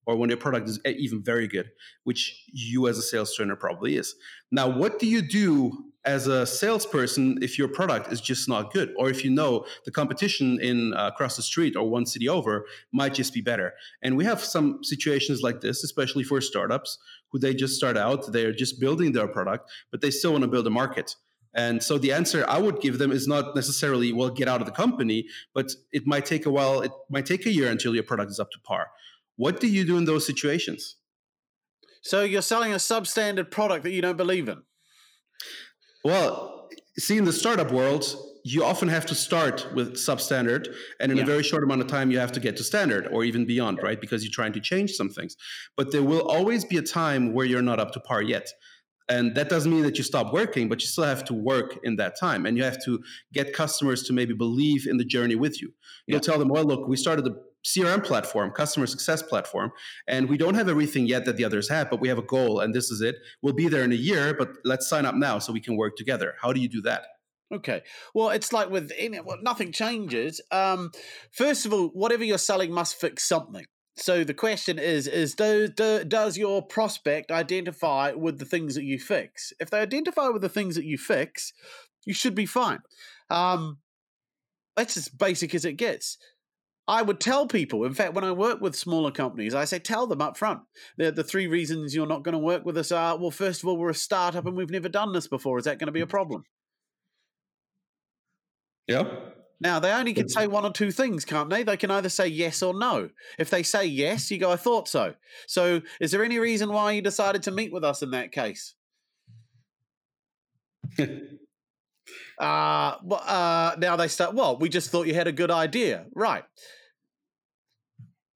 or 0.06 0.16
when 0.16 0.30
your 0.30 0.38
product 0.38 0.70
is 0.70 0.80
even 0.86 1.24
very 1.24 1.48
good, 1.48 1.72
which 2.04 2.44
you 2.54 2.88
as 2.88 2.98
a 2.98 3.02
sales 3.02 3.34
trainer 3.36 3.56
probably 3.56 3.98
is. 3.98 4.16
Now, 4.52 4.70
what 4.70 5.00
do 5.00 5.08
you 5.08 5.22
do 5.22 5.87
as 6.08 6.26
a 6.26 6.46
salesperson 6.46 7.38
if 7.42 7.60
your 7.60 7.68
product 7.68 8.12
is 8.14 8.22
just 8.22 8.48
not 8.48 8.72
good 8.72 8.94
or 8.98 9.10
if 9.10 9.26
you 9.26 9.30
know 9.30 9.66
the 9.84 9.92
competition 9.92 10.58
in 10.62 10.94
uh, 10.94 11.10
across 11.14 11.36
the 11.36 11.42
street 11.42 11.76
or 11.76 11.88
one 11.90 12.06
city 12.06 12.30
over 12.30 12.66
might 12.94 13.14
just 13.14 13.34
be 13.34 13.42
better 13.42 13.74
and 14.02 14.16
we 14.16 14.24
have 14.24 14.42
some 14.42 14.82
situations 14.84 15.42
like 15.42 15.60
this 15.60 15.84
especially 15.84 16.24
for 16.24 16.40
startups 16.40 16.98
who 17.30 17.38
they 17.38 17.54
just 17.54 17.76
start 17.76 17.98
out 17.98 18.32
they're 18.32 18.54
just 18.54 18.80
building 18.80 19.12
their 19.12 19.28
product 19.28 19.70
but 19.92 20.00
they 20.00 20.10
still 20.10 20.32
want 20.32 20.44
to 20.44 20.48
build 20.48 20.66
a 20.66 20.70
market 20.70 21.16
and 21.54 21.82
so 21.82 21.98
the 21.98 22.14
answer 22.14 22.46
I 22.48 22.60
would 22.60 22.82
give 22.82 23.00
them 23.00 23.12
is 23.12 23.28
not 23.28 23.56
necessarily, 23.56 24.14
well, 24.14 24.30
get 24.30 24.48
out 24.48 24.62
of 24.62 24.68
the 24.68 24.72
company, 24.72 25.26
but 25.56 25.72
it 25.92 26.06
might 26.06 26.24
take 26.24 26.46
a 26.46 26.52
while, 26.52 26.82
it 26.82 26.92
might 27.10 27.26
take 27.26 27.48
a 27.48 27.52
year 27.52 27.72
until 27.72 27.96
your 27.96 28.04
product 28.04 28.30
is 28.30 28.40
up 28.40 28.52
to 28.52 28.60
par. 28.60 28.88
What 29.38 29.60
do 29.60 29.66
you 29.68 29.84
do 29.84 29.98
in 29.98 30.06
those 30.06 30.24
situations? 30.24 30.98
So 32.04 32.22
you're 32.22 32.44
selling 32.44 32.74
a 32.74 32.76
substandard 32.76 33.50
product 33.50 33.84
that 33.86 33.92
you 33.92 34.04
don't 34.04 34.18
believe 34.18 34.48
in? 34.48 34.62
Well, 36.08 36.70
see, 36.98 37.18
in 37.18 37.26
the 37.26 37.34
startup 37.34 37.70
world, 37.70 38.16
you 38.46 38.64
often 38.64 38.88
have 38.88 39.06
to 39.08 39.14
start 39.14 39.68
with 39.76 39.96
substandard, 39.96 40.74
and 41.02 41.12
in 41.12 41.18
yeah. 41.18 41.24
a 41.24 41.26
very 41.26 41.44
short 41.44 41.64
amount 41.66 41.82
of 41.82 41.88
time, 41.88 42.12
you 42.12 42.20
have 42.20 42.32
to 42.32 42.40
get 42.40 42.56
to 42.56 42.64
standard 42.64 43.10
or 43.12 43.26
even 43.26 43.46
beyond, 43.46 43.84
right? 43.84 44.00
Because 44.00 44.24
you're 44.24 44.32
trying 44.32 44.54
to 44.54 44.62
change 44.62 44.92
some 44.92 45.10
things. 45.10 45.36
But 45.76 45.92
there 45.92 46.04
will 46.04 46.26
always 46.26 46.64
be 46.64 46.78
a 46.78 46.82
time 46.82 47.34
where 47.34 47.46
you're 47.46 47.62
not 47.62 47.82
up 47.82 47.92
to 47.92 48.00
par 48.00 48.22
yet. 48.22 48.48
And 49.10 49.36
that 49.36 49.50
doesn't 49.50 49.70
mean 49.70 49.84
that 49.84 49.98
you 49.98 50.04
stop 50.06 50.32
working, 50.32 50.70
but 50.70 50.80
you 50.80 50.88
still 50.88 51.04
have 51.04 51.26
to 51.26 51.34
work 51.34 51.78
in 51.84 51.98
that 51.98 52.18
time. 52.18 52.46
And 52.46 52.56
you 52.56 52.64
have 52.64 52.82
to 52.86 53.04
get 53.34 53.52
customers 53.54 54.04
to 54.04 54.14
maybe 54.14 54.34
believe 54.34 54.88
in 54.88 54.96
the 54.96 55.06
journey 55.06 55.36
with 55.36 55.62
you. 55.62 55.74
You'll 56.06 56.22
tell 56.22 56.40
them, 56.40 56.48
well, 56.48 56.64
look, 56.64 56.88
we 56.88 56.96
started 56.96 57.26
the 57.26 57.36
CRM 57.68 58.02
platform, 58.04 58.52
customer 58.52 58.88
success 58.88 59.22
platform, 59.22 59.72
and 60.08 60.30
we 60.30 60.38
don't 60.38 60.54
have 60.54 60.70
everything 60.70 61.06
yet 61.06 61.26
that 61.26 61.36
the 61.36 61.44
others 61.44 61.68
have, 61.68 61.90
but 61.90 62.00
we 62.00 62.08
have 62.08 62.18
a 62.18 62.24
goal 62.24 62.62
and 62.62 62.74
this 62.74 62.90
is 62.90 63.02
it. 63.02 63.18
We'll 63.42 63.54
be 63.54 63.68
there 63.68 63.84
in 63.84 63.92
a 63.92 63.96
year, 63.96 64.34
but 64.34 64.50
let's 64.64 64.88
sign 64.88 65.06
up 65.06 65.16
now 65.16 65.40
so 65.40 65.52
we 65.52 65.60
can 65.60 65.76
work 65.76 65.98
together. 65.98 66.36
How 66.42 66.54
do 66.54 66.62
you 66.62 66.70
do 66.70 66.82
that? 66.84 67.08
Okay. 67.54 67.84
Well, 68.14 68.30
it's 68.30 68.54
like 68.54 68.70
with 68.70 68.92
well, 69.26 69.38
nothing 69.42 69.72
changes. 69.72 70.42
Um, 70.52 70.92
first 71.32 71.66
of 71.66 71.74
all, 71.74 71.88
whatever 71.90 72.24
you're 72.24 72.38
selling 72.38 72.72
must 72.72 73.00
fix 73.00 73.24
something. 73.24 73.66
So 73.98 74.24
the 74.24 74.34
question 74.34 74.78
is: 74.80 75.08
is 75.08 75.34
do, 75.34 75.68
do, 75.68 76.04
does 76.04 76.38
your 76.38 76.62
prospect 76.62 77.32
identify 77.32 78.12
with 78.12 78.38
the 78.40 78.46
things 78.46 78.76
that 78.76 78.84
you 78.84 79.00
fix? 79.00 79.54
If 79.60 79.70
they 79.70 79.80
identify 79.80 80.28
with 80.28 80.42
the 80.42 80.50
things 80.50 80.76
that 80.76 80.86
you 80.86 80.98
fix, 80.98 81.54
you 82.06 82.14
should 82.14 82.36
be 82.36 82.46
fine. 82.46 82.80
Um, 83.30 83.80
that's 84.76 84.98
as 84.98 85.10
basic 85.10 85.56
as 85.56 85.66
it 85.66 85.74
gets. 85.74 86.18
I 86.88 87.02
would 87.02 87.20
tell 87.20 87.48
people, 87.48 87.84
in 87.84 87.94
fact, 87.94 88.14
when 88.14 88.24
I 88.24 88.32
work 88.32 88.62
with 88.62 88.76
smaller 88.76 89.12
companies, 89.12 89.54
I 89.54 89.66
say, 89.66 89.78
tell 89.78 90.08
them 90.08 90.22
up 90.22 90.38
front. 90.38 90.62
The, 90.98 91.12
the 91.12 91.24
three 91.24 91.48
reasons 91.48 91.94
you're 91.94 92.08
not 92.08 92.24
going 92.24 92.34
to 92.34 92.40
work 92.40 92.64
with 92.66 92.78
us 92.78 92.92
are 92.92 93.18
well, 93.18 93.32
first 93.32 93.62
of 93.62 93.68
all, 93.68 93.78
we're 93.78 93.90
a 93.90 93.96
startup 93.96 94.46
and 94.46 94.56
we've 94.56 94.70
never 94.70 94.88
done 94.88 95.12
this 95.12 95.28
before. 95.28 95.58
Is 95.58 95.66
that 95.66 95.80
going 95.80 95.88
to 95.88 95.92
be 95.92 96.02
a 96.02 96.06
mm. 96.06 96.10
problem? 96.10 96.44
Yeah. 98.88 99.04
Now, 99.60 99.80
they 99.80 99.92
only 99.92 100.14
can 100.14 100.30
say 100.30 100.48
one 100.48 100.66
or 100.66 100.72
two 100.72 100.92
things, 100.92 101.26
can't 101.26 101.50
they? 101.50 101.64
They 101.64 101.78
can 101.78 101.92
either 101.92 102.10
say 102.10 102.28
yes 102.28 102.62
or 102.62 102.78
no. 102.78 103.10
If 103.40 103.50
they 103.50 103.64
say 103.64 103.86
yes, 103.86 104.30
you 104.30 104.38
go, 104.38 104.52
I 104.52 104.56
thought 104.56 104.88
so. 104.88 105.16
So, 105.48 105.82
is 106.00 106.12
there 106.12 106.24
any 106.24 106.38
reason 106.38 106.72
why 106.72 106.92
you 106.92 107.02
decided 107.02 107.44
to 107.44 107.52
meet 107.52 107.74
with 107.74 107.84
us 107.84 108.04
in 108.04 108.12
that 108.12 108.32
case? 108.32 108.76
uh, 112.40 112.96
uh, 113.12 113.76
now 113.78 113.96
they 113.96 114.08
start, 114.08 114.34
well, 114.34 114.58
we 114.58 114.70
just 114.70 114.90
thought 114.90 115.08
you 115.08 115.14
had 115.14 115.28
a 115.28 115.32
good 115.32 115.52
idea. 115.52 116.06
Right. 116.16 116.44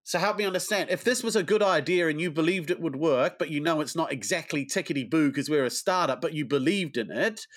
So 0.03 0.19
help 0.19 0.38
me 0.38 0.45
understand. 0.45 0.89
If 0.89 1.03
this 1.03 1.23
was 1.23 1.38
a 1.38 1.43
good 1.43 1.63
idea 1.63 2.10
and 2.10 2.19
you 2.19 2.31
believed 2.31 2.69
it 2.69 2.81
would 2.81 2.97
work, 2.97 3.39
but 3.39 3.49
you 3.49 3.62
know 3.62 3.79
it's 3.79 3.95
not 3.95 4.12
exactly 4.12 4.65
tickety 4.65 5.10
boo 5.10 5.29
because 5.29 5.49
we're 5.49 5.63
a 5.63 5.69
startup, 5.69 6.19
but 6.19 6.34
you 6.34 6.45
believed 6.45 6.97
in 6.97 7.12
it, 7.12 7.47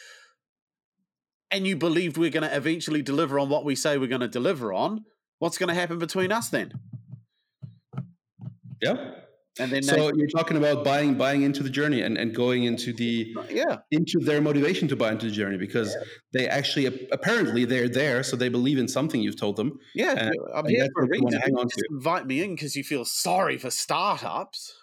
and 1.50 1.66
you 1.66 1.77
believed 1.77 2.16
we're 2.16 2.31
going 2.31 2.48
to 2.48 2.57
eventually 2.57 3.03
deliver 3.03 3.38
on 3.38 3.48
what 3.48 3.64
we 3.64 3.74
say 3.74 3.98
we're 3.98 4.07
going 4.07 4.20
to 4.20 4.29
deliver 4.29 4.72
on, 4.72 5.05
what's 5.38 5.59
going 5.59 5.68
to 5.68 5.74
happen 5.74 5.98
between 5.98 6.31
us 6.31 6.48
then? 6.48 6.72
Yeah. 8.81 9.14
And 9.59 9.71
then 9.71 9.83
so 9.85 10.11
you're 10.14 10.29
talking 10.29 10.57
about 10.57 10.85
buying 10.85 11.14
buying 11.14 11.43
into 11.43 11.62
the 11.62 11.71
journey 11.71 12.03
and, 12.03 12.19
and 12.19 12.35
going 12.35 12.64
into 12.64 12.93
the 12.93 13.37
yeah 13.49 13.79
into 13.93 14.19
their 14.19 14.40
motivation 14.40 14.88
to 14.88 14.97
buy 14.97 15.12
into 15.12 15.27
the 15.27 15.33
journey 15.33 15.59
because 15.59 15.95
yeah. 15.95 16.05
they 16.33 16.49
actually 16.49 16.87
apparently 17.12 17.64
they're 17.64 17.88
there 17.88 18.25
so 18.25 18.37
they 18.37 18.49
believe 18.49 18.79
in 18.79 18.88
something 18.88 19.21
you've 19.21 19.38
told 19.38 19.57
them. 19.57 19.79
Yeah, 19.95 20.14
and, 20.19 20.35
I'm 20.53 20.67
here 20.67 20.88
for 20.93 21.05
a 21.05 21.09
reason. 21.09 21.40
Hang 21.40 21.55
on 21.55 21.69
to. 21.69 21.85
Invite 21.90 22.27
me 22.27 22.43
in 22.43 22.57
because 22.57 22.75
you 22.75 22.83
feel 22.83 23.05
sorry 23.05 23.57
for 23.57 23.71
startups. 23.71 24.75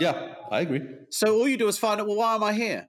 Yeah, 0.00 0.34
I 0.50 0.60
agree. 0.60 0.82
So 1.10 1.34
all 1.34 1.48
you 1.48 1.58
do 1.58 1.68
is 1.68 1.76
find 1.76 2.00
out. 2.00 2.06
Well, 2.06 2.16
why 2.16 2.34
am 2.34 2.42
I 2.42 2.54
here? 2.54 2.88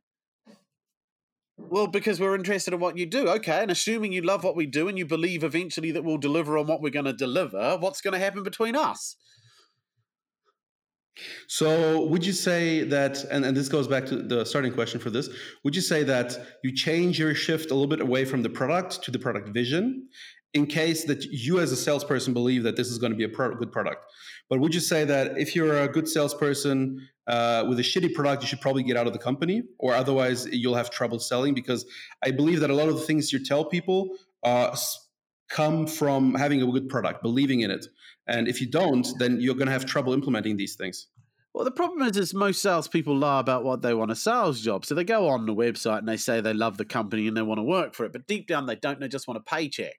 Well, 1.57 1.87
because 1.87 2.19
we're 2.19 2.35
interested 2.35 2.73
in 2.73 2.79
what 2.79 2.97
you 2.97 3.05
do. 3.05 3.27
Okay, 3.27 3.61
and 3.61 3.69
assuming 3.69 4.13
you 4.13 4.21
love 4.21 4.45
what 4.45 4.55
we 4.55 4.65
do 4.65 4.87
and 4.87 4.97
you 4.97 5.05
believe 5.05 5.43
eventually 5.43 5.91
that 5.91 6.03
we'll 6.03 6.17
deliver 6.17 6.57
on 6.57 6.67
what 6.67 6.81
we're 6.81 6.89
going 6.89 7.05
to 7.05 7.13
deliver, 7.13 7.77
what's 7.77 7.99
going 7.99 8.13
to 8.13 8.19
happen 8.19 8.43
between 8.43 8.75
us? 8.75 9.17
So, 11.47 12.05
would 12.05 12.25
you 12.25 12.33
say 12.33 12.83
that, 12.83 13.23
and, 13.25 13.45
and 13.45 13.55
this 13.55 13.69
goes 13.69 13.87
back 13.87 14.05
to 14.07 14.17
the 14.21 14.45
starting 14.45 14.73
question 14.73 14.99
for 14.99 15.09
this, 15.09 15.29
would 15.63 15.75
you 15.75 15.81
say 15.81 16.03
that 16.03 16.37
you 16.63 16.73
change 16.73 17.19
your 17.19 17.33
shift 17.35 17.71
a 17.71 17.73
little 17.73 17.87
bit 17.87 18.01
away 18.01 18.25
from 18.25 18.43
the 18.43 18.49
product 18.49 19.03
to 19.03 19.11
the 19.11 19.19
product 19.19 19.49
vision 19.49 20.07
in 20.53 20.65
case 20.65 21.05
that 21.05 21.23
you 21.25 21.59
as 21.59 21.71
a 21.71 21.75
salesperson 21.75 22.33
believe 22.33 22.63
that 22.63 22.75
this 22.75 22.87
is 22.87 22.97
going 22.97 23.11
to 23.11 23.17
be 23.17 23.23
a 23.23 23.29
pro- 23.29 23.55
good 23.55 23.71
product? 23.71 24.03
But 24.49 24.59
would 24.59 24.73
you 24.73 24.79
say 24.79 25.05
that 25.05 25.37
if 25.37 25.55
you're 25.55 25.83
a 25.83 25.87
good 25.87 26.07
salesperson 26.07 27.07
uh, 27.27 27.65
with 27.69 27.79
a 27.79 27.83
shitty 27.83 28.13
product, 28.15 28.41
you 28.41 28.47
should 28.47 28.61
probably 28.61 28.83
get 28.83 28.97
out 28.97 29.05
of 29.05 29.13
the 29.13 29.19
company, 29.19 29.63
or 29.77 29.93
otherwise 29.93 30.47
you'll 30.51 30.75
have 30.75 30.89
trouble 30.89 31.19
selling? 31.19 31.53
Because 31.53 31.85
I 32.23 32.31
believe 32.31 32.59
that 32.61 32.69
a 32.69 32.75
lot 32.75 32.89
of 32.89 32.95
the 32.95 33.01
things 33.01 33.31
you 33.31 33.43
tell 33.43 33.63
people 33.63 34.09
uh, 34.43 34.75
come 35.49 35.85
from 35.85 36.35
having 36.35 36.61
a 36.61 36.65
good 36.65 36.89
product, 36.89 37.21
believing 37.21 37.61
in 37.61 37.71
it. 37.71 37.85
And 38.29 38.47
if 38.47 38.61
you 38.61 38.67
don't, 38.67 39.07
then 39.17 39.41
you're 39.41 39.55
going 39.55 39.67
to 39.67 39.73
have 39.73 39.85
trouble 39.85 40.13
implementing 40.13 40.55
these 40.55 40.75
things. 40.75 41.07
Well, 41.53 41.65
the 41.65 41.71
problem 41.71 42.07
is, 42.07 42.15
is 42.15 42.33
most 42.33 42.61
salespeople 42.61 43.17
lie 43.17 43.39
about 43.39 43.63
what 43.63 43.81
they 43.81 43.93
want 43.93 44.11
a 44.11 44.15
sales 44.15 44.61
job. 44.61 44.85
So 44.85 44.93
they 44.93 45.03
go 45.03 45.27
on 45.27 45.47
the 45.47 45.55
website 45.55 45.97
and 45.97 46.07
they 46.07 46.15
say 46.15 46.39
they 46.39 46.53
love 46.53 46.77
the 46.77 46.85
company 46.85 47.27
and 47.27 47.35
they 47.35 47.41
want 47.41 47.57
to 47.57 47.63
work 47.63 47.95
for 47.95 48.05
it, 48.05 48.13
but 48.13 48.27
deep 48.27 48.47
down 48.47 48.67
they 48.67 48.75
don't. 48.75 48.99
They 48.99 49.07
just 49.07 49.27
want 49.27 49.39
a 49.39 49.41
paycheck. 49.41 49.97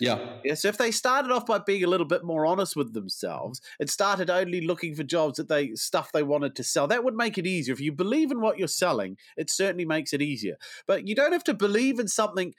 Yeah. 0.00 0.40
Yeah. 0.44 0.54
So 0.54 0.68
if 0.68 0.76
they 0.76 0.90
started 0.90 1.30
off 1.30 1.46
by 1.46 1.58
being 1.58 1.84
a 1.84 1.86
little 1.86 2.06
bit 2.06 2.24
more 2.24 2.44
honest 2.44 2.74
with 2.74 2.92
themselves 2.92 3.60
and 3.78 3.88
started 3.88 4.28
only 4.28 4.60
looking 4.60 4.96
for 4.96 5.04
jobs 5.04 5.36
that 5.36 5.48
they 5.48 5.74
stuff 5.74 6.10
they 6.12 6.24
wanted 6.24 6.56
to 6.56 6.64
sell, 6.64 6.88
that 6.88 7.04
would 7.04 7.14
make 7.14 7.38
it 7.38 7.46
easier. 7.46 7.72
If 7.72 7.80
you 7.80 7.92
believe 7.92 8.32
in 8.32 8.40
what 8.40 8.58
you're 8.58 8.66
selling, 8.66 9.16
it 9.36 9.50
certainly 9.50 9.84
makes 9.84 10.12
it 10.12 10.20
easier. 10.20 10.56
But 10.88 11.06
you 11.06 11.14
don't 11.14 11.32
have 11.32 11.44
to 11.44 11.54
believe 11.54 12.00
in 12.00 12.08
something 12.08 12.54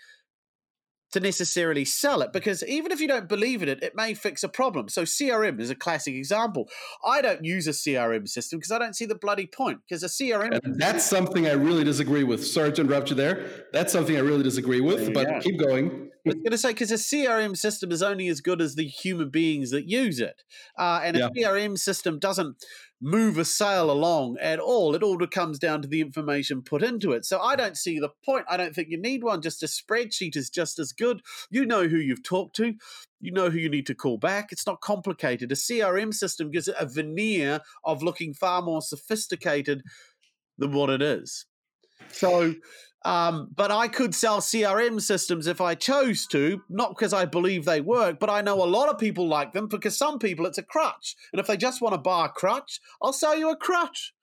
to 1.16 1.22
necessarily 1.22 1.86
sell 1.86 2.22
it 2.22 2.34
because 2.34 2.62
even 2.66 2.92
if 2.92 3.00
you 3.00 3.08
don't 3.08 3.30
believe 3.30 3.64
in 3.64 3.70
it, 3.70 3.82
it 3.82 3.96
may 3.96 4.14
fix 4.14 4.44
a 4.44 4.50
problem. 4.50 4.90
So 4.90 5.04
CRM 5.04 5.62
is 5.62 5.70
a 5.70 5.76
classic 5.76 6.14
example. 6.14 6.68
I 7.06 7.22
don't 7.22 7.42
use 7.44 7.68
a 7.68 7.72
CRM 7.72 8.28
system 8.28 8.60
because 8.60 8.72
I 8.72 8.80
don't 8.80 8.98
see 8.98 9.06
the 9.06 9.16
bloody 9.16 9.48
point. 9.48 9.80
Because 9.88 10.04
a 10.04 10.08
CRM 10.08 10.60
and 10.62 10.78
that's 10.78 11.06
something 11.06 11.48
I 11.48 11.54
really 11.54 11.86
disagree 11.86 12.26
with. 12.26 12.46
Sorry 12.46 12.74
to 12.74 12.82
interrupt 12.82 13.12
you 13.12 13.16
there. 13.16 13.66
That's 13.72 13.94
something 13.94 14.18
I 14.18 14.20
really 14.20 14.44
disagree 14.44 14.82
with. 14.82 15.14
But 15.14 15.28
go. 15.28 15.40
keep 15.40 15.58
going. 15.58 16.12
I 16.26 16.30
was 16.30 16.36
going 16.36 16.52
to 16.52 16.58
say 16.58 16.70
because 16.70 16.92
a 16.92 16.96
CRM 16.96 17.56
system 17.56 17.92
is 17.92 18.02
only 18.02 18.28
as 18.28 18.42
good 18.42 18.62
as 18.62 18.76
the 18.76 18.88
human 18.88 19.30
beings 19.30 19.70
that 19.72 19.88
use 19.88 20.20
it, 20.20 20.44
uh, 20.78 21.02
and 21.04 21.16
a 21.18 21.32
yeah. 21.36 21.48
CRM 21.48 21.78
system 21.78 22.18
doesn't 22.20 22.58
move 23.02 23.38
a 23.38 23.46
sale 23.46 23.92
along 23.92 24.38
at 24.42 24.60
all. 24.60 24.96
It 24.96 25.04
all 25.04 25.18
comes 25.28 25.60
down 25.60 25.82
to 25.82 25.88
the 25.88 26.02
information 26.02 26.62
put 26.62 26.82
into 26.82 27.12
it. 27.12 27.26
So 27.26 27.40
I 27.40 27.56
don't 27.56 27.78
see 27.78 28.00
the 28.00 28.10
point. 28.26 28.46
I 28.50 28.58
don't 28.58 28.74
think 28.74 28.88
you 28.90 29.00
need 29.00 29.24
one. 29.24 29.42
Just 29.42 29.64
a 29.64 29.68
spreadsheet 29.68 30.36
is 30.36 30.50
just 30.50 30.80
as 30.80 30.92
good. 30.92 31.22
You 31.50 31.66
know 31.66 31.88
who 31.88 31.98
you've 31.98 32.24
talked 32.24 32.56
to. 32.58 32.74
You 33.20 33.32
know 33.32 33.50
who 33.50 33.60
you 33.60 33.70
need 33.70 33.86
to 33.88 33.96
call 33.96 34.18
back. 34.18 34.52
It's 34.52 34.66
not 34.66 34.82
complicated. 34.82 35.52
A 35.52 35.56
CRM 35.56 36.14
system 36.14 36.52
gives 36.52 36.68
it 36.68 36.76
a 36.80 36.86
veneer 36.86 37.62
of 37.84 38.02
looking 38.02 38.34
far 38.34 38.62
more 38.62 38.82
sophisticated 38.82 39.84
than 40.58 40.72
what 40.72 40.90
it 40.90 41.02
is. 41.02 41.46
So 42.10 42.56
um, 43.06 43.52
but 43.56 43.70
I 43.70 43.88
could 43.88 44.16
sell 44.16 44.42
CRM 44.42 45.00
systems 45.00 45.46
if 45.46 45.62
I 45.62 45.76
chose 45.76 46.26
to, 46.28 46.64
not 46.70 46.90
because 46.90 47.14
I 47.14 47.26
believe 47.26 47.64
they 47.64 47.80
work, 47.80 48.20
but 48.20 48.32
I 48.32 48.42
know 48.42 48.64
a 48.64 48.66
lot 48.66 48.90
of 48.90 48.98
people 48.98 49.28
like 49.28 49.54
them 49.54 49.68
because 49.68 49.96
some 49.96 50.18
people 50.18 50.48
it's 50.48 50.58
a 50.58 50.64
crutch. 50.64 51.16
And 51.32 51.40
if 51.40 51.46
they 51.46 51.56
just 51.56 51.84
want 51.84 51.94
to 51.94 52.00
buy 52.00 52.26
a 52.26 52.30
crutch, 52.30 52.82
I'll 53.04 53.14
sell 53.14 53.38
you 53.38 53.52
a 53.52 53.56
crutch. 53.56 54.15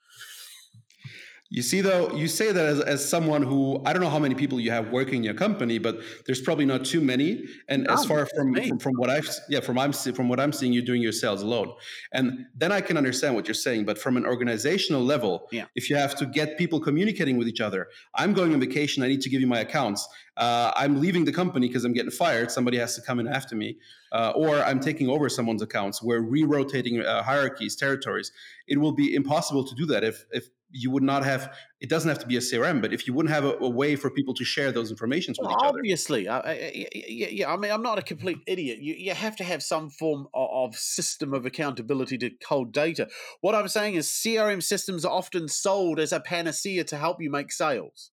You 1.55 1.61
see, 1.61 1.83
though, 1.83 2.11
you 2.15 2.29
say 2.29 2.51
that 2.51 2.65
as, 2.65 2.81
as 2.81 3.07
someone 3.07 3.43
who 3.43 3.83
I 3.85 3.93
don't 3.93 4.01
know 4.01 4.09
how 4.09 4.19
many 4.19 4.35
people 4.35 4.59
you 4.59 4.71
have 4.71 4.89
working 4.89 5.17
in 5.17 5.23
your 5.23 5.35
company, 5.35 5.77
but 5.77 5.99
there's 6.25 6.41
probably 6.41 6.65
not 6.65 6.83
too 6.83 7.03
many. 7.03 7.45
And 7.69 7.85
no, 7.85 7.93
as 7.93 8.07
far 8.07 8.25
from, 8.25 8.55
from, 8.55 8.79
from 8.79 8.95
what 8.95 9.11
I've 9.11 9.29
yeah 9.51 9.61
from 9.61 9.79
I'm 9.79 9.93
from 9.93 10.31
what 10.31 10.41
I'm 10.41 10.55
seeing, 10.55 10.73
you're 10.73 10.83
doing 10.83 11.03
your 11.03 11.13
sales 11.13 11.43
alone, 11.43 11.75
and 12.15 12.47
then 12.57 12.73
I 12.73 12.81
can 12.81 12.97
understand 12.97 13.35
what 13.35 13.47
you're 13.47 13.63
saying. 13.67 13.85
But 13.85 13.99
from 13.99 14.17
an 14.17 14.25
organizational 14.25 15.03
level, 15.03 15.47
yeah. 15.53 15.67
if 15.75 15.91
you 15.91 15.97
have 15.97 16.15
to 16.17 16.25
get 16.25 16.57
people 16.57 16.81
communicating 16.81 17.37
with 17.37 17.49
each 17.49 17.61
other, 17.61 17.89
I'm 18.15 18.33
going 18.33 18.55
on 18.55 18.61
vacation. 18.61 19.03
I 19.03 19.09
need 19.09 19.21
to 19.21 19.29
give 19.29 19.43
you 19.43 19.47
my 19.47 19.61
accounts. 19.61 20.09
Uh, 20.39 20.73
I'm 20.75 21.03
leaving 21.03 21.27
the 21.27 21.33
company 21.33 21.69
because 21.69 21.85
I'm 21.85 21.93
getting 21.93 22.11
fired. 22.11 22.51
Somebody 22.51 22.79
has 22.79 22.95
to 22.95 23.03
come 23.03 23.21
in 23.21 23.29
after 23.29 23.55
me, 23.57 23.77
uh, 24.13 24.33
or 24.35 24.57
I'm 24.57 24.81
taking 24.81 25.11
over 25.11 25.29
someone's 25.29 25.61
accounts. 25.61 26.03
We're 26.03 26.23
re-rotating 26.23 27.03
uh, 27.03 27.23
hierarchies, 27.23 27.77
territories. 27.77 28.33
It 28.67 28.79
will 28.79 28.93
be 28.93 29.15
impossible 29.15 29.65
to 29.65 29.75
do 29.75 29.85
that 29.85 30.03
if 30.03 30.25
if 30.31 30.49
you 30.73 30.91
would 30.91 31.03
not 31.03 31.25
have 31.25 31.55
it 31.81 31.89
doesn't 31.89 32.09
have 32.09 32.18
to 32.18 32.27
be 32.27 32.37
a 32.37 32.41
crm 32.41 32.81
but 32.81 32.93
if 32.93 33.07
you 33.07 33.12
wouldn't 33.12 33.33
have 33.33 33.45
a, 33.45 33.53
a 33.61 33.68
way 33.68 33.95
for 33.95 34.11
people 34.11 34.35
to 34.35 34.45
share 34.45 34.73
those 34.73 34.91
informations 34.91 35.39
with 35.39 35.47
well, 35.49 35.57
each 35.57 35.64
obviously, 35.64 36.27
other 36.27 36.49
obviously 36.49 37.03
yeah, 37.07 37.29
yeah 37.31 37.53
i 37.53 37.57
mean 37.57 37.70
i'm 37.70 37.83
not 37.83 37.99
a 37.99 38.03
complete 38.03 38.39
idiot. 38.47 38.79
You, 38.81 38.95
you 38.95 39.14
have 39.14 39.37
to 39.37 39.45
have 39.45 39.62
some 39.62 39.91
form 39.91 40.27
of, 40.35 40.75
system 40.75 41.35
of 41.35 41.45
accountability 41.45 42.16
to 42.18 42.31
hold 42.47 42.73
data. 42.73 43.09
What 43.41 43.55
i'm 43.55 43.68
saying 43.68 43.95
is 43.95 44.09
crm 44.09 44.62
systems 44.62 45.05
are 45.05 45.12
often 45.12 45.49
sold 45.49 46.01
as 46.01 46.12
a 46.12 46.20
panacea 46.20 46.85
to 46.85 46.97
help 46.97 47.20
you 47.20 47.31
make 47.31 47.53
sales. 47.53 48.11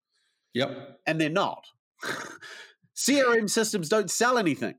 Yep. 0.53 0.99
And 1.07 1.21
they're 1.21 1.29
not. 1.29 1.65
Crm 2.95 3.49
systems 3.49 3.87
don't 3.87 4.11
sell 4.11 4.37
anything. 4.37 4.75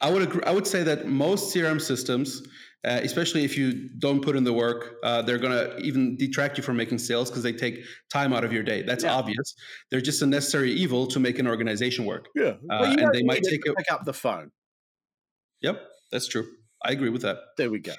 I 0.00 0.10
would 0.10 0.22
agree 0.22 0.42
i 0.46 0.50
would 0.50 0.66
say 0.66 0.82
that 0.82 1.06
most 1.06 1.54
crm 1.54 1.80
systems 1.80 2.42
uh, 2.82 3.00
especially 3.02 3.44
if 3.44 3.58
you 3.58 3.90
don't 3.98 4.22
put 4.22 4.36
in 4.36 4.44
the 4.44 4.52
work, 4.52 4.96
uh, 5.02 5.20
they're 5.22 5.38
going 5.38 5.52
to 5.52 5.78
even 5.78 6.16
detract 6.16 6.56
you 6.56 6.62
from 6.62 6.76
making 6.76 6.98
sales 6.98 7.28
because 7.28 7.42
they 7.42 7.52
take 7.52 7.84
time 8.10 8.32
out 8.32 8.42
of 8.42 8.52
your 8.52 8.62
day. 8.62 8.82
That's 8.82 9.04
yeah. 9.04 9.14
obvious. 9.14 9.54
They're 9.90 10.00
just 10.00 10.22
a 10.22 10.26
necessary 10.26 10.72
evil 10.72 11.06
to 11.08 11.20
make 11.20 11.38
an 11.38 11.46
organization 11.46 12.06
work. 12.06 12.28
Yeah, 12.34 12.54
uh, 12.70 12.94
and 12.98 13.12
they 13.12 13.22
might 13.22 13.42
take 13.42 13.66
a, 13.66 13.74
pick 13.74 13.92
up 13.92 14.04
the 14.04 14.14
phone. 14.14 14.50
Yep, 15.60 15.82
that's 16.10 16.26
true. 16.26 16.46
I 16.82 16.92
agree 16.92 17.10
with 17.10 17.22
that. 17.22 17.36
There 17.58 17.70
we 17.70 17.80
go. 17.80 17.92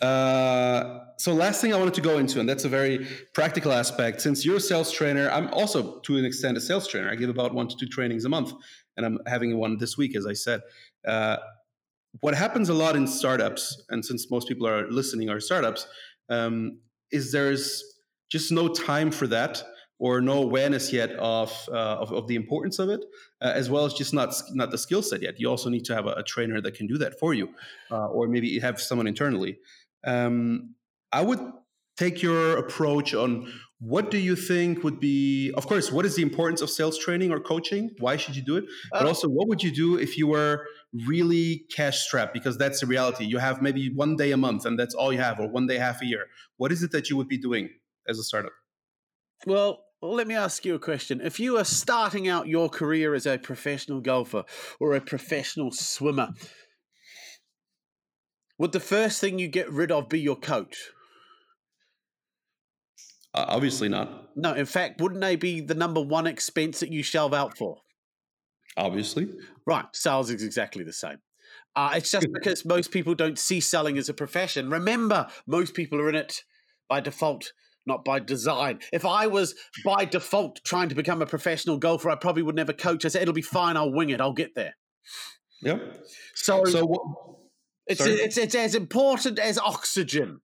Uh, 0.00 1.04
so 1.18 1.32
last 1.32 1.60
thing 1.60 1.74
I 1.74 1.78
wanted 1.78 1.94
to 1.94 2.00
go 2.00 2.18
into, 2.18 2.40
and 2.40 2.48
that's 2.48 2.64
a 2.64 2.68
very 2.68 3.06
practical 3.34 3.70
aspect. 3.70 4.22
Since 4.22 4.44
you're 4.44 4.56
a 4.56 4.60
sales 4.60 4.90
trainer, 4.90 5.30
I'm 5.30 5.48
also 5.52 6.00
to 6.00 6.16
an 6.16 6.24
extent 6.24 6.56
a 6.56 6.60
sales 6.60 6.88
trainer. 6.88 7.10
I 7.10 7.14
give 7.14 7.30
about 7.30 7.54
one 7.54 7.68
to 7.68 7.76
two 7.76 7.86
trainings 7.86 8.24
a 8.24 8.28
month, 8.28 8.52
and 8.96 9.06
I'm 9.06 9.18
having 9.26 9.56
one 9.56 9.76
this 9.78 9.96
week, 9.96 10.16
as 10.16 10.26
I 10.26 10.32
said. 10.32 10.62
What 12.20 12.34
happens 12.34 12.68
a 12.68 12.74
lot 12.74 12.96
in 12.96 13.06
startups, 13.06 13.82
and 13.88 14.04
since 14.04 14.30
most 14.30 14.48
people 14.48 14.66
are 14.66 14.90
listening 14.90 15.30
are 15.30 15.40
startups, 15.40 15.86
um, 16.28 16.80
is 17.12 17.32
there's 17.32 17.84
just 18.30 18.50
no 18.50 18.68
time 18.68 19.10
for 19.10 19.26
that 19.28 19.62
or 20.00 20.20
no 20.20 20.42
awareness 20.42 20.92
yet 20.92 21.10
of, 21.18 21.52
uh, 21.70 21.74
of, 21.74 22.10
of, 22.10 22.26
the 22.26 22.34
importance 22.34 22.78
of 22.78 22.88
it, 22.88 23.04
uh, 23.42 23.52
as 23.54 23.68
well 23.68 23.84
as 23.84 23.92
just 23.92 24.14
not 24.14 24.34
not 24.52 24.70
the 24.70 24.78
skill 24.78 25.02
set 25.02 25.22
yet. 25.22 25.38
You 25.38 25.48
also 25.48 25.68
need 25.68 25.84
to 25.84 25.94
have 25.94 26.06
a, 26.06 26.12
a 26.12 26.22
trainer 26.22 26.60
that 26.62 26.74
can 26.74 26.86
do 26.86 26.96
that 26.98 27.18
for 27.18 27.34
you, 27.34 27.50
uh, 27.90 28.06
or 28.06 28.26
maybe 28.26 28.58
have 28.60 28.80
someone 28.80 29.06
internally. 29.06 29.58
Um, 30.04 30.74
I 31.12 31.22
would 31.22 31.40
take 32.00 32.22
your 32.22 32.56
approach 32.56 33.12
on 33.12 33.52
what 33.78 34.10
do 34.10 34.18
you 34.18 34.34
think 34.34 34.82
would 34.84 35.00
be 35.00 35.52
of 35.56 35.66
course 35.66 35.92
what 35.92 36.04
is 36.06 36.14
the 36.16 36.22
importance 36.22 36.60
of 36.62 36.70
sales 36.70 36.98
training 36.98 37.30
or 37.30 37.40
coaching? 37.40 37.90
Why 37.98 38.16
should 38.16 38.36
you 38.36 38.42
do 38.42 38.56
it? 38.56 38.64
But 38.92 39.04
uh, 39.04 39.08
also 39.08 39.28
what 39.28 39.48
would 39.48 39.62
you 39.62 39.72
do 39.82 39.98
if 39.98 40.16
you 40.18 40.26
were 40.26 40.66
really 41.06 41.64
cash 41.76 41.98
strapped? 42.06 42.32
Because 42.32 42.56
that's 42.56 42.80
the 42.80 42.86
reality. 42.86 43.24
You 43.24 43.38
have 43.38 43.60
maybe 43.60 43.92
one 43.94 44.16
day 44.16 44.32
a 44.32 44.36
month 44.36 44.64
and 44.66 44.78
that's 44.78 44.94
all 44.94 45.12
you 45.12 45.20
have 45.20 45.38
or 45.40 45.48
one 45.48 45.66
day 45.66 45.78
half 45.78 46.02
a 46.02 46.06
year. 46.06 46.26
What 46.56 46.72
is 46.72 46.82
it 46.82 46.90
that 46.92 47.10
you 47.10 47.16
would 47.16 47.28
be 47.28 47.38
doing 47.38 47.68
as 48.08 48.18
a 48.18 48.22
startup? 48.22 48.52
Well 49.46 49.80
well, 50.02 50.14
let 50.14 50.26
me 50.26 50.34
ask 50.34 50.64
you 50.64 50.74
a 50.74 50.78
question. 50.78 51.20
If 51.20 51.38
you 51.38 51.58
are 51.58 51.64
starting 51.64 52.26
out 52.26 52.48
your 52.48 52.70
career 52.70 53.12
as 53.14 53.26
a 53.26 53.36
professional 53.36 54.00
golfer 54.00 54.44
or 54.78 54.94
a 54.94 55.00
professional 55.00 55.72
swimmer, 55.72 56.30
would 58.58 58.72
the 58.72 58.80
first 58.80 59.20
thing 59.20 59.38
you 59.38 59.48
get 59.48 59.70
rid 59.70 59.92
of 59.92 60.08
be 60.08 60.18
your 60.18 60.36
coach? 60.36 60.90
Uh, 63.32 63.44
obviously 63.48 63.88
not. 63.88 64.36
No, 64.36 64.54
in 64.54 64.66
fact, 64.66 65.00
wouldn't 65.00 65.20
they 65.20 65.36
be 65.36 65.60
the 65.60 65.74
number 65.74 66.00
one 66.00 66.26
expense 66.26 66.80
that 66.80 66.92
you 66.92 67.02
shelve 67.02 67.32
out 67.34 67.56
for? 67.56 67.78
Obviously. 68.76 69.28
Right. 69.66 69.84
Sales 69.92 70.30
is 70.30 70.42
exactly 70.42 70.84
the 70.84 70.92
same. 70.92 71.18
Uh, 71.76 71.92
it's 71.94 72.10
just 72.10 72.26
because 72.32 72.64
most 72.64 72.90
people 72.90 73.14
don't 73.14 73.38
see 73.38 73.60
selling 73.60 73.96
as 73.98 74.08
a 74.08 74.14
profession. 74.14 74.70
Remember, 74.70 75.28
most 75.46 75.74
people 75.74 76.00
are 76.00 76.08
in 76.08 76.16
it 76.16 76.42
by 76.88 77.00
default, 77.00 77.52
not 77.86 78.04
by 78.04 78.18
design. 78.18 78.80
If 78.92 79.04
I 79.04 79.28
was 79.28 79.54
by 79.84 80.04
default 80.04 80.60
trying 80.64 80.88
to 80.88 80.96
become 80.96 81.22
a 81.22 81.26
professional 81.26 81.78
golfer, 81.78 82.10
I 82.10 82.16
probably 82.16 82.42
would 82.42 82.56
never 82.56 82.72
coach. 82.72 83.04
I 83.04 83.08
said, 83.08 83.22
it'll 83.22 83.34
be 83.34 83.42
fine. 83.42 83.76
I'll 83.76 83.92
wing 83.92 84.10
it. 84.10 84.20
I'll 84.20 84.32
get 84.32 84.56
there. 84.56 84.76
Yep. 85.62 86.06
So, 86.34 86.64
so 86.64 86.84
what, 86.86 87.02
it's, 87.86 88.04
it's, 88.04 88.36
it's 88.36 88.54
as 88.54 88.74
important 88.74 89.38
as 89.38 89.58
oxygen. 89.58 90.40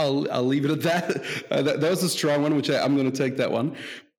I'll 0.00 0.32
I'll 0.32 0.46
leave 0.46 0.64
it 0.64 0.70
at 0.70 0.82
that. 0.82 1.24
Uh, 1.50 1.62
that, 1.62 1.80
that, 1.80 1.90
was 1.90 2.02
a 2.02 2.08
strong 2.08 2.42
one, 2.42 2.54
which 2.54 2.70
I, 2.70 2.84
am 2.84 2.96
going 2.96 3.10
to 3.10 3.16
take 3.16 3.36
that 3.38 3.50
one. 3.50 3.76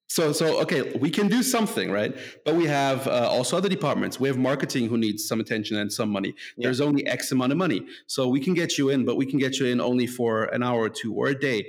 So 0.08 0.34
so 0.34 0.60
okay, 0.64 0.82
we 0.98 1.10
can 1.10 1.28
do 1.30 1.42
something, 1.42 1.90
right? 1.90 2.14
But 2.44 2.56
we 2.56 2.66
have 2.66 3.08
uh, 3.08 3.30
also 3.30 3.56
other 3.58 3.70
departments. 3.70 4.20
We 4.20 4.28
have 4.28 4.38
marketing 4.38 4.90
who 4.90 4.98
needs 4.98 5.26
some 5.26 5.40
attention 5.40 5.78
and 5.78 5.92
some 5.92 6.10
money. 6.10 6.34
Yeah. 6.58 6.66
There's 6.66 6.82
only 6.82 7.06
X 7.08 7.32
amount 7.32 7.54
of 7.54 7.58
money, 7.58 7.86
so 8.08 8.28
we 8.28 8.42
can 8.42 8.54
get 8.54 8.78
you 8.78 8.90
in, 8.90 9.06
but 9.06 9.16
we 9.16 9.26
can 9.26 9.40
get 9.40 9.60
you 9.60 9.68
in 9.68 9.80
only 9.80 10.08
for 10.08 10.46
an 10.46 10.62
hour 10.62 10.82
or 10.82 10.90
two 10.90 11.14
or 11.14 11.28
a 11.28 11.40
day. 11.40 11.68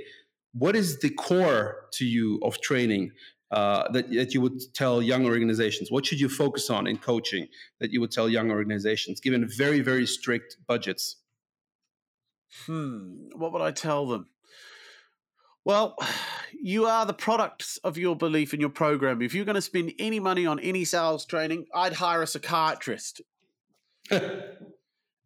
What 0.52 0.74
is 0.74 0.98
the 0.98 1.10
core 1.10 1.86
to 1.92 2.04
you 2.04 2.40
of 2.42 2.60
training? 2.60 3.12
Uh, 3.52 3.86
that, 3.92 4.10
that 4.10 4.32
you 4.32 4.40
would 4.40 4.58
tell 4.72 5.02
young 5.02 5.26
organizations? 5.26 5.90
What 5.90 6.06
should 6.06 6.18
you 6.18 6.30
focus 6.30 6.70
on 6.70 6.86
in 6.86 6.96
coaching 6.96 7.48
that 7.80 7.92
you 7.92 8.00
would 8.00 8.10
tell 8.10 8.26
young 8.26 8.50
organizations, 8.50 9.20
given 9.20 9.46
very, 9.46 9.80
very 9.80 10.06
strict 10.06 10.56
budgets? 10.66 11.21
Hmm, 12.66 13.28
what 13.34 13.53
would 13.53 13.62
I 13.62 13.70
tell 13.72 14.07
them? 14.07 14.28
Well, 15.64 15.96
you 16.53 16.86
are 16.86 17.07
the 17.07 17.14
products 17.14 17.78
of 17.78 17.98
your 17.98 18.16
belief 18.16 18.55
in 18.55 18.61
your 18.61 18.70
program. 18.70 19.22
If 19.22 19.34
you're 19.34 19.44
going 19.44 19.55
to 19.57 19.62
spend 19.62 19.92
any 19.98 20.20
money 20.20 20.46
on 20.46 20.61
any 20.61 20.84
sales 20.84 21.24
training, 21.24 21.66
I'd 21.74 21.94
hire 21.94 22.22
a 22.22 22.26
psychiatrist. 22.26 23.22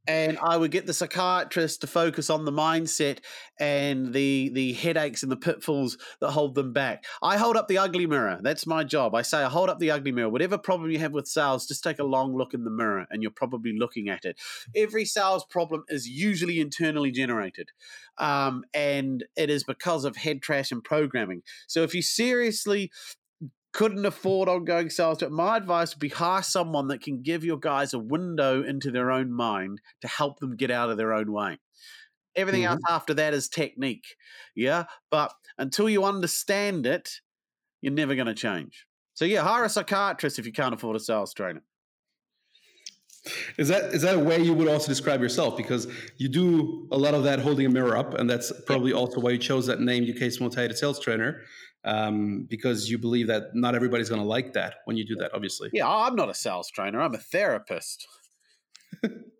and 0.06 0.38
I 0.38 0.56
would 0.56 0.70
get 0.70 0.86
the 0.86 0.94
psychiatrist 0.94 1.80
to 1.80 1.86
focus 1.86 2.30
on 2.30 2.44
the 2.44 2.52
mindset 2.52 3.18
and 3.58 4.12
the 4.12 4.50
the 4.54 4.72
headaches 4.74 5.22
and 5.22 5.32
the 5.32 5.36
pitfalls 5.36 5.98
that 6.20 6.30
hold 6.30 6.54
them 6.54 6.72
back. 6.72 7.04
I 7.22 7.36
hold 7.36 7.56
up 7.56 7.68
the 7.68 7.78
ugly 7.78 8.06
mirror. 8.06 8.38
That's 8.42 8.66
my 8.66 8.84
job. 8.84 9.14
I 9.14 9.22
say 9.22 9.38
I 9.42 9.48
hold 9.48 9.68
up 9.68 9.78
the 9.78 9.90
ugly 9.90 10.12
mirror. 10.12 10.28
Whatever 10.28 10.58
problem 10.58 10.90
you 10.90 10.98
have 10.98 11.12
with 11.12 11.26
sales, 11.26 11.66
just 11.66 11.82
take 11.82 11.98
a 11.98 12.04
long 12.04 12.36
look 12.36 12.54
in 12.54 12.64
the 12.64 12.70
mirror 12.70 13.06
and 13.10 13.22
you're 13.22 13.30
probably 13.30 13.76
looking 13.76 14.08
at 14.08 14.24
it. 14.24 14.38
Every 14.74 15.04
sales 15.04 15.44
problem 15.44 15.84
is 15.88 16.08
usually 16.08 16.60
internally 16.60 17.10
generated. 17.10 17.70
Um, 18.18 18.64
and 18.72 19.24
it 19.36 19.50
is 19.50 19.64
because 19.64 20.04
of 20.04 20.16
head 20.16 20.42
trash 20.42 20.72
and 20.72 20.82
programming. 20.82 21.42
So 21.66 21.82
if 21.82 21.94
you 21.94 22.02
seriously 22.02 22.90
couldn't 23.76 24.06
afford 24.06 24.48
ongoing 24.48 24.88
sales 24.88 25.18
to 25.18 25.28
my 25.28 25.54
advice 25.54 25.94
would 25.94 26.00
be 26.00 26.08
hire 26.08 26.42
someone 26.42 26.88
that 26.88 27.02
can 27.02 27.20
give 27.20 27.44
your 27.44 27.58
guys 27.58 27.92
a 27.92 27.98
window 27.98 28.62
into 28.62 28.90
their 28.90 29.10
own 29.10 29.30
mind 29.30 29.82
to 30.00 30.08
help 30.08 30.40
them 30.40 30.56
get 30.56 30.70
out 30.70 30.88
of 30.88 30.96
their 30.96 31.12
own 31.12 31.30
way. 31.30 31.58
Everything 32.34 32.62
mm-hmm. 32.62 32.72
else 32.72 32.80
after 32.88 33.12
that 33.12 33.34
is 33.34 33.50
technique. 33.50 34.16
Yeah. 34.54 34.84
But 35.10 35.34
until 35.58 35.90
you 35.90 36.04
understand 36.04 36.86
it, 36.86 37.20
you're 37.82 37.92
never 37.92 38.14
going 38.14 38.28
to 38.28 38.34
change. 38.34 38.86
So, 39.12 39.26
yeah, 39.26 39.42
hire 39.42 39.64
a 39.64 39.68
psychiatrist 39.68 40.38
if 40.38 40.46
you 40.46 40.52
can't 40.52 40.72
afford 40.72 40.96
a 40.96 41.00
sales 41.00 41.34
trainer. 41.34 41.62
Is 43.58 43.68
that 43.68 43.92
is 43.92 44.02
that 44.02 44.14
a 44.14 44.18
way 44.18 44.40
you 44.40 44.54
would 44.54 44.68
also 44.68 44.88
describe 44.88 45.20
yourself? 45.20 45.54
Because 45.54 45.86
you 46.16 46.30
do 46.30 46.88
a 46.92 46.96
lot 46.96 47.12
of 47.12 47.24
that 47.24 47.40
holding 47.40 47.66
a 47.66 47.68
mirror 47.68 47.96
up, 47.96 48.14
and 48.14 48.30
that's 48.30 48.52
probably 48.66 48.94
also 48.94 49.20
why 49.20 49.32
you 49.32 49.38
chose 49.38 49.66
that 49.66 49.80
name, 49.80 50.06
UK's 50.08 50.40
Most 50.40 50.54
Hated 50.54 50.78
Sales 50.78 50.98
Trainer 51.00 51.42
um, 51.86 52.46
because 52.50 52.90
you 52.90 52.98
believe 52.98 53.28
that 53.28 53.54
not 53.54 53.74
everybody's 53.74 54.08
going 54.08 54.20
to 54.20 54.26
like 54.26 54.52
that 54.54 54.76
when 54.84 54.96
you 54.96 55.06
do 55.06 55.16
that, 55.16 55.32
obviously. 55.32 55.70
Yeah, 55.72 55.88
I'm 55.88 56.16
not 56.16 56.28
a 56.28 56.34
sales 56.34 56.70
trainer. 56.70 57.00
I'm 57.00 57.14
a 57.14 57.18
therapist. 57.18 58.06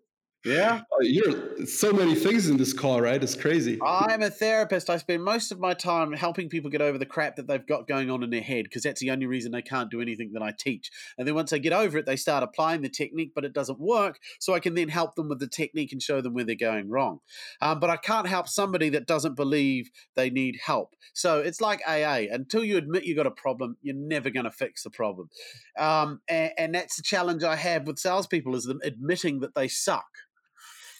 Yeah. 0.47 0.81
Oh, 0.93 1.01
you're 1.01 1.65
so 1.65 1.91
many 1.91 2.15
things 2.15 2.47
in 2.47 2.55
this 2.55 2.71
call, 2.71 3.01
right? 3.01 3.21
It's 3.21 3.35
crazy. 3.35 3.77
I'm 3.83 4.21
a 4.21 4.29
therapist. 4.29 4.89
I 4.89 4.95
spend 4.95 5.21
most 5.21 5.51
of 5.51 5.59
my 5.59 5.73
time 5.73 6.13
helping 6.13 6.47
people 6.47 6.69
get 6.69 6.81
over 6.81 6.97
the 6.97 7.05
crap 7.05 7.35
that 7.35 7.47
they've 7.47 7.65
got 7.67 7.85
going 7.85 8.09
on 8.09 8.23
in 8.23 8.29
their 8.29 8.41
head 8.41 8.63
because 8.63 8.83
that's 8.83 9.01
the 9.01 9.11
only 9.11 9.25
reason 9.25 9.51
they 9.51 9.61
can't 9.61 9.91
do 9.91 9.99
anything 9.99 10.31
that 10.33 10.41
I 10.41 10.53
teach. 10.57 10.89
And 11.17 11.27
then 11.27 11.35
once 11.35 11.49
they 11.49 11.59
get 11.59 11.73
over 11.73 11.97
it, 11.97 12.05
they 12.05 12.15
start 12.15 12.43
applying 12.43 12.81
the 12.81 12.87
technique, 12.87 13.33
but 13.35 13.43
it 13.43 13.51
doesn't 13.51 13.77
work. 13.77 14.19
So 14.39 14.53
I 14.53 14.61
can 14.61 14.73
then 14.73 14.87
help 14.87 15.15
them 15.15 15.27
with 15.27 15.39
the 15.39 15.47
technique 15.47 15.91
and 15.91 16.01
show 16.01 16.21
them 16.21 16.33
where 16.33 16.45
they're 16.45 16.55
going 16.55 16.89
wrong. 16.89 17.19
Um, 17.59 17.81
but 17.81 17.89
I 17.89 17.97
can't 17.97 18.27
help 18.27 18.47
somebody 18.47 18.87
that 18.89 19.05
doesn't 19.05 19.35
believe 19.35 19.91
they 20.15 20.29
need 20.29 20.59
help. 20.63 20.95
So 21.11 21.39
it's 21.39 21.59
like 21.59 21.81
AA. 21.85 22.27
Until 22.31 22.63
you 22.63 22.77
admit 22.77 23.03
you've 23.03 23.17
got 23.17 23.27
a 23.27 23.31
problem, 23.31 23.75
you're 23.81 23.95
never 23.95 24.29
going 24.29 24.45
to 24.45 24.51
fix 24.51 24.83
the 24.83 24.91
problem. 24.91 25.29
Um, 25.77 26.21
and, 26.29 26.51
and 26.57 26.75
that's 26.75 26.95
the 26.95 27.03
challenge 27.03 27.43
I 27.43 27.57
have 27.57 27.85
with 27.85 27.99
salespeople 27.99 28.55
is 28.55 28.63
them 28.63 28.79
admitting 28.85 29.41
that 29.41 29.53
they 29.53 29.67
suck. 29.67 30.05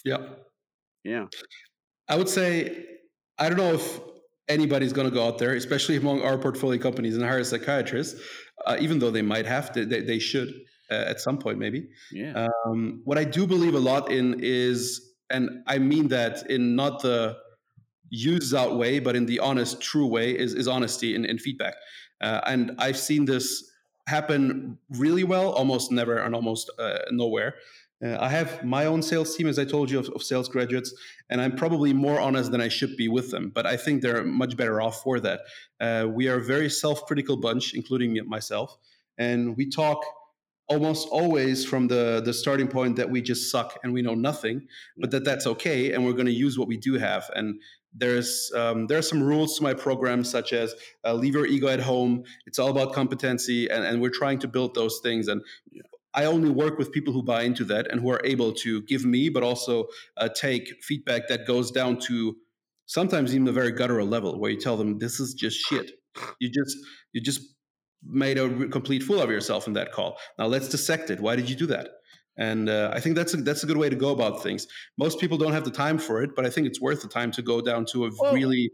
Yeah. 0.07 0.21
Yeah. 1.03 1.25
I 2.07 2.15
would 2.15 2.29
say, 2.29 2.85
I 3.37 3.49
don't 3.49 3.57
know 3.57 3.73
if 3.73 3.99
anybody's 4.47 4.93
going 4.93 5.09
to 5.09 5.13
go 5.13 5.27
out 5.27 5.37
there, 5.37 5.53
especially 5.55 5.97
among 5.97 6.21
our 6.21 6.37
portfolio 6.37 6.81
companies 6.81 7.15
and 7.15 7.25
hire 7.25 7.39
a 7.39 7.45
psychiatrist, 7.45 8.17
uh, 8.65 8.77
even 8.79 8.99
though 8.99 9.11
they 9.11 9.21
might 9.21 9.45
have 9.45 9.71
to, 9.73 9.85
they, 9.85 10.01
they 10.01 10.19
should 10.19 10.49
uh, 10.89 10.93
at 11.11 11.19
some 11.19 11.37
point, 11.37 11.57
maybe. 11.59 11.89
Yeah. 12.11 12.47
Um, 12.65 13.01
what 13.03 13.17
I 13.17 13.25
do 13.25 13.45
believe 13.45 13.75
a 13.75 13.79
lot 13.79 14.11
in 14.11 14.39
is, 14.39 15.01
and 15.29 15.49
I 15.67 15.77
mean 15.77 16.07
that 16.09 16.49
in 16.49 16.75
not 16.75 17.01
the 17.01 17.37
use 18.09 18.53
out 18.53 18.77
way, 18.77 18.99
but 18.99 19.15
in 19.15 19.25
the 19.25 19.39
honest, 19.39 19.81
true 19.81 20.07
way, 20.07 20.31
is, 20.31 20.53
is 20.53 20.67
honesty 20.67 21.15
and, 21.15 21.25
and 21.25 21.41
feedback. 21.41 21.75
Uh, 22.21 22.39
and 22.45 22.71
I've 22.79 22.97
seen 22.97 23.25
this 23.25 23.69
happen 24.07 24.77
really 24.89 25.25
well, 25.25 25.51
almost 25.51 25.91
never 25.91 26.17
and 26.17 26.33
almost 26.33 26.71
uh, 26.79 26.99
nowhere. 27.11 27.55
Uh, 28.03 28.17
I 28.19 28.29
have 28.29 28.63
my 28.63 28.85
own 28.85 29.01
sales 29.01 29.35
team, 29.35 29.47
as 29.47 29.57
I 29.57 29.65
told 29.65 29.89
you, 29.89 29.99
of, 29.99 30.09
of, 30.09 30.21
sales 30.21 30.47
graduates, 30.47 30.93
and 31.29 31.41
I'm 31.41 31.55
probably 31.55 31.93
more 31.93 32.19
honest 32.19 32.51
than 32.51 32.61
I 32.61 32.67
should 32.67 32.95
be 32.95 33.07
with 33.07 33.31
them. 33.31 33.51
But 33.53 33.65
I 33.65 33.75
think 33.75 34.01
they're 34.01 34.23
much 34.23 34.55
better 34.55 34.81
off 34.81 35.01
for 35.01 35.19
that. 35.19 35.41
Uh, 35.79 36.07
we 36.07 36.27
are 36.27 36.37
a 36.37 36.43
very 36.43 36.69
self-critical 36.69 37.37
bunch, 37.37 37.73
including 37.73 38.13
me, 38.13 38.21
myself, 38.21 38.77
and 39.17 39.57
we 39.57 39.67
talk 39.67 40.03
almost 40.69 41.07
always 41.09 41.63
from 41.63 41.87
the 41.87 42.21
the 42.23 42.33
starting 42.33 42.67
point 42.67 42.97
that 42.97 43.09
we 43.09 43.21
just 43.21 43.49
suck 43.49 43.79
and 43.83 43.93
we 43.93 44.01
know 44.01 44.13
nothing, 44.13 44.67
but 44.97 45.09
that 45.11 45.23
that's 45.23 45.47
okay, 45.47 45.93
and 45.93 46.05
we're 46.05 46.13
going 46.13 46.27
to 46.27 46.31
use 46.31 46.57
what 46.57 46.67
we 46.67 46.77
do 46.77 46.99
have. 46.99 47.29
And 47.35 47.59
there's 47.95 48.51
um, 48.55 48.85
there 48.85 48.99
are 48.99 49.03
some 49.03 49.23
rules 49.23 49.57
to 49.57 49.63
my 49.63 49.73
program, 49.73 50.23
such 50.23 50.53
as 50.53 50.75
uh, 51.03 51.13
leave 51.13 51.33
your 51.33 51.47
ego 51.47 51.67
at 51.67 51.79
home. 51.79 52.23
It's 52.45 52.59
all 52.59 52.69
about 52.69 52.93
competency, 52.93 53.67
and, 53.69 53.83
and 53.83 54.01
we're 54.01 54.11
trying 54.11 54.37
to 54.39 54.47
build 54.47 54.75
those 54.75 54.99
things. 55.01 55.27
And 55.27 55.41
I 56.13 56.25
only 56.25 56.49
work 56.49 56.77
with 56.77 56.91
people 56.91 57.13
who 57.13 57.21
buy 57.21 57.43
into 57.43 57.63
that 57.65 57.87
and 57.91 58.01
who 58.01 58.09
are 58.09 58.21
able 58.23 58.53
to 58.53 58.81
give 58.83 59.05
me, 59.05 59.29
but 59.29 59.43
also 59.43 59.85
uh, 60.17 60.29
take 60.29 60.83
feedback 60.83 61.27
that 61.27 61.45
goes 61.45 61.71
down 61.71 61.99
to 62.07 62.35
sometimes 62.85 63.35
even 63.35 63.47
a 63.47 63.51
very 63.51 63.71
guttural 63.71 64.07
level, 64.07 64.39
where 64.39 64.51
you 64.51 64.57
tell 64.57 64.77
them 64.77 64.99
this 64.99 65.19
is 65.19 65.33
just 65.33 65.57
shit. 65.57 65.91
You 66.39 66.49
just 66.49 66.75
you 67.13 67.21
just 67.21 67.41
made 68.03 68.37
a 68.37 68.67
complete 68.69 69.03
fool 69.03 69.21
of 69.21 69.29
yourself 69.29 69.67
in 69.67 69.73
that 69.73 69.91
call. 69.91 70.17
Now 70.39 70.47
let's 70.47 70.69
dissect 70.69 71.09
it. 71.09 71.19
Why 71.19 71.35
did 71.35 71.49
you 71.49 71.55
do 71.55 71.67
that? 71.67 71.89
And 72.37 72.69
uh, 72.69 72.91
I 72.93 72.99
think 72.99 73.15
that's 73.15 73.33
a, 73.33 73.37
that's 73.37 73.63
a 73.63 73.67
good 73.67 73.77
way 73.77 73.89
to 73.89 73.95
go 73.95 74.11
about 74.11 74.43
things. 74.43 74.67
Most 74.97 75.19
people 75.19 75.37
don't 75.37 75.53
have 75.53 75.65
the 75.65 75.71
time 75.71 75.97
for 75.97 76.21
it, 76.21 76.31
but 76.35 76.45
I 76.45 76.49
think 76.49 76.67
it's 76.67 76.79
worth 76.79 77.01
the 77.01 77.07
time 77.07 77.31
to 77.31 77.41
go 77.41 77.61
down 77.61 77.85
to 77.93 78.05
a 78.05 78.11
really 78.31 78.71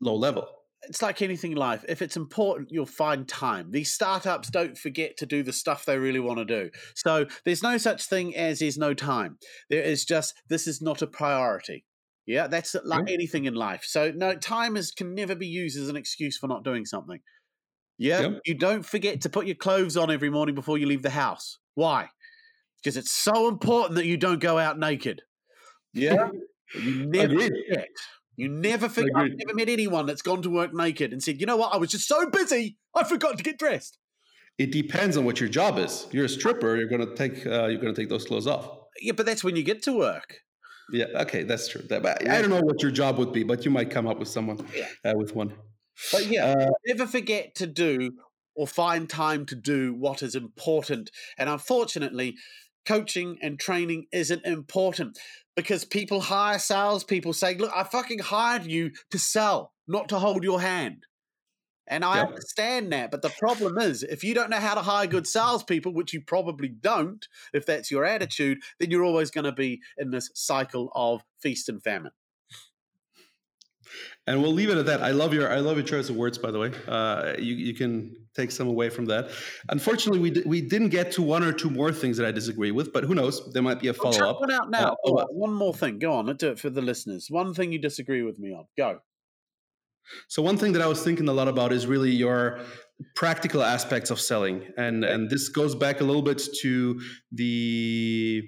low 0.00 0.14
level 0.14 0.46
it's 0.84 1.02
like 1.02 1.22
anything 1.22 1.52
in 1.52 1.58
life. 1.58 1.84
If 1.88 2.02
it's 2.02 2.16
important, 2.16 2.70
you'll 2.70 2.86
find 2.86 3.26
time. 3.28 3.70
These 3.70 3.92
startups 3.92 4.50
don't 4.50 4.76
forget 4.76 5.16
to 5.18 5.26
do 5.26 5.42
the 5.42 5.52
stuff 5.52 5.84
they 5.84 5.98
really 5.98 6.20
want 6.20 6.38
to 6.38 6.44
do. 6.44 6.70
So 6.94 7.26
there's 7.44 7.62
no 7.62 7.78
such 7.78 8.04
thing 8.04 8.34
as 8.36 8.60
is 8.60 8.78
no 8.78 8.94
time. 8.94 9.38
There 9.70 9.82
is 9.82 10.04
just 10.04 10.34
this 10.48 10.66
is 10.66 10.82
not 10.82 11.02
a 11.02 11.06
priority. 11.06 11.84
Yeah, 12.26 12.46
that's 12.46 12.76
like 12.84 13.08
yeah. 13.08 13.14
anything 13.14 13.44
in 13.46 13.54
life. 13.54 13.82
So 13.84 14.12
no, 14.14 14.34
time 14.34 14.76
is 14.76 14.90
can 14.90 15.14
never 15.14 15.34
be 15.34 15.46
used 15.46 15.78
as 15.78 15.88
an 15.88 15.96
excuse 15.96 16.36
for 16.38 16.46
not 16.46 16.64
doing 16.64 16.84
something. 16.84 17.20
Yeah, 17.98 18.20
yeah. 18.20 18.28
you 18.44 18.54
don't 18.54 18.84
forget 18.84 19.20
to 19.22 19.28
put 19.28 19.46
your 19.46 19.56
clothes 19.56 19.96
on 19.96 20.10
every 20.10 20.30
morning 20.30 20.54
before 20.54 20.78
you 20.78 20.86
leave 20.86 21.02
the 21.02 21.10
house. 21.10 21.58
Why? 21.74 22.08
Because 22.82 22.96
it's 22.96 23.12
so 23.12 23.48
important 23.48 23.96
that 23.96 24.06
you 24.06 24.16
don't 24.16 24.40
go 24.40 24.58
out 24.58 24.78
naked. 24.78 25.22
Yeah, 25.92 26.28
you 26.74 27.06
never 27.06 27.34
forget. 27.34 27.88
You 28.36 28.48
never 28.48 28.88
forget. 28.88 29.10
I've 29.14 29.36
never 29.36 29.54
met 29.54 29.68
anyone 29.68 30.06
that's 30.06 30.22
gone 30.22 30.42
to 30.42 30.50
work 30.50 30.72
naked 30.72 31.12
and 31.12 31.22
said, 31.22 31.40
"You 31.40 31.46
know 31.46 31.56
what? 31.56 31.74
I 31.74 31.76
was 31.76 31.90
just 31.90 32.08
so 32.08 32.28
busy, 32.30 32.76
I 32.94 33.04
forgot 33.04 33.36
to 33.36 33.44
get 33.44 33.58
dressed." 33.58 33.98
It 34.58 34.70
depends 34.70 35.16
on 35.16 35.24
what 35.24 35.40
your 35.40 35.48
job 35.48 35.78
is. 35.78 36.06
You're 36.12 36.26
a 36.26 36.28
stripper. 36.28 36.76
You're 36.76 36.88
gonna 36.88 37.14
take 37.14 37.46
uh, 37.46 37.66
you're 37.66 37.80
gonna 37.80 37.94
take 37.94 38.08
those 38.08 38.24
clothes 38.24 38.46
off. 38.46 38.68
Yeah, 39.00 39.12
but 39.12 39.26
that's 39.26 39.42
when 39.42 39.56
you 39.56 39.62
get 39.62 39.82
to 39.84 39.92
work. 39.96 40.40
Yeah. 40.90 41.06
Okay, 41.14 41.42
that's 41.42 41.68
true. 41.68 41.82
That, 41.88 42.04
I 42.06 42.40
don't 42.40 42.50
know 42.50 42.60
what 42.60 42.82
your 42.82 42.90
job 42.90 43.18
would 43.18 43.32
be, 43.32 43.44
but 43.44 43.64
you 43.64 43.70
might 43.70 43.90
come 43.90 44.06
up 44.06 44.18
with 44.18 44.28
someone 44.28 44.58
uh, 45.04 45.14
with 45.16 45.34
one. 45.34 45.54
But 46.10 46.26
yeah, 46.26 46.46
uh, 46.46 46.70
never 46.86 47.06
forget 47.06 47.54
to 47.56 47.66
do 47.66 48.12
or 48.54 48.66
find 48.66 49.08
time 49.08 49.46
to 49.46 49.54
do 49.54 49.94
what 49.94 50.22
is 50.22 50.34
important. 50.34 51.10
And 51.38 51.48
unfortunately, 51.48 52.36
coaching 52.84 53.38
and 53.40 53.58
training 53.58 54.06
isn't 54.12 54.44
important 54.44 55.18
because 55.56 55.84
people 55.84 56.20
hire 56.20 56.58
salespeople 56.58 57.32
saying, 57.32 57.58
Look, 57.58 57.72
I 57.74 57.84
fucking 57.84 58.20
hired 58.20 58.66
you 58.66 58.92
to 59.10 59.18
sell, 59.18 59.72
not 59.86 60.08
to 60.10 60.18
hold 60.18 60.44
your 60.44 60.60
hand. 60.60 61.06
And 61.88 62.04
I 62.04 62.18
yep. 62.18 62.28
understand 62.28 62.92
that. 62.92 63.10
But 63.10 63.22
the 63.22 63.32
problem 63.38 63.76
is, 63.76 64.02
if 64.02 64.22
you 64.22 64.34
don't 64.34 64.50
know 64.50 64.58
how 64.58 64.74
to 64.74 64.82
hire 64.82 65.06
good 65.06 65.26
salespeople, 65.26 65.92
which 65.92 66.12
you 66.12 66.20
probably 66.20 66.68
don't, 66.68 67.26
if 67.52 67.66
that's 67.66 67.90
your 67.90 68.04
attitude, 68.04 68.58
then 68.78 68.90
you're 68.90 69.04
always 69.04 69.30
going 69.30 69.44
to 69.44 69.52
be 69.52 69.80
in 69.98 70.10
this 70.10 70.30
cycle 70.34 70.90
of 70.94 71.22
feast 71.40 71.68
and 71.68 71.82
famine 71.82 72.12
and 74.26 74.40
we'll 74.40 74.52
leave 74.52 74.70
it 74.70 74.78
at 74.78 74.86
that. 74.86 75.02
I 75.02 75.10
love 75.10 75.34
your 75.34 75.52
I 75.52 75.58
love 75.58 75.76
your 75.76 75.86
choice 75.86 76.08
of 76.08 76.16
words, 76.16 76.38
by 76.38 76.50
the 76.50 76.58
way. 76.58 76.72
Uh, 76.86 77.34
you 77.38 77.54
you 77.54 77.74
can 77.74 78.14
take 78.34 78.50
some 78.50 78.68
away 78.68 78.88
from 78.88 79.06
that. 79.06 79.30
Unfortunately, 79.68 80.20
we 80.20 80.42
we 80.46 80.60
didn't 80.60 80.90
get 80.90 81.12
to 81.12 81.22
one 81.22 81.42
or 81.42 81.52
two 81.52 81.70
more 81.70 81.92
things 81.92 82.16
that 82.18 82.26
I 82.26 82.32
disagree 82.32 82.70
with, 82.70 82.92
but 82.92 83.04
who 83.04 83.14
knows? 83.14 83.52
There 83.52 83.62
might 83.62 83.80
be 83.80 83.88
a 83.88 83.94
follow 83.94 84.30
up. 84.30 84.40
One 84.40 84.52
out 84.52 84.70
now. 84.70 84.92
Uh, 84.92 84.96
oh, 85.06 85.26
one 85.30 85.52
more 85.52 85.74
thing. 85.74 85.98
Go 85.98 86.12
on. 86.12 86.26
Let's 86.26 86.38
do 86.38 86.50
it 86.50 86.58
for 86.58 86.70
the 86.70 86.82
listeners. 86.82 87.26
One 87.30 87.52
thing 87.52 87.72
you 87.72 87.80
disagree 87.80 88.22
with 88.22 88.38
me 88.38 88.52
on. 88.52 88.66
Go. 88.76 89.00
So 90.28 90.42
one 90.42 90.56
thing 90.56 90.72
that 90.72 90.82
I 90.82 90.86
was 90.86 91.02
thinking 91.02 91.28
a 91.28 91.32
lot 91.32 91.48
about 91.48 91.72
is 91.72 91.86
really 91.86 92.10
your 92.10 92.60
practical 93.14 93.62
aspects 93.62 94.10
of 94.10 94.20
selling, 94.20 94.68
and 94.76 95.04
and 95.04 95.30
this 95.30 95.48
goes 95.48 95.74
back 95.74 96.00
a 96.00 96.04
little 96.04 96.22
bit 96.22 96.42
to 96.60 97.00
the 97.32 98.42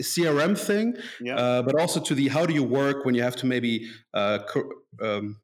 CRM 0.00 0.58
thing, 0.58 0.96
yeah. 1.20 1.36
uh, 1.36 1.62
but 1.62 1.78
also 1.78 2.00
to 2.00 2.14
the 2.14 2.28
how 2.28 2.46
do 2.46 2.54
you 2.54 2.64
work 2.64 3.04
when 3.04 3.14
you 3.14 3.22
have 3.22 3.36
to 3.36 3.46
maybe 3.46 3.88
uh, 4.14 4.38
um, 5.00 5.40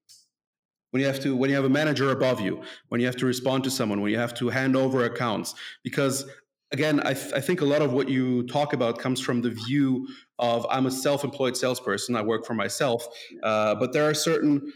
when 0.90 1.00
you 1.00 1.06
have 1.06 1.20
to 1.20 1.36
when 1.36 1.50
you 1.50 1.56
have 1.56 1.64
a 1.64 1.70
manager 1.70 2.10
above 2.10 2.40
you, 2.40 2.62
when 2.88 3.00
you 3.00 3.06
have 3.06 3.16
to 3.16 3.26
respond 3.26 3.64
to 3.64 3.70
someone, 3.70 4.00
when 4.00 4.10
you 4.10 4.18
have 4.18 4.34
to 4.34 4.48
hand 4.48 4.76
over 4.76 5.04
accounts, 5.04 5.54
because 5.84 6.24
again, 6.72 7.00
I, 7.00 7.14
th- 7.14 7.32
I 7.32 7.40
think 7.40 7.60
a 7.60 7.64
lot 7.64 7.82
of 7.82 7.92
what 7.92 8.08
you 8.08 8.46
talk 8.46 8.72
about 8.72 8.98
comes 8.98 9.20
from 9.20 9.40
the 9.42 9.50
view 9.50 10.08
of 10.38 10.66
I'm 10.70 10.86
a 10.86 10.90
self-employed 10.90 11.56
salesperson. 11.56 12.16
I 12.16 12.22
work 12.22 12.46
for 12.46 12.54
myself, 12.54 13.06
uh, 13.42 13.74
but 13.74 13.92
there 13.92 14.08
are 14.08 14.14
certain 14.14 14.72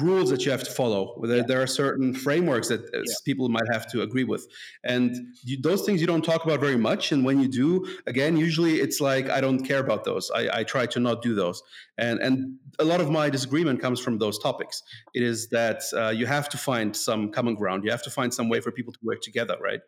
rules 0.00 0.30
that 0.30 0.44
you 0.44 0.50
have 0.50 0.64
to 0.64 0.70
follow. 0.70 1.20
There, 1.24 1.38
Yeah. 1.38 1.42
there 1.46 1.62
are 1.62 1.66
certain 1.66 2.12
frameworks 2.14 2.68
that 2.68 2.80
uh, 2.92 2.98
Yeah. 3.04 3.14
people 3.24 3.48
might 3.48 3.68
have 3.72 3.86
to 3.92 4.02
agree 4.02 4.24
with, 4.24 4.46
and 4.82 5.14
you, 5.44 5.56
those 5.60 5.82
things 5.86 6.00
you 6.00 6.06
don't 6.06 6.24
talk 6.24 6.44
about 6.44 6.60
very 6.60 6.76
much. 6.76 7.12
And 7.12 7.24
when 7.24 7.40
you 7.40 7.48
do, 7.48 7.86
again, 8.06 8.36
usually 8.36 8.80
it's 8.80 9.00
like 9.00 9.28
I 9.30 9.40
don't 9.40 9.62
care 9.64 9.78
about 9.78 10.04
those. 10.04 10.30
I, 10.34 10.60
I 10.60 10.64
try 10.64 10.86
to 10.86 11.00
not 11.00 11.22
do 11.22 11.34
those, 11.34 11.62
and 11.96 12.18
and 12.20 12.58
a 12.78 12.84
lot 12.84 13.00
of 13.00 13.10
my 13.10 13.30
disagreement 13.30 13.80
comes 13.80 14.00
from 14.00 14.18
those 14.18 14.38
topics. 14.38 14.82
It 15.14 15.22
is 15.22 15.48
that 15.50 15.82
uh, 15.94 16.10
you 16.10 16.26
have 16.26 16.48
to 16.50 16.58
find 16.58 16.94
some 16.96 17.30
common 17.30 17.54
ground. 17.54 17.84
You 17.84 17.90
have 17.90 18.02
to 18.02 18.10
find 18.10 18.34
some 18.34 18.48
way 18.48 18.60
for 18.60 18.72
people 18.72 18.92
to 18.92 18.98
work 19.02 19.20
together, 19.22 19.56
right? 19.62 19.80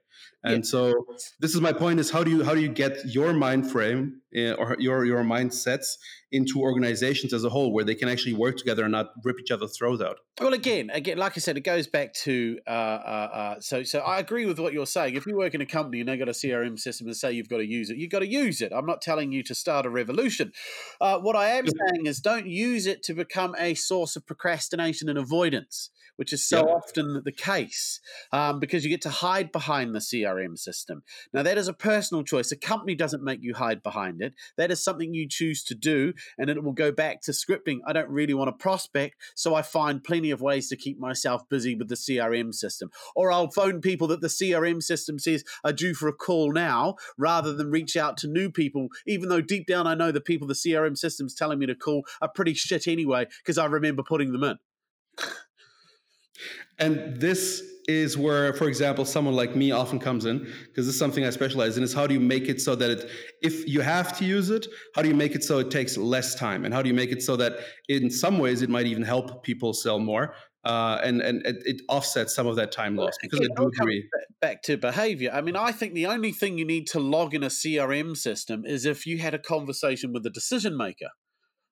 And 0.44 0.66
so 0.66 1.06
this 1.40 1.54
is 1.54 1.60
my 1.60 1.72
point: 1.72 2.00
is 2.00 2.10
how 2.10 2.22
do 2.24 2.30
you 2.30 2.44
how 2.44 2.54
do 2.54 2.60
you 2.60 2.68
get 2.68 2.94
your 3.06 3.32
mind 3.32 3.70
frame 3.70 4.20
uh, 4.36 4.52
or 4.52 4.76
your 4.78 5.04
your 5.04 5.22
mindsets 5.22 5.86
into 6.30 6.60
organizations 6.60 7.32
as 7.32 7.44
a 7.44 7.48
whole, 7.48 7.72
where 7.72 7.84
they 7.84 7.94
can 7.94 8.08
actually 8.08 8.34
work 8.34 8.56
together 8.56 8.84
and 8.84 8.92
not 8.92 9.06
rip 9.24 9.36
each 9.40 9.50
other's 9.58 9.76
throats 9.76 10.02
out? 10.02 10.18
Well, 10.40 10.52
again, 10.52 10.90
again, 10.90 11.18
like 11.18 11.32
I 11.36 11.40
said, 11.40 11.56
it 11.56 11.62
goes 11.62 11.86
back 11.86 12.14
to 12.24 12.58
uh, 12.66 12.70
uh, 12.70 13.30
uh, 13.32 13.60
so. 13.60 13.82
So 13.82 14.00
I 14.00 14.18
agree 14.18 14.46
with 14.46 14.58
what 14.58 14.72
you're 14.72 14.86
saying. 14.86 15.16
If 15.16 15.26
you 15.26 15.36
work 15.36 15.54
in 15.54 15.60
a 15.60 15.66
company 15.66 16.00
and 16.00 16.08
they 16.08 16.16
got 16.16 16.28
a 16.28 16.32
CRM 16.32 16.78
system 16.78 17.06
and 17.06 17.16
say 17.16 17.32
you've 17.32 17.48
got 17.48 17.58
to 17.58 17.66
use 17.66 17.90
it, 17.90 17.96
you've 17.96 18.10
got 18.10 18.20
to 18.20 18.28
use 18.28 18.60
it. 18.60 18.72
I'm 18.72 18.86
not 18.86 19.02
telling 19.02 19.32
you 19.32 19.42
to 19.44 19.54
start 19.54 19.86
a 19.86 19.90
revolution. 19.90 20.52
Uh, 21.00 21.18
what 21.18 21.36
I 21.36 21.48
am 21.50 21.66
saying 21.66 22.06
is, 22.06 22.20
don't 22.20 22.46
use 22.46 22.86
it 22.86 23.02
to 23.04 23.14
become 23.14 23.54
a 23.58 23.74
source 23.74 24.16
of 24.16 24.26
procrastination 24.26 25.08
and 25.08 25.18
avoidance, 25.18 25.90
which 26.18 26.32
is 26.32 26.46
so 26.46 26.66
Yeah. 26.66 26.74
often 26.74 27.22
the 27.24 27.32
case, 27.32 28.00
um, 28.32 28.58
because 28.58 28.84
you 28.84 28.90
get 28.90 29.00
to 29.02 29.10
hide 29.10 29.52
behind 29.52 29.94
the 29.94 30.00
CRM 30.00 30.56
system. 30.56 31.02
Now, 31.32 31.42
that 31.44 31.56
is 31.56 31.68
a 31.68 31.72
personal 31.72 32.24
choice. 32.24 32.50
A 32.50 32.56
company 32.56 32.96
doesn't 32.96 33.22
make 33.22 33.40
you 33.40 33.54
hide 33.54 33.82
behind 33.82 34.20
it. 34.20 34.34
That 34.56 34.72
is 34.72 34.82
something 34.82 35.14
you 35.14 35.28
choose 35.28 35.62
to 35.64 35.74
do, 35.76 36.12
and 36.36 36.50
it 36.50 36.62
will 36.64 36.72
go 36.72 36.90
back 36.90 37.22
to 37.22 37.30
scripting. 37.30 37.78
I 37.86 37.92
don't 37.92 38.10
really 38.10 38.34
want 38.34 38.48
to 38.48 38.62
prospect, 38.62 39.14
so 39.36 39.54
I 39.54 39.62
find 39.62 40.02
plenty 40.02 40.32
of 40.32 40.40
ways 40.42 40.68
to 40.70 40.76
keep 40.76 40.98
myself 40.98 41.48
busy 41.48 41.76
with 41.76 41.88
the 41.88 41.96
CRM 41.96 42.52
system. 42.52 42.90
Or 43.14 43.30
I'll 43.30 43.50
phone 43.50 43.80
people 43.80 44.08
that 44.08 44.20
the 44.20 44.28
CRM 44.28 44.82
system 44.82 45.18
says 45.20 45.44
are 45.62 45.72
due 45.72 45.94
for 45.94 46.08
a 46.08 46.12
call 46.12 46.52
now, 46.52 46.96
rather 47.16 47.52
than 47.52 47.70
reach 47.70 47.96
out 47.96 48.16
to 48.18 48.26
new 48.26 48.50
people, 48.50 48.88
even 49.06 49.28
though 49.28 49.40
deep 49.40 49.66
down 49.68 49.86
I 49.86 49.94
know 49.94 50.10
the 50.10 50.20
people 50.20 50.48
the 50.48 50.54
CRM 50.54 50.98
system's 50.98 51.34
telling 51.34 51.60
me 51.60 51.66
to 51.66 51.76
call 51.76 52.02
are 52.20 52.28
pretty 52.28 52.54
shit 52.54 52.88
anyway, 52.88 53.26
because 53.44 53.56
I 53.58 53.66
remember 53.66 54.02
putting 54.02 54.32
them 54.32 54.42
in. 54.44 54.58
And 56.78 57.20
this 57.20 57.62
is 57.88 58.18
where, 58.18 58.52
for 58.52 58.68
example, 58.68 59.04
someone 59.06 59.34
like 59.34 59.56
me 59.56 59.70
often 59.72 59.98
comes 59.98 60.26
in 60.26 60.38
because 60.38 60.86
this 60.86 60.94
is 60.94 60.98
something 60.98 61.24
I 61.24 61.30
specialize 61.30 61.78
in. 61.78 61.82
Is 61.82 61.94
how 61.94 62.06
do 62.06 62.14
you 62.14 62.20
make 62.20 62.48
it 62.48 62.60
so 62.60 62.76
that 62.76 62.90
it, 62.90 63.10
if 63.42 63.66
you 63.66 63.80
have 63.80 64.16
to 64.18 64.24
use 64.24 64.50
it, 64.50 64.66
how 64.94 65.02
do 65.02 65.08
you 65.08 65.14
make 65.14 65.34
it 65.34 65.42
so 65.42 65.58
it 65.58 65.70
takes 65.70 65.96
less 65.96 66.34
time, 66.34 66.64
and 66.64 66.74
how 66.74 66.82
do 66.82 66.88
you 66.88 66.94
make 66.94 67.10
it 67.10 67.22
so 67.22 67.34
that 67.36 67.54
in 67.88 68.10
some 68.10 68.38
ways 68.38 68.60
it 68.62 68.68
might 68.68 68.86
even 68.86 69.02
help 69.02 69.42
people 69.42 69.72
sell 69.72 69.98
more, 69.98 70.34
uh, 70.64 71.00
and 71.02 71.22
and 71.22 71.44
it, 71.46 71.56
it 71.64 71.82
offsets 71.88 72.34
some 72.34 72.46
of 72.46 72.56
that 72.56 72.72
time 72.72 72.94
loss 72.94 73.16
because 73.22 73.40
Again, 73.40 73.56
I 73.56 73.62
do 73.62 73.68
agree. 73.68 74.08
Back 74.40 74.62
to 74.64 74.76
behavior. 74.76 75.30
I 75.32 75.40
mean, 75.40 75.56
I 75.56 75.72
think 75.72 75.94
the 75.94 76.06
only 76.06 76.30
thing 76.30 76.58
you 76.58 76.66
need 76.66 76.86
to 76.88 77.00
log 77.00 77.34
in 77.34 77.42
a 77.42 77.48
CRM 77.48 78.16
system 78.16 78.66
is 78.66 78.84
if 78.84 79.06
you 79.06 79.18
had 79.18 79.32
a 79.32 79.38
conversation 79.38 80.12
with 80.12 80.24
the 80.24 80.30
decision 80.30 80.76
maker. 80.76 81.08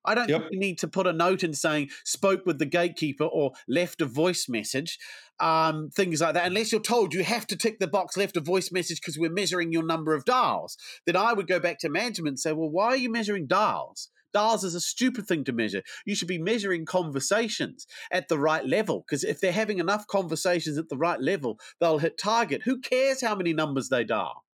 I 0.07 0.15
don't 0.15 0.29
Yep. 0.29 0.49
need 0.53 0.79
to 0.79 0.89
put 0.89 1.07
a 1.07 1.13
note 1.13 1.43
in 1.43 1.55
saying 1.55 1.91
spoke 2.05 2.47
with 2.47 2.59
the 2.59 2.67
gatekeeper 2.67 3.25
or 3.25 3.53
left 3.69 4.01
a 4.01 4.07
voice 4.07 4.49
message, 4.49 4.99
um, 5.41 5.91
things 5.91 6.21
like 6.21 6.35
that. 6.35 6.47
Unless 6.47 6.73
you're 6.73 6.81
told 6.81 7.13
you 7.15 7.25
have 7.25 7.47
to 7.49 7.57
tick 7.57 7.79
the 7.79 7.87
box 7.87 8.17
left 8.17 8.37
a 8.37 8.41
voice 8.41 8.71
message 8.73 9.01
because 9.01 9.19
we're 9.19 9.31
measuring 9.31 9.73
your 9.73 9.85
number 9.85 10.15
of 10.15 10.25
dials, 10.25 10.77
then 11.07 11.17
I 11.17 11.33
would 11.33 11.47
go 11.47 11.61
back 11.61 11.79
to 11.81 11.89
management 11.89 12.29
and 12.33 12.41
say, 12.41 12.53
well, 12.53 12.71
why 12.71 12.87
are 12.87 12.97
you 12.97 13.11
measuring 13.11 13.47
dials? 13.47 14.11
Dials 14.33 14.65
is 14.65 14.75
a 14.75 14.81
stupid 14.81 15.27
thing 15.27 15.45
to 15.45 15.53
measure. 15.53 15.83
You 16.05 16.15
should 16.15 16.29
be 16.29 16.37
measuring 16.39 16.85
conversations 16.85 17.87
at 18.11 18.29
the 18.29 18.39
right 18.39 18.67
level 18.67 19.01
because 19.07 19.25
if 19.25 19.41
they're 19.41 19.53
having 19.53 19.79
enough 19.79 20.07
conversations 20.09 20.77
at 20.77 20.89
the 20.91 20.97
right 20.97 21.21
level, 21.21 21.59
they'll 21.81 21.99
hit 21.99 22.19
target. 22.19 22.63
Who 22.65 22.81
cares 22.81 23.23
how 23.23 23.35
many 23.35 23.55
numbers 23.55 23.89
they 23.89 24.05
dial? 24.05 24.45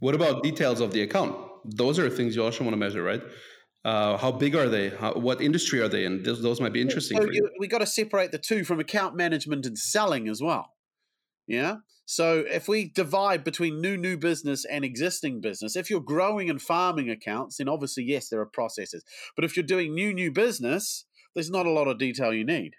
What 0.00 0.14
about 0.14 0.42
details 0.42 0.80
of 0.80 0.92
the 0.92 1.02
account? 1.02 1.36
Those 1.64 1.98
are 1.98 2.08
things 2.10 2.36
you 2.36 2.44
also 2.44 2.62
want 2.64 2.74
to 2.74 2.78
measure, 2.78 3.02
right? 3.02 3.22
Uh, 3.84 4.16
how 4.16 4.32
big 4.32 4.54
are 4.54 4.68
they? 4.68 4.88
How, 4.88 5.12
what 5.12 5.42
industry 5.42 5.80
are 5.80 5.88
they 5.88 6.04
in? 6.04 6.22
Those, 6.22 6.40
those 6.40 6.60
might 6.60 6.72
be 6.72 6.80
interesting 6.80 7.18
So 7.18 7.24
for 7.24 7.32
you. 7.32 7.42
you, 7.42 7.50
we 7.58 7.66
got 7.66 7.78
to 7.78 7.86
separate 7.86 8.32
the 8.32 8.38
two 8.38 8.64
from 8.64 8.80
account 8.80 9.14
management 9.14 9.66
and 9.66 9.78
selling 9.78 10.28
as 10.28 10.40
well. 10.40 10.72
Yeah. 11.46 11.76
So 12.06 12.44
if 12.50 12.68
we 12.68 12.90
divide 12.90 13.44
between 13.44 13.80
new 13.80 13.96
new 13.96 14.16
business 14.16 14.64
and 14.64 14.84
existing 14.84 15.40
business, 15.40 15.76
if 15.76 15.90
you're 15.90 16.00
growing 16.00 16.50
and 16.50 16.60
farming 16.60 17.10
accounts, 17.10 17.56
then 17.58 17.68
obviously 17.68 18.04
yes, 18.04 18.28
there 18.28 18.40
are 18.40 18.46
processes. 18.46 19.04
But 19.36 19.44
if 19.44 19.56
you're 19.56 19.64
doing 19.64 19.94
new 19.94 20.12
new 20.12 20.30
business, 20.30 21.04
there's 21.34 21.50
not 21.50 21.66
a 21.66 21.70
lot 21.70 21.88
of 21.88 21.98
detail 21.98 22.32
you 22.32 22.44
need. 22.44 22.72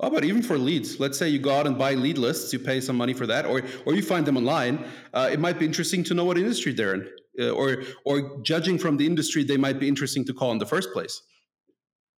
Oh, 0.00 0.10
but 0.10 0.24
even 0.24 0.42
for 0.42 0.58
leads? 0.58 1.00
Let's 1.00 1.18
say 1.18 1.28
you 1.30 1.38
go 1.38 1.52
out 1.54 1.66
and 1.66 1.78
buy 1.78 1.94
lead 1.94 2.18
lists, 2.18 2.52
you 2.52 2.58
pay 2.58 2.82
some 2.82 2.96
money 2.96 3.14
for 3.14 3.26
that, 3.26 3.46
or 3.46 3.62
or 3.86 3.94
you 3.94 4.02
find 4.02 4.26
them 4.26 4.36
online. 4.36 4.84
Uh, 5.14 5.28
it 5.32 5.40
might 5.40 5.58
be 5.58 5.64
interesting 5.64 6.04
to 6.04 6.14
know 6.14 6.24
what 6.24 6.36
industry 6.36 6.72
they're 6.72 6.94
in, 6.94 7.08
uh, 7.40 7.50
or 7.50 7.82
or 8.04 8.40
judging 8.42 8.78
from 8.78 8.96
the 8.96 9.06
industry, 9.06 9.44
they 9.44 9.56
might 9.56 9.78
be 9.78 9.88
interesting 9.88 10.24
to 10.26 10.34
call 10.34 10.52
in 10.52 10.58
the 10.58 10.66
first 10.66 10.92
place. 10.92 11.22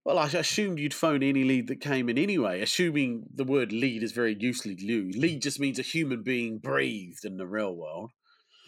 Well, 0.04 0.18
I 0.18 0.26
assumed 0.26 0.78
you'd 0.78 0.94
phone 0.94 1.22
any 1.22 1.44
lead 1.44 1.68
that 1.68 1.80
came 1.80 2.08
in 2.08 2.16
anyway, 2.16 2.62
assuming 2.62 3.24
the 3.34 3.44
word 3.44 3.72
lead 3.72 4.02
is 4.02 4.12
very 4.12 4.34
loosely 4.34 4.74
used. 4.74 5.18
Lead 5.18 5.42
just 5.42 5.60
means 5.60 5.78
a 5.78 5.82
human 5.82 6.22
being 6.22 6.58
breathed 6.58 7.24
in 7.24 7.36
the 7.36 7.46
real 7.46 7.74
world. 7.74 8.12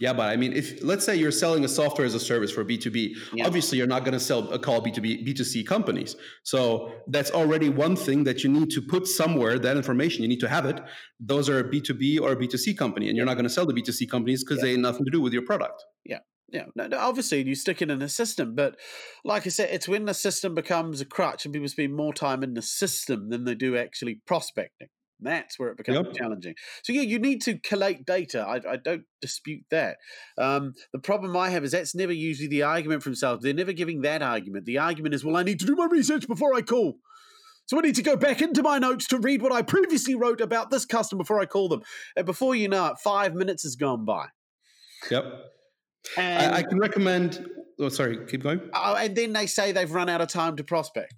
Yeah, 0.01 0.15
but 0.15 0.31
I 0.31 0.37
mean, 0.37 0.55
if 0.55 0.83
let's 0.83 1.05
say 1.05 1.15
you're 1.17 1.31
selling 1.31 1.63
a 1.65 1.69
software 1.69 2.07
as 2.07 2.15
a 2.15 2.21
service 2.21 2.51
for 2.51 2.65
B 2.65 2.79
two 2.79 2.91
B, 2.91 3.15
Yeah. 3.35 3.47
obviously 3.47 3.77
you're 3.77 3.87
not 3.87 4.03
going 4.05 4.15
to 4.15 4.21
sell 4.21 4.51
a 4.51 4.59
call 4.59 4.81
B 4.81 4.91
two 4.91 5.03
B 5.03 5.23
B 5.23 5.35
two 5.35 5.45
C 5.45 5.63
companies. 5.63 6.17
So 6.43 6.93
that's 7.09 7.31
already 7.31 7.69
one 7.69 7.97
thing 7.97 8.25
that 8.25 8.43
you 8.43 8.49
need 8.51 8.71
to 8.71 8.81
put 8.81 9.07
somewhere. 9.07 9.59
That 9.59 9.77
information 9.77 10.23
you 10.23 10.29
need 10.29 10.41
to 10.41 10.49
have 10.49 10.65
it. 10.65 10.81
Those 11.21 11.51
are 11.51 11.59
a 11.59 11.65
B 11.69 11.83
two 11.83 11.93
B 11.95 12.19
or 12.19 12.33
a 12.33 12.37
B 12.37 12.47
two 12.49 12.57
C 12.57 12.73
company, 12.75 13.09
and 13.09 13.17
you're 13.17 13.27
not 13.27 13.35
going 13.35 13.45
to 13.45 13.51
sell 13.51 13.67
the 13.67 13.75
B 13.75 13.83
two 13.83 13.93
C 13.93 14.07
companies 14.07 14.43
because 14.43 14.63
they 14.63 14.71
have 14.73 14.81
nothing 14.81 15.05
to 15.05 15.11
do 15.11 15.21
with 15.21 15.35
your 15.35 15.43
product. 15.43 15.85
Yeah, 16.07 16.21
no, 16.53 16.87
no, 16.87 16.99
obviously 16.99 17.43
you 17.43 17.55
stick 17.55 17.83
it 17.83 17.91
in 17.91 18.03
a 18.03 18.09
system, 18.09 18.55
but 18.55 18.77
like 19.25 19.47
I 19.47 19.51
said, 19.51 19.71
it's 19.73 19.89
when 19.89 20.05
the 20.05 20.15
system 20.15 20.55
becomes 20.55 21.01
a 21.01 21.05
crutch 21.05 21.45
and 21.45 21.53
people 21.53 21.69
spend 21.69 21.95
more 21.95 22.13
time 22.13 22.43
in 22.43 22.55
the 22.55 22.63
system 22.63 23.31
than 23.31 23.45
they 23.45 23.55
do 23.55 23.77
actually 23.77 24.21
prospecting. 24.27 24.89
That's 25.23 25.59
where 25.59 25.69
it 25.69 25.77
becomes 25.77 25.99
Yep. 26.07 26.17
challenging. 26.17 26.55
So 26.83 26.93
yeah, 26.93 27.03
you 27.03 27.19
need 27.19 27.43
to 27.43 27.59
collate 27.59 28.07
data. 28.07 28.41
I, 28.41 28.73
I 28.73 28.77
don't 28.77 29.05
dispute 29.21 29.65
that. 29.71 29.99
Um, 30.39 30.73
the 30.93 30.99
problem 30.99 31.37
I 31.37 31.51
have 31.51 31.63
is 31.63 31.73
that's 31.73 31.95
never 31.95 32.13
usually 32.13 32.49
the 32.49 32.63
argument 32.63 33.03
from 33.03 33.15
sales. 33.15 33.41
They're 33.43 33.53
never 33.53 33.73
giving 33.73 34.01
that 34.03 34.23
argument. 34.23 34.65
The 34.65 34.79
argument 34.79 35.15
is, 35.15 35.25
well, 35.25 35.37
I 35.37 35.43
need 35.43 35.61
to 35.61 35.67
do 35.67 35.77
my 35.77 35.87
research 35.87 36.27
before 36.27 36.55
I 36.55 36.63
call. 36.63 36.97
So 37.67 37.79
I 37.79 37.83
need 37.83 37.95
to 37.97 38.03
go 38.03 38.17
back 38.17 38.41
into 38.41 38.63
my 38.63 38.79
notes 38.79 39.07
to 39.09 39.19
read 39.19 39.43
what 39.43 39.53
I 39.53 39.63
previously 39.63 40.15
wrote 40.15 40.41
about 40.41 40.71
this 40.71 40.85
customer 40.85 41.19
before 41.19 41.41
I 41.41 41.47
call 41.47 41.69
them. 41.69 41.83
And 42.17 42.27
before 42.27 42.55
you 42.55 42.69
know 42.69 42.87
it, 42.87 42.99
five 42.99 43.35
minutes 43.35 43.63
has 43.63 43.77
gone 43.77 44.05
by. 44.05 44.27
Yep. 45.11 45.25
And, 46.17 46.55
I, 46.55 46.59
I 46.59 46.63
can 46.63 46.79
recommend. 46.79 47.47
Oh, 47.79 47.89
sorry. 47.89 48.19
Keep 48.27 48.43
going. 48.43 48.61
oh, 48.75 48.95
and 48.97 49.15
then 49.17 49.33
they 49.33 49.47
say 49.47 49.73
they've 49.73 49.91
run 49.91 50.09
out 50.09 50.21
of 50.21 50.29
time 50.29 50.57
to 50.57 50.65
prospect. 50.65 51.15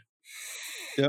Yeah, 0.99 1.09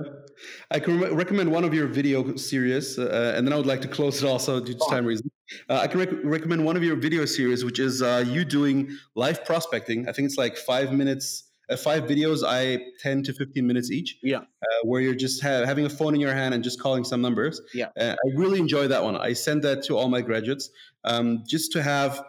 I 0.71 0.79
can 0.79 0.97
re- 0.99 1.09
recommend 1.11 1.51
one 1.51 1.65
of 1.65 1.73
your 1.73 1.87
video 1.87 2.37
series, 2.37 2.97
uh, 2.97 3.33
and 3.35 3.45
then 3.45 3.51
I 3.53 3.57
would 3.57 3.65
like 3.65 3.81
to 3.81 3.89
close 3.89 4.23
it 4.23 4.25
also 4.27 4.61
due 4.61 4.73
to 4.73 4.85
time 4.89 5.05
reasons. 5.05 5.29
Uh, 5.69 5.75
I 5.83 5.87
can 5.87 5.99
rec- 5.99 6.23
recommend 6.23 6.63
one 6.63 6.77
of 6.77 6.83
your 6.83 6.95
video 6.95 7.25
series, 7.25 7.65
which 7.65 7.79
is 7.79 8.01
uh, 8.01 8.23
you 8.25 8.45
doing 8.45 8.89
live 9.15 9.43
prospecting. 9.43 10.07
I 10.07 10.13
think 10.13 10.27
it's 10.27 10.37
like 10.37 10.55
five 10.55 10.93
minutes, 10.93 11.49
uh, 11.69 11.75
five 11.75 12.03
videos, 12.03 12.43
I 12.47 12.79
ten 13.01 13.23
to 13.23 13.33
fifteen 13.33 13.67
minutes 13.67 13.91
each. 13.91 14.19
Yeah. 14.23 14.37
uh, 14.37 14.43
where 14.83 15.01
you're 15.01 15.15
just 15.15 15.43
ha- 15.43 15.65
having 15.65 15.85
a 15.85 15.89
phone 15.89 16.15
in 16.15 16.21
your 16.21 16.33
hand 16.33 16.53
and 16.53 16.63
just 16.63 16.79
calling 16.79 17.03
some 17.03 17.21
numbers. 17.21 17.59
Yeah. 17.73 17.89
uh, 17.99 18.15
I 18.25 18.37
really 18.37 18.59
enjoy 18.59 18.87
that 18.87 19.03
one. 19.03 19.17
I 19.17 19.33
send 19.33 19.63
that 19.63 19.83
to 19.83 19.97
all 19.97 20.07
my 20.07 20.21
graduates 20.21 20.69
um, 21.03 21.43
just 21.45 21.73
to 21.73 21.83
have 21.83 22.23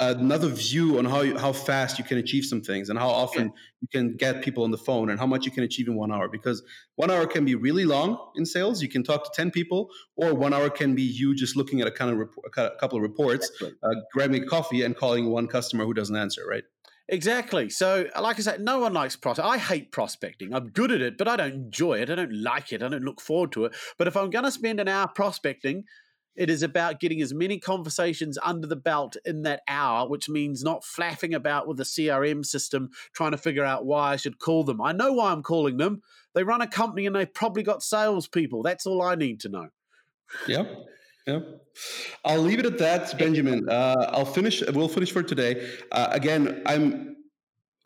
another 0.00 0.48
view 0.48 0.98
on 0.98 1.04
how 1.04 1.20
you, 1.20 1.36
how 1.36 1.52
fast 1.52 1.98
you 1.98 2.04
can 2.04 2.16
achieve 2.16 2.44
some 2.44 2.62
things 2.62 2.88
and 2.88 2.98
how 2.98 3.08
often 3.08 3.52
you 3.82 3.88
can 3.92 4.16
get 4.16 4.42
people 4.42 4.64
on 4.64 4.70
the 4.70 4.78
phone 4.78 5.10
and 5.10 5.20
how 5.20 5.26
much 5.26 5.44
you 5.44 5.52
can 5.52 5.62
achieve 5.62 5.88
in 5.88 5.94
one 5.94 6.10
hour 6.10 6.26
because 6.26 6.62
one 6.96 7.10
hour 7.10 7.26
can 7.26 7.44
be 7.44 7.54
really 7.54 7.84
long 7.84 8.18
in 8.34 8.46
sales 8.46 8.80
you 8.80 8.88
can 8.88 9.04
talk 9.04 9.24
to 9.24 9.30
10 9.34 9.50
people 9.50 9.90
or 10.16 10.34
one 10.34 10.54
hour 10.54 10.70
can 10.70 10.94
be 10.94 11.02
you 11.02 11.34
just 11.34 11.54
looking 11.54 11.82
at 11.82 11.86
a 11.86 11.90
kind 11.90 12.10
of 12.10 12.16
rep- 12.16 12.56
a 12.56 12.70
couple 12.80 12.96
of 12.96 13.02
reports 13.02 13.50
uh, 13.62 13.88
grabbing 14.14 14.42
a 14.42 14.46
coffee 14.46 14.82
and 14.82 14.96
calling 14.96 15.30
one 15.30 15.46
customer 15.46 15.84
who 15.84 15.92
doesn't 15.92 16.16
answer 16.16 16.42
right 16.48 16.64
Exactly. 17.12 17.68
So, 17.70 18.06
like 18.20 18.38
I 18.38 18.42
said, 18.42 18.60
no 18.60 18.78
one 18.78 18.92
likes 18.92 19.16
prospecting. 19.16 19.52
I 19.52 19.58
hate 19.58 19.90
prospecting. 19.90 20.54
I'm 20.54 20.68
good 20.68 20.92
at 20.92 21.00
it, 21.00 21.18
but 21.18 21.26
I 21.26 21.34
don't 21.34 21.52
enjoy 21.52 22.00
it. 22.00 22.08
I 22.08 22.14
don't 22.14 22.32
like 22.32 22.72
it. 22.72 22.84
I 22.84 22.88
don't 22.88 23.02
look 23.02 23.20
forward 23.20 23.50
to 23.52 23.64
it. 23.64 23.74
But 23.98 24.06
if 24.06 24.16
I'm 24.16 24.30
going 24.30 24.44
to 24.44 24.52
spend 24.52 24.78
an 24.78 24.86
hour 24.86 25.08
prospecting, 25.08 25.82
it 26.36 26.48
is 26.48 26.62
about 26.62 27.00
getting 27.00 27.20
as 27.20 27.34
many 27.34 27.58
conversations 27.58 28.38
under 28.42 28.66
the 28.66 28.76
belt 28.76 29.16
in 29.24 29.42
that 29.42 29.62
hour, 29.68 30.08
which 30.08 30.28
means 30.28 30.62
not 30.62 30.84
flapping 30.84 31.34
about 31.34 31.66
with 31.66 31.76
the 31.76 31.84
CRM 31.84 32.44
system 32.44 32.90
trying 33.12 33.32
to 33.32 33.38
figure 33.38 33.64
out 33.64 33.84
why 33.84 34.12
I 34.12 34.16
should 34.16 34.38
call 34.38 34.64
them. 34.64 34.80
I 34.80 34.92
know 34.92 35.12
why 35.12 35.32
I'm 35.32 35.42
calling 35.42 35.76
them. 35.76 36.02
They 36.34 36.44
run 36.44 36.62
a 36.62 36.66
company 36.66 37.06
and 37.06 37.14
they've 37.16 37.32
probably 37.32 37.62
got 37.62 37.82
salespeople. 37.82 38.62
That's 38.62 38.86
all 38.86 39.02
I 39.02 39.16
need 39.16 39.40
to 39.40 39.48
know. 39.48 39.68
Yep. 40.46 40.86
yeah 41.26 41.40
i'll 42.24 42.40
leave 42.40 42.60
it 42.60 42.66
at 42.66 42.78
that 42.78 43.18
benjamin 43.18 43.68
uh, 43.68 44.10
i'll 44.10 44.24
finish 44.24 44.62
we'll 44.72 44.88
finish 44.88 45.12
for 45.12 45.22
today 45.22 45.68
uh, 45.92 46.08
again 46.12 46.62
i'm 46.66 47.09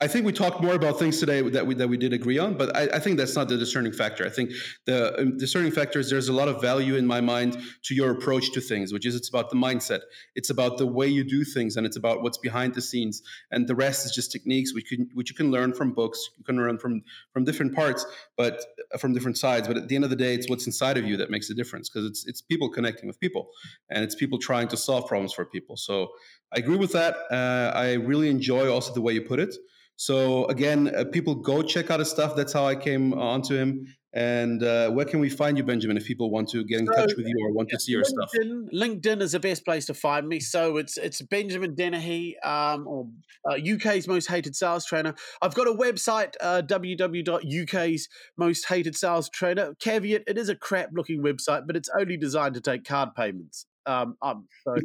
I 0.00 0.08
think 0.08 0.26
we 0.26 0.32
talked 0.32 0.60
more 0.60 0.74
about 0.74 0.98
things 0.98 1.20
today 1.20 1.40
that 1.40 1.66
we 1.66 1.74
that 1.76 1.88
we 1.88 1.96
did 1.96 2.12
agree 2.12 2.36
on, 2.36 2.54
but 2.54 2.76
I, 2.76 2.96
I 2.96 2.98
think 2.98 3.16
that's 3.16 3.36
not 3.36 3.48
the 3.48 3.56
discerning 3.56 3.92
factor. 3.92 4.26
I 4.26 4.28
think 4.28 4.50
the 4.86 5.16
um, 5.20 5.38
discerning 5.38 5.70
factor 5.70 6.00
is 6.00 6.10
there's 6.10 6.28
a 6.28 6.32
lot 6.32 6.48
of 6.48 6.60
value 6.60 6.96
in 6.96 7.06
my 7.06 7.20
mind 7.20 7.56
to 7.84 7.94
your 7.94 8.10
approach 8.10 8.50
to 8.52 8.60
things, 8.60 8.92
which 8.92 9.06
is 9.06 9.14
it's 9.14 9.28
about 9.28 9.50
the 9.50 9.56
mindset, 9.56 10.00
it's 10.34 10.50
about 10.50 10.78
the 10.78 10.86
way 10.86 11.06
you 11.06 11.22
do 11.22 11.44
things, 11.44 11.76
and 11.76 11.86
it's 11.86 11.96
about 11.96 12.22
what's 12.22 12.38
behind 12.38 12.74
the 12.74 12.82
scenes, 12.82 13.22
and 13.52 13.68
the 13.68 13.74
rest 13.76 14.04
is 14.04 14.12
just 14.12 14.32
techniques 14.32 14.74
which 14.74 14.88
can 14.88 15.08
which 15.14 15.30
you 15.30 15.36
can 15.36 15.52
learn 15.52 15.72
from 15.72 15.92
books, 15.92 16.28
you 16.36 16.44
can 16.44 16.56
learn 16.56 16.76
from 16.76 17.02
from 17.32 17.44
different 17.44 17.72
parts, 17.72 18.04
but 18.36 18.64
uh, 18.92 18.98
from 18.98 19.14
different 19.14 19.38
sides. 19.38 19.68
But 19.68 19.76
at 19.76 19.86
the 19.86 19.94
end 19.94 20.02
of 20.02 20.10
the 20.10 20.16
day, 20.16 20.34
it's 20.34 20.50
what's 20.50 20.66
inside 20.66 20.98
of 20.98 21.04
you 21.04 21.16
that 21.18 21.30
makes 21.30 21.48
a 21.50 21.54
difference 21.54 21.88
because 21.88 22.04
it's 22.04 22.26
it's 22.26 22.42
people 22.42 22.68
connecting 22.68 23.06
with 23.06 23.20
people, 23.20 23.48
and 23.90 24.02
it's 24.02 24.16
people 24.16 24.38
trying 24.38 24.66
to 24.68 24.76
solve 24.76 25.06
problems 25.06 25.32
for 25.32 25.44
people. 25.44 25.76
So 25.76 26.08
I 26.54 26.58
agree 26.60 26.76
with 26.76 26.92
that. 26.92 27.16
Uh, 27.30 27.72
I 27.74 27.94
really 27.94 28.30
enjoy 28.30 28.70
also 28.72 28.92
the 28.92 29.00
way 29.00 29.12
you 29.12 29.22
put 29.22 29.40
it. 29.40 29.54
So 29.96 30.46
again, 30.46 30.92
uh, 30.94 31.04
people 31.04 31.34
go 31.36 31.62
check 31.62 31.90
out 31.90 32.00
his 32.00 32.10
stuff. 32.10 32.36
That's 32.36 32.52
how 32.52 32.66
I 32.66 32.76
came 32.76 33.14
onto 33.14 33.56
him. 33.56 33.86
And 34.12 34.62
uh, 34.62 34.90
where 34.90 35.04
can 35.04 35.18
we 35.18 35.28
find 35.28 35.58
you, 35.58 35.64
Benjamin, 35.64 35.96
if 35.96 36.04
people 36.04 36.30
want 36.30 36.48
to 36.50 36.64
get 36.64 36.78
in 36.78 36.86
so, 36.86 36.92
touch 36.92 37.14
with 37.16 37.26
you 37.26 37.34
or 37.44 37.52
want 37.52 37.68
to 37.70 37.80
see 37.80 37.90
your 37.90 38.02
LinkedIn, 38.02 38.06
stuff? 38.06 38.30
LinkedIn 38.72 39.20
is 39.20 39.32
the 39.32 39.40
best 39.40 39.64
place 39.64 39.86
to 39.86 39.94
find 39.94 40.28
me. 40.28 40.38
So 40.38 40.76
it's 40.76 40.96
it's 40.96 41.20
Benjamin 41.20 41.74
Dennehy, 41.74 42.38
um, 42.44 42.86
or 42.86 43.08
uh, 43.50 43.56
UK's 43.56 44.06
most 44.06 44.28
hated 44.28 44.54
sales 44.54 44.86
trainer. 44.86 45.16
I've 45.42 45.54
got 45.54 45.66
a 45.66 45.72
website, 45.72 46.34
uh, 46.40 46.62
www.uk's 46.64 48.08
most 48.36 48.68
hated 48.68 48.94
sales 48.94 49.28
trainer. 49.30 49.74
Caveat: 49.80 50.22
It 50.28 50.38
is 50.38 50.48
a 50.48 50.54
crap 50.54 50.90
looking 50.92 51.20
website, 51.20 51.66
but 51.66 51.74
it's 51.74 51.90
only 51.98 52.16
designed 52.16 52.54
to 52.54 52.60
take 52.60 52.84
card 52.84 53.16
payments. 53.16 53.66
Um, 53.86 54.16
um, 54.22 54.46
so 54.64 54.76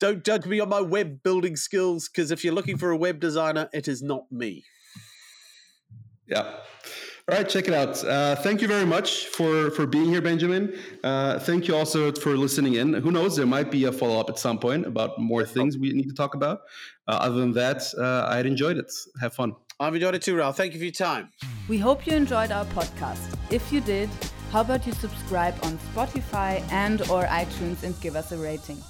don't 0.00 0.24
judge 0.24 0.46
me 0.46 0.58
on 0.60 0.68
my 0.68 0.80
web 0.80 1.22
building 1.22 1.56
skills 1.56 2.08
because 2.08 2.30
if 2.30 2.42
you're 2.42 2.54
looking 2.54 2.78
for 2.78 2.90
a 2.90 2.96
web 2.96 3.20
designer, 3.20 3.68
it 3.72 3.86
is 3.86 4.02
not 4.02 4.24
me. 4.32 4.64
Yeah. 6.26 6.56
All 7.28 7.36
right, 7.36 7.48
check 7.48 7.68
it 7.68 7.74
out. 7.74 8.02
Uh, 8.04 8.34
thank 8.34 8.60
you 8.60 8.66
very 8.66 8.86
much 8.86 9.26
for 9.26 9.70
for 9.70 9.86
being 9.86 10.06
here, 10.06 10.22
Benjamin. 10.22 10.76
Uh, 11.04 11.38
thank 11.38 11.68
you 11.68 11.76
also 11.76 12.10
for 12.12 12.36
listening 12.36 12.74
in. 12.74 12.94
Who 12.94 13.12
knows? 13.12 13.36
There 13.36 13.46
might 13.46 13.70
be 13.70 13.84
a 13.84 13.92
follow 13.92 14.18
up 14.18 14.30
at 14.30 14.38
some 14.38 14.58
point 14.58 14.86
about 14.86 15.18
more 15.18 15.44
things 15.44 15.78
we 15.78 15.92
need 15.92 16.08
to 16.08 16.14
talk 16.14 16.34
about. 16.34 16.62
Uh, 17.06 17.12
other 17.12 17.36
than 17.36 17.52
that, 17.52 17.82
uh, 17.96 18.26
I 18.28 18.36
had 18.36 18.46
enjoyed 18.46 18.78
it. 18.78 18.90
Have 19.20 19.34
fun. 19.34 19.54
I've 19.78 19.94
enjoyed 19.94 20.14
it 20.14 20.22
too, 20.22 20.36
Ralph. 20.36 20.56
Thank 20.56 20.72
you 20.72 20.78
for 20.78 20.84
your 20.86 20.92
time. 20.92 21.30
We 21.68 21.78
hope 21.78 22.06
you 22.06 22.14
enjoyed 22.14 22.50
our 22.50 22.64
podcast. 22.66 23.36
If 23.50 23.72
you 23.72 23.80
did, 23.80 24.10
how 24.50 24.62
about 24.62 24.86
you 24.86 24.92
subscribe 24.92 25.54
on 25.62 25.78
Spotify 25.94 26.60
and 26.72 27.02
or 27.02 27.24
iTunes 27.24 27.84
and 27.84 27.98
give 28.00 28.16
us 28.16 28.32
a 28.32 28.38
rating? 28.38 28.82